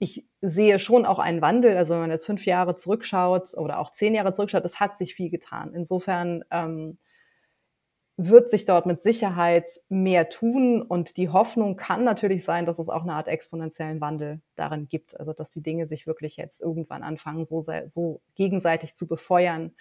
ich 0.00 0.26
sehe 0.40 0.80
schon 0.80 1.06
auch 1.06 1.20
einen 1.20 1.40
Wandel. 1.40 1.76
Also 1.76 1.94
wenn 1.94 2.00
man 2.00 2.10
jetzt 2.10 2.26
fünf 2.26 2.46
Jahre 2.46 2.74
zurückschaut 2.74 3.56
oder 3.56 3.78
auch 3.78 3.92
zehn 3.92 4.16
Jahre 4.16 4.32
zurückschaut, 4.32 4.64
es 4.64 4.80
hat 4.80 4.98
sich 4.98 5.14
viel 5.14 5.30
getan. 5.30 5.72
Insofern 5.72 6.42
ähm, 6.50 6.98
wird 8.16 8.50
sich 8.50 8.66
dort 8.66 8.86
mit 8.86 9.02
Sicherheit 9.02 9.68
mehr 9.88 10.28
tun. 10.28 10.82
Und 10.82 11.16
die 11.16 11.30
Hoffnung 11.30 11.76
kann 11.76 12.04
natürlich 12.04 12.44
sein, 12.44 12.66
dass 12.66 12.78
es 12.78 12.88
auch 12.88 13.02
eine 13.02 13.14
Art 13.14 13.28
exponentiellen 13.28 14.00
Wandel 14.00 14.40
darin 14.54 14.88
gibt. 14.88 15.18
Also 15.18 15.32
dass 15.32 15.50
die 15.50 15.62
Dinge 15.62 15.88
sich 15.88 16.06
wirklich 16.06 16.36
jetzt 16.36 16.60
irgendwann 16.60 17.02
anfangen, 17.02 17.44
so, 17.44 17.64
so 17.88 18.20
gegenseitig 18.34 18.94
zu 18.94 19.06
befeuern, 19.06 19.72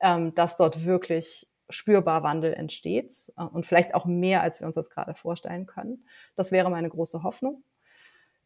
ähm, 0.00 0.34
dass 0.34 0.56
dort 0.56 0.84
wirklich 0.84 1.48
spürbar 1.70 2.22
Wandel 2.22 2.54
entsteht 2.54 3.32
äh, 3.36 3.44
und 3.44 3.66
vielleicht 3.66 3.94
auch 3.94 4.04
mehr, 4.04 4.42
als 4.42 4.60
wir 4.60 4.66
uns 4.66 4.76
das 4.76 4.90
gerade 4.90 5.14
vorstellen 5.14 5.66
können. 5.66 6.06
Das 6.36 6.52
wäre 6.52 6.70
meine 6.70 6.88
große 6.88 7.22
Hoffnung. 7.22 7.62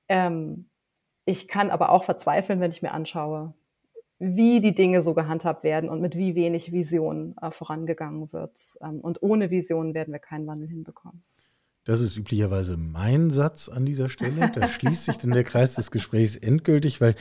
Ähm, 0.09 0.70
ich 1.24 1.49
kann 1.49 1.70
aber 1.70 1.91
auch 1.91 2.05
verzweifeln, 2.05 2.61
wenn 2.61 2.70
ich 2.70 2.82
mir 2.82 2.93
anschaue, 2.93 3.53
wie 4.18 4.60
die 4.60 4.74
Dinge 4.74 5.02
so 5.02 5.14
gehandhabt 5.14 5.62
werden 5.62 5.90
und 5.90 6.00
mit 6.00 6.16
wie 6.16 6.34
wenig 6.34 6.72
Vision 6.72 7.34
äh, 7.40 7.50
vorangegangen 7.50 8.32
wird. 8.32 8.58
Ähm, 8.82 9.00
und 9.00 9.22
ohne 9.22 9.50
Vision 9.50 9.94
werden 9.94 10.12
wir 10.12 10.20
keinen 10.20 10.46
Wandel 10.46 10.68
hinbekommen. 10.68 11.22
Das 11.84 12.00
ist 12.00 12.16
üblicherweise 12.16 12.76
mein 12.76 13.30
Satz 13.30 13.68
an 13.68 13.86
dieser 13.86 14.08
Stelle. 14.08 14.50
Da 14.52 14.66
schließt 14.66 15.04
sich 15.04 15.18
dann 15.18 15.30
der 15.30 15.44
Kreis 15.44 15.76
des 15.76 15.92
Gesprächs 15.92 16.36
endgültig, 16.36 17.00
weil 17.00 17.14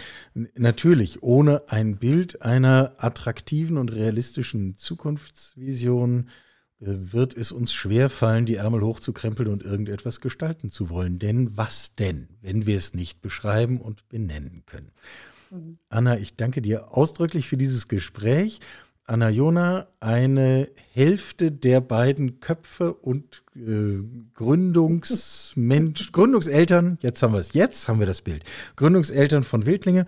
natürlich 0.55 1.21
ohne 1.21 1.63
ein 1.67 1.97
Bild 1.97 2.41
einer 2.41 2.93
attraktiven 2.97 3.77
und 3.77 3.93
realistischen 3.93 4.75
Zukunftsvision 4.75 6.29
äh, 6.79 6.85
wird 6.87 7.37
es 7.37 7.51
uns 7.51 7.73
schwerfallen, 7.73 8.47
die 8.47 8.55
Ärmel 8.55 8.81
hochzukrempeln 8.81 9.49
und 9.49 9.63
irgendetwas 9.63 10.19
gestalten 10.19 10.69
zu 10.69 10.89
wollen. 10.89 11.19
Denn 11.19 11.55
was 11.55 11.93
denn, 11.95 12.29
wenn 12.41 12.65
wir 12.65 12.77
es 12.77 12.95
nicht 12.95 13.21
beschreiben 13.21 13.79
und 13.79 14.09
benennen 14.09 14.63
können? 14.65 14.91
Mhm. 15.51 15.77
Anna, 15.89 16.17
ich 16.17 16.35
danke 16.35 16.61
dir 16.61 16.95
ausdrücklich 16.95 17.47
für 17.47 17.57
dieses 17.57 17.87
Gespräch. 17.87 18.59
Anna 19.07 19.29
Jona, 19.29 19.87
eine 19.99 20.67
Hälfte 20.93 21.51
der 21.51 21.79
beiden 21.79 22.39
Köpfe 22.39 22.93
und 22.93 23.43
äh, 23.55 23.99
Gründungsmensch, 24.33 26.11
Gründungseltern, 26.11 26.97
jetzt 27.01 27.21
haben 27.21 27.33
wir 27.33 27.39
es, 27.39 27.53
jetzt 27.53 27.87
haben 27.87 27.99
wir 27.99 28.07
das 28.07 28.23
Bild, 28.23 28.43
Gründungseltern 28.75 29.43
von 29.43 29.67
Wildlinge. 29.67 30.07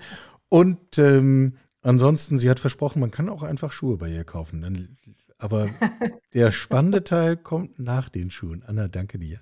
Und 0.50 0.98
ähm, 0.98 1.54
ansonsten, 1.82 2.40
sie 2.40 2.50
hat 2.50 2.60
versprochen, 2.60 3.00
man 3.00 3.12
kann 3.12 3.30
auch 3.30 3.44
einfach 3.44 3.72
Schuhe 3.72 3.98
bei 3.98 4.10
ihr 4.10 4.24
kaufen. 4.24 4.64
Dann, 4.64 4.98
aber 5.38 5.70
der 6.34 6.50
spannende 6.50 7.04
Teil 7.04 7.38
kommt 7.38 7.78
nach 7.78 8.10
den 8.10 8.32
Schuhen. 8.32 8.64
Anna, 8.66 8.88
danke 8.88 9.20
dir. 9.20 9.40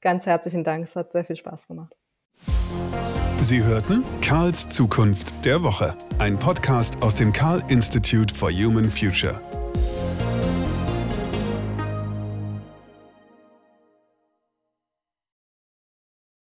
Ganz 0.00 0.26
herzlichen 0.26 0.64
Dank, 0.64 0.88
es 0.88 0.96
hat 0.96 1.12
sehr 1.12 1.24
viel 1.24 1.36
Spaß 1.36 1.68
gemacht. 1.68 1.94
Sie 3.40 3.64
hörten 3.64 4.04
Karls 4.20 4.68
Zukunft 4.68 5.44
der 5.44 5.62
Woche, 5.62 5.96
ein 6.18 6.38
Podcast 6.38 7.02
aus 7.02 7.14
dem 7.14 7.32
Karl 7.32 7.62
Institute 7.68 8.34
for 8.34 8.50
Human 8.50 8.90
Future. 8.90 9.40